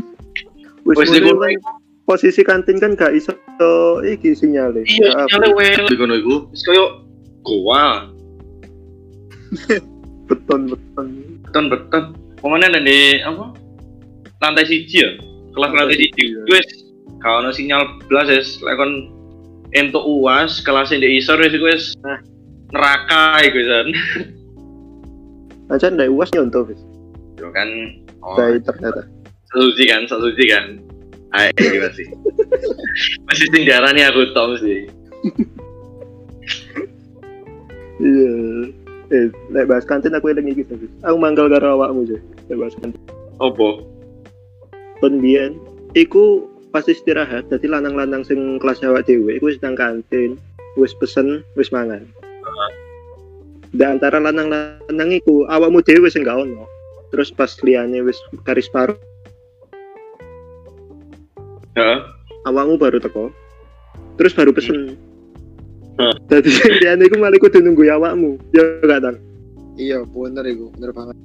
Wis 0.88 1.12
iku, 1.12 1.36
posisi 2.08 2.40
kantin 2.40 2.80
kan 2.80 2.96
gak 2.96 3.12
iso 3.12 3.36
iki 4.00 4.32
sinyale. 4.32 4.88
iya 4.88 5.28
sinyale 5.28 5.84
di 5.92 5.96
kono 6.00 6.16
iku. 6.16 6.48
Wis 6.48 6.64
koyo 6.64 7.04
goa 7.44 8.08
beton 10.28 10.60
beton. 10.72 11.06
beton 11.46 11.64
beton. 11.70 12.04
Ada 12.44 12.80
di 12.84 13.20
apa? 13.24 13.56
Lantai 14.42 14.66
siji 14.68 15.00
ya? 15.00 15.10
Kelas 15.54 15.70
Lantai 15.72 15.96
siji 15.96 16.22
wes 16.50 16.68
kalau 17.22 17.40
ono 17.40 17.50
sinyal 17.54 17.88
belas 18.04 18.28
ya 18.28 18.40
lekon 18.60 19.08
entuk 19.72 20.04
uas 20.04 20.60
kelas 20.60 20.92
di 20.92 21.18
isor 21.18 21.40
iku 21.40 21.64
wes 21.70 21.96
Nah. 22.04 22.20
neraka 22.74 23.40
iku 23.46 23.60
kan 23.64 23.88
Aja 25.72 25.88
ndak 25.88 26.12
uas 26.12 26.28
nyontoh 26.36 26.68
wis. 26.68 26.76
yo 27.40 27.48
kan 27.48 27.66
oh, 28.20 28.36
Dari 28.36 28.60
ternyata. 28.60 29.08
suci 29.48 29.88
kan 29.88 30.04
suci 30.04 30.44
kan. 30.50 30.76
Ayo, 31.34 31.50
masih. 31.82 32.06
Masih 33.26 33.46
tinggalan 33.50 33.98
aku 33.98 34.22
tom 34.36 34.54
sih. 34.60 34.86
Iya. 37.98 38.30
Eh, 39.12 39.28
lek 39.52 39.68
bahas 39.68 39.84
kantin 39.84 40.16
aku 40.16 40.32
eling 40.32 40.48
iki 40.48 40.64
Gus. 40.64 40.88
Aku 41.04 41.16
manggal 41.20 41.52
karo 41.52 41.76
awakmu 41.76 42.08
sih. 42.08 42.20
Lek 42.48 42.56
bahas 42.56 42.74
kantin. 42.80 43.00
Opo? 43.36 43.84
Kon 45.02 45.20
biyen 45.20 45.60
iku 45.92 46.48
pas 46.72 46.88
istirahat 46.88 47.52
dadi 47.52 47.68
lanang-lanang 47.68 48.24
sing 48.24 48.56
kelas 48.56 48.80
awak 48.80 49.04
dhewe 49.04 49.36
iku 49.36 49.52
wis 49.52 49.60
nang 49.60 49.76
kantin, 49.76 50.40
wis 50.80 50.96
pesen, 50.96 51.44
wis 51.58 51.68
mangan. 51.68 52.08
Di 53.74 53.84
antara 53.84 54.22
lanang-lanang 54.22 55.10
iku 55.12 55.44
awakmu 55.50 55.84
dhewe 55.84 56.08
sing 56.08 56.24
gak 56.24 56.40
ono. 56.40 56.64
Terus 57.12 57.28
pas 57.30 57.50
liyane 57.62 58.02
wis 58.02 58.18
karis 58.42 58.66
paru, 58.72 58.96
Heeh. 61.76 61.98
awakmu 62.48 62.74
baru 62.80 62.98
teko. 62.98 63.30
Terus 64.18 64.32
baru 64.34 64.50
pesen. 64.54 64.94
Hah. 64.94 65.13
Dadi 66.26 66.50
sing 66.50 66.72
liyane 66.82 67.06
iku 67.06 67.16
malah 67.22 67.38
kudu 67.38 67.62
nunggu 67.62 67.86
awakmu. 67.86 68.38
Ya 68.50 68.62
gak 68.82 69.00
tang. 69.02 69.16
Iya, 69.78 70.02
bener 70.06 70.44
iku, 70.46 70.70
bener 70.74 70.90
banget. 70.90 71.16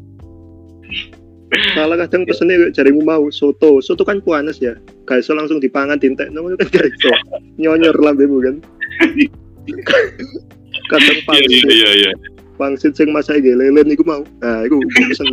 Salah 1.74 1.98
kadang 2.06 2.30
pesennya 2.30 2.70
jarimu 2.70 3.02
mau 3.02 3.26
soto. 3.34 3.82
Soto 3.82 4.06
kan 4.06 4.22
panas 4.22 4.62
ya. 4.62 4.78
Gak 5.10 5.26
iso 5.26 5.34
langsung 5.34 5.58
dipangan 5.58 5.98
dintekno 5.98 6.46
ngono 6.46 6.56
kan 6.58 6.70
gak 6.70 6.86
iso. 6.86 7.10
Nyonyor 7.58 7.98
lambemu 7.98 8.38
kan. 8.46 8.56
kadang 10.90 11.18
Iya 11.22 11.26
pangsit, 11.26 11.66
iya 11.70 11.70
iya 11.70 11.90
iya. 11.94 12.12
pangsit 12.58 12.94
sing 12.98 13.10
masak 13.14 13.42
lelen 13.42 13.90
iku 13.90 14.06
mau. 14.06 14.22
Nah, 14.42 14.66
iku 14.66 14.82
pesen. 15.10 15.26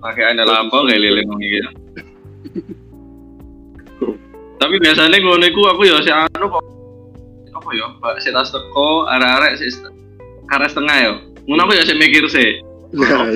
Pakai 0.00 0.24
anda 0.32 0.48
lampau 0.48 0.84
wong 0.88 1.40
iki. 1.40 1.60
Tapi 4.60 4.76
biasanya 4.76 5.16
ngono 5.24 5.44
iku 5.48 5.60
aku 5.72 5.88
ya 5.88 5.96
si 6.04 6.12
anu 6.12 6.46
kok 6.52 6.64
apa 7.56 7.68
ya, 7.72 7.86
Mbak 7.96 8.20
si 8.20 8.28
tas 8.28 8.52
teko 8.52 9.08
arek-arek 9.08 9.56
si 9.56 9.72
karena 10.52 10.68
setengah 10.68 10.96
ya. 11.00 11.12
Ngono 11.48 11.60
aku 11.64 11.72
ya 11.80 11.84
sih 11.88 11.96
mikir 11.96 12.28
sih. 12.28 12.60
Nah, 12.92 13.32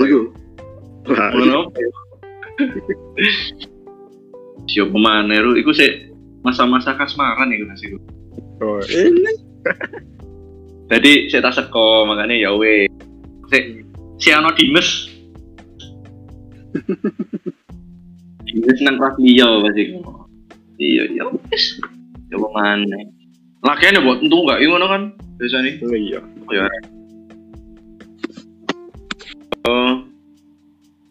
Ngono. 1.32 1.72
apa 1.72 1.78
ya? 1.80 1.90
Siapa 4.68 4.96
mana 4.96 5.40
ru? 5.40 5.56
Iku 5.56 5.72
sih 5.72 6.12
masa-masa 6.44 6.92
kasmaran 6.96 7.52
iku 7.52 7.64
nasi 7.68 7.84
iku. 7.88 7.98
oh, 8.60 8.80
Jadi 10.92 11.32
saya 11.32 11.48
tak 11.48 11.56
seko 11.56 12.04
makanya 12.04 12.36
ya 12.36 12.50
we. 12.52 12.84
Si 13.48 13.58
si 14.20 14.28
ano 14.28 14.52
dimes. 14.52 15.08
dimes 18.48 18.78
nang 18.84 19.00
kelas 19.00 19.16
liya 19.20 19.48
pasti. 19.64 19.84
Iya 20.78 21.04
ya 21.14 21.24
wis. 21.30 21.78
Coba 22.30 22.48
mana? 22.50 22.98
Lakian 23.64 23.96
ya 23.96 24.02
buat 24.02 24.18
tentu 24.20 24.36
enggak 24.44 24.58
iya 24.60 24.68
ngono 24.68 24.86
kan 24.90 25.02
biasanya. 25.40 25.70
iya. 25.96 26.20
Ya. 26.50 26.64
Oh. 29.64 30.04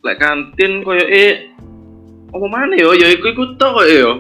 Lek 0.03 0.20
kantin 0.20 0.84
koyo 0.84 1.05
eh 1.07 1.49
apa 2.34 2.45
mana 2.49 2.76
yo 2.76 2.91
ya 2.93 3.07
iku 3.09 3.32
iku 3.32 3.43
tok 3.57 3.82
koyo 3.82 3.93
yo. 3.95 4.11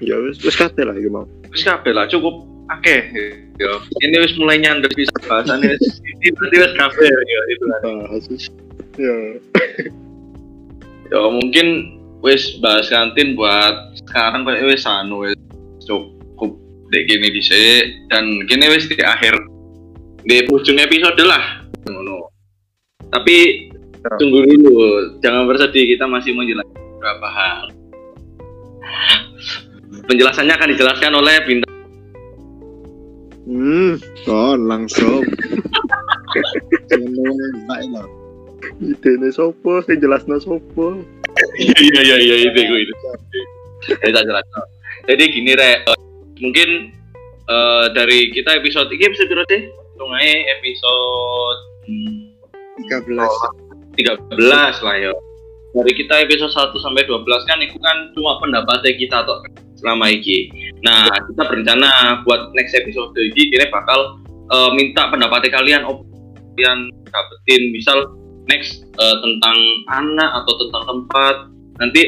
Ya 0.00 0.16
wis 0.16 0.40
wis 0.40 0.56
kabeh 0.56 0.82
lah 0.82 0.96
iku 0.96 1.12
mau. 1.12 1.26
Wis 1.52 1.62
kabeh 1.62 1.92
lah 1.92 2.08
cukup 2.08 2.42
akeh 2.72 3.12
yo. 3.60 3.84
Ini 4.00 4.16
wis 4.16 4.34
mulai 4.40 4.58
nyandek 4.58 4.96
bisa 4.96 5.12
bahasane 5.28 5.70
wis 5.76 6.00
itu 6.24 6.40
wis 6.40 6.74
kabeh 6.74 7.06
yo 7.06 7.40
itu 7.52 7.64
kan. 7.68 7.80
Ya. 8.96 9.16
Ya 11.10 11.20
mungkin 11.26 11.66
wis 12.24 12.58
bahas 12.58 12.88
kantin 12.90 13.36
buat 13.36 13.89
sekarang 14.10 14.42
kayak 14.42 14.66
wis 14.66 14.82
anu 14.84 15.22
wis 15.22 15.38
cukup 15.86 16.50
dek 16.90 17.06
gini 17.06 17.30
dhisik 17.30 17.82
dan 18.10 18.26
kini 18.44 18.66
wis 18.68 18.90
di 18.90 18.98
akhir 18.98 19.38
di 20.22 20.44
ujung 20.50 20.76
episode 20.76 21.22
lah 21.22 21.62
ngono. 21.86 22.26
Tapi 23.08 23.68
Ya. 24.00 24.16
tunggu 24.16 24.40
dulu, 24.40 24.80
jangan 25.20 25.44
bersedih 25.44 25.92
kita 25.92 26.08
masih 26.08 26.32
mau 26.32 26.40
jelaskan 26.40 26.72
beberapa 26.72 27.28
hal. 27.28 27.68
Penjelasannya 30.08 30.56
akan 30.56 30.68
dijelaskan 30.72 31.12
oleh 31.12 31.36
bintang 31.44 31.68
Hmm, 33.44 34.00
kon 34.24 34.64
langsung. 34.64 35.20
Lho. 36.96 38.04
Idene 38.80 39.28
sopo 39.28 39.84
sing 39.84 40.00
jelasno 40.00 40.40
sopo? 40.40 40.96
iya 41.60 42.00
iya 42.00 42.16
iya 42.16 42.36
itu 42.48 42.56
gue 42.56 42.80
itu 42.80 42.94
tak 43.88 44.24
jadi 45.08 45.24
gini 45.32 45.52
re 45.56 45.80
mungkin 46.40 46.92
eh, 47.48 47.84
dari 47.96 48.28
kita 48.32 48.60
episode 48.60 48.92
ini 48.92 49.04
episode 49.08 49.28
berapa 49.28 49.48
sih? 49.48 49.62
Hitung 49.68 50.12
aja 50.16 50.32
episode 50.56 51.60
hmm, 51.88 52.18
13. 52.88 54.00
13 54.00 54.86
lah 54.86 54.96
ya. 54.96 55.12
Dari 55.70 55.92
kita 55.94 56.26
episode 56.26 56.50
1 56.50 56.74
sampai 56.82 57.06
12 57.06 57.24
kan 57.46 57.58
itu 57.62 57.76
kan 57.78 57.96
cuma 58.16 58.40
pendapatnya 58.42 58.92
kita 58.96 59.22
tuh 59.22 59.38
selama 59.78 60.12
ini 60.12 60.52
nah 60.84 61.08
kita 61.08 61.40
berencana 61.48 62.20
buat 62.28 62.52
next 62.52 62.76
episode 62.76 63.16
ini 63.16 63.48
kira 63.48 63.70
bakal 63.72 64.20
eh, 64.52 64.70
minta 64.76 65.08
pendapatnya 65.08 65.50
kalian 65.56 65.82
op 65.88 66.04
kalian 66.56 66.92
dapetin 67.08 67.72
misal 67.72 68.04
next 68.50 68.82
eh, 68.98 69.16
tentang 69.22 69.56
anak 69.88 70.30
atau 70.42 70.52
tentang 70.66 70.84
tempat. 70.90 71.34
Nanti 71.80 72.02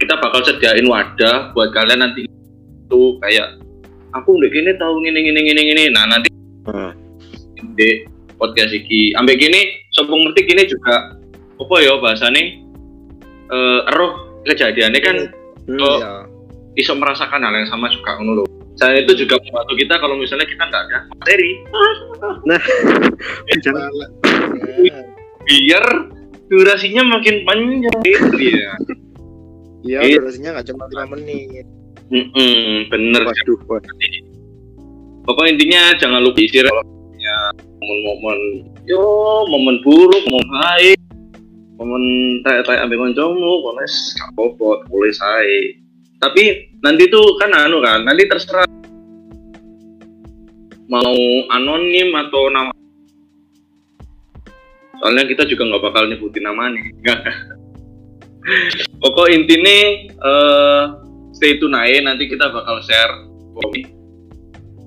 kita 0.00 0.16
bakal 0.16 0.40
sediain 0.42 0.88
wadah 0.88 1.52
buat 1.52 1.70
kalian 1.76 2.00
nanti. 2.00 2.24
Itu 2.88 3.20
kayak 3.20 3.60
aku 4.16 4.34
udah 4.40 4.48
gini 4.50 4.70
tahu 4.80 5.04
gini 5.04 5.20
gini 5.22 5.40
gini 5.44 5.60
gini 5.70 5.82
nah 5.92 6.08
nanti 6.08 6.32
Ah. 6.66 6.92
di 7.76 8.04
podcast 8.34 8.72
iki. 8.72 9.12
Ambek 9.14 9.36
gini 9.38 9.60
sombong 9.92 10.26
ngerti 10.26 10.40
gini 10.48 10.62
juga 10.64 11.14
apa 11.60 11.74
ya 11.84 12.00
bahasane? 12.00 12.64
Eh 13.50 13.80
eroh 13.92 14.40
kejadiannya 14.48 15.00
kan 15.04 15.16
Hmm. 15.68 15.76
Oh. 15.78 15.98
Iya. 16.00 16.12
iso 16.78 16.94
merasakan 16.96 17.42
hal 17.44 17.52
yang 17.52 17.68
sama 17.68 17.90
juga 17.92 18.16
ngono 18.16 18.42
loh 18.42 18.46
selain 18.78 19.04
itu 19.04 19.26
juga 19.26 19.36
membantu 19.42 19.74
kita 19.76 19.94
kalau 20.00 20.16
misalnya 20.16 20.46
kita 20.48 20.62
nggak 20.70 20.82
ada 20.88 20.98
materi. 21.12 21.52
Jangan. 23.66 23.90
Biar 25.44 25.84
durasinya 26.48 27.02
makin 27.04 27.44
panjang. 27.44 27.96
Gitu 28.00 28.38
ya 28.40 28.70
Iya, 29.80 29.98
Iya. 30.04 30.16
durasinya 30.20 30.50
nggak 30.54 30.66
cuma 30.68 30.84
5 30.86 31.06
menit. 31.16 31.64
Mm-mm, 32.10 32.90
bener 32.90 33.22
Waduh, 33.22 33.58
waduh. 33.70 33.94
pokoknya 35.22 35.50
intinya 35.54 35.82
jangan 35.94 36.20
lupa 36.20 36.42
isi 36.42 36.58
kalau 36.58 36.82
punya 36.82 37.36
momen-momen 37.78 38.38
yo 38.82 39.02
momen 39.46 39.78
buruk 39.86 40.18
momen 40.26 40.48
baik 40.50 40.98
momen 41.78 42.02
tayak-tayak 42.42 42.82
ambil 42.82 43.06
koncomu 43.06 43.62
kones 43.62 43.94
gak 44.18 44.26
apa-apa 44.34 44.90
boleh 44.90 45.12
saya 45.14 45.60
tapi 46.18 46.42
nanti 46.82 47.06
tuh 47.06 47.22
kan 47.38 47.54
anu 47.54 47.78
kan 47.78 48.02
nanti 48.02 48.26
terserah 48.26 48.66
mau 50.90 51.14
anonim 51.54 52.10
atau 52.10 52.50
nama 52.50 52.74
soalnya 54.98 55.30
kita 55.30 55.46
juga 55.46 55.62
nggak 55.70 55.82
bakal 55.86 56.10
nyebutin 56.10 56.42
namanya 56.42 56.82
pokok 59.00 59.28
intinya 59.28 59.76
eh 60.20 60.82
stay 61.32 61.56
tune 61.56 61.72
aja 61.72 62.04
nanti 62.04 62.28
kita 62.28 62.48
bakal 62.48 62.78
share 62.80 63.14
komik 63.56 63.88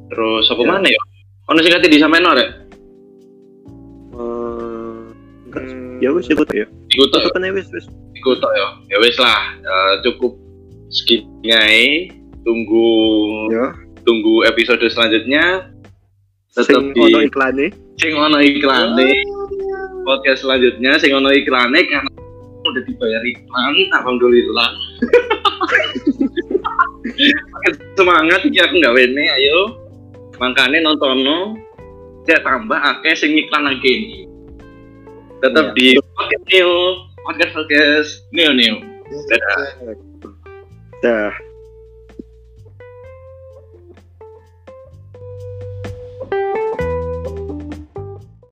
terus 0.08 0.46
apa 0.48 0.62
Ya. 0.62 0.70
mana 0.70 0.88
ya 0.88 1.02
ono 1.48 1.60
sing 1.60 1.74
kate 1.74 1.90
ora 2.24 2.46
Eh, 4.14 5.02
Hmm, 5.54 6.02
ya 6.02 6.10
wis 6.10 6.26
ikut 6.30 6.50
ya. 6.50 6.66
ikut 6.66 7.10
aja 7.14 7.50
wis 7.54 7.70
wis. 7.70 7.86
ikut 8.14 8.38
ya 8.42 8.68
ya 8.90 8.98
wis 9.02 9.18
lah 9.18 9.42
Eh, 9.58 9.94
cukup 10.02 10.38
segini 10.90 11.50
ae 11.50 11.86
tunggu 12.42 12.90
Ya. 13.50 13.74
tunggu 14.02 14.46
episode 14.46 14.82
selanjutnya 14.86 15.70
tetap 16.54 16.70
Sing 16.70 16.94
di 16.94 17.02
ono 17.02 17.20
iklane. 17.26 17.66
sing 17.98 18.14
ono 18.14 18.38
iklan 18.38 18.94
podcast 20.06 20.46
selanjutnya 20.46 21.02
sing 21.02 21.10
ono 21.14 21.34
iklannya 21.34 21.82
karena 21.86 22.10
udah 22.74 22.84
dibayar 22.84 23.22
iklan 23.24 23.74
alhamdulillah. 23.94 24.70
Semangat 27.94 28.42
iki 28.48 28.58
aku 28.58 28.74
nggak 28.82 28.96
wene 28.96 29.24
ayo. 29.40 29.60
Makanya 30.42 30.82
nontono. 30.82 31.58
Cek 32.24 32.42
tambah 32.42 32.80
akeh 32.80 33.14
sing 33.14 33.36
iklan 33.36 33.68
lagi 33.68 33.90
ini. 33.90 34.20
Tetap 35.44 35.76
Iya. 35.76 36.00
di 36.00 36.02
podcast 36.16 36.46
new 36.50 36.72
podcast 37.28 37.52
podcast. 37.54 38.10
New 38.32 38.52
new 38.56 38.76
dadah. 39.28 39.60
Dah. 41.04 41.53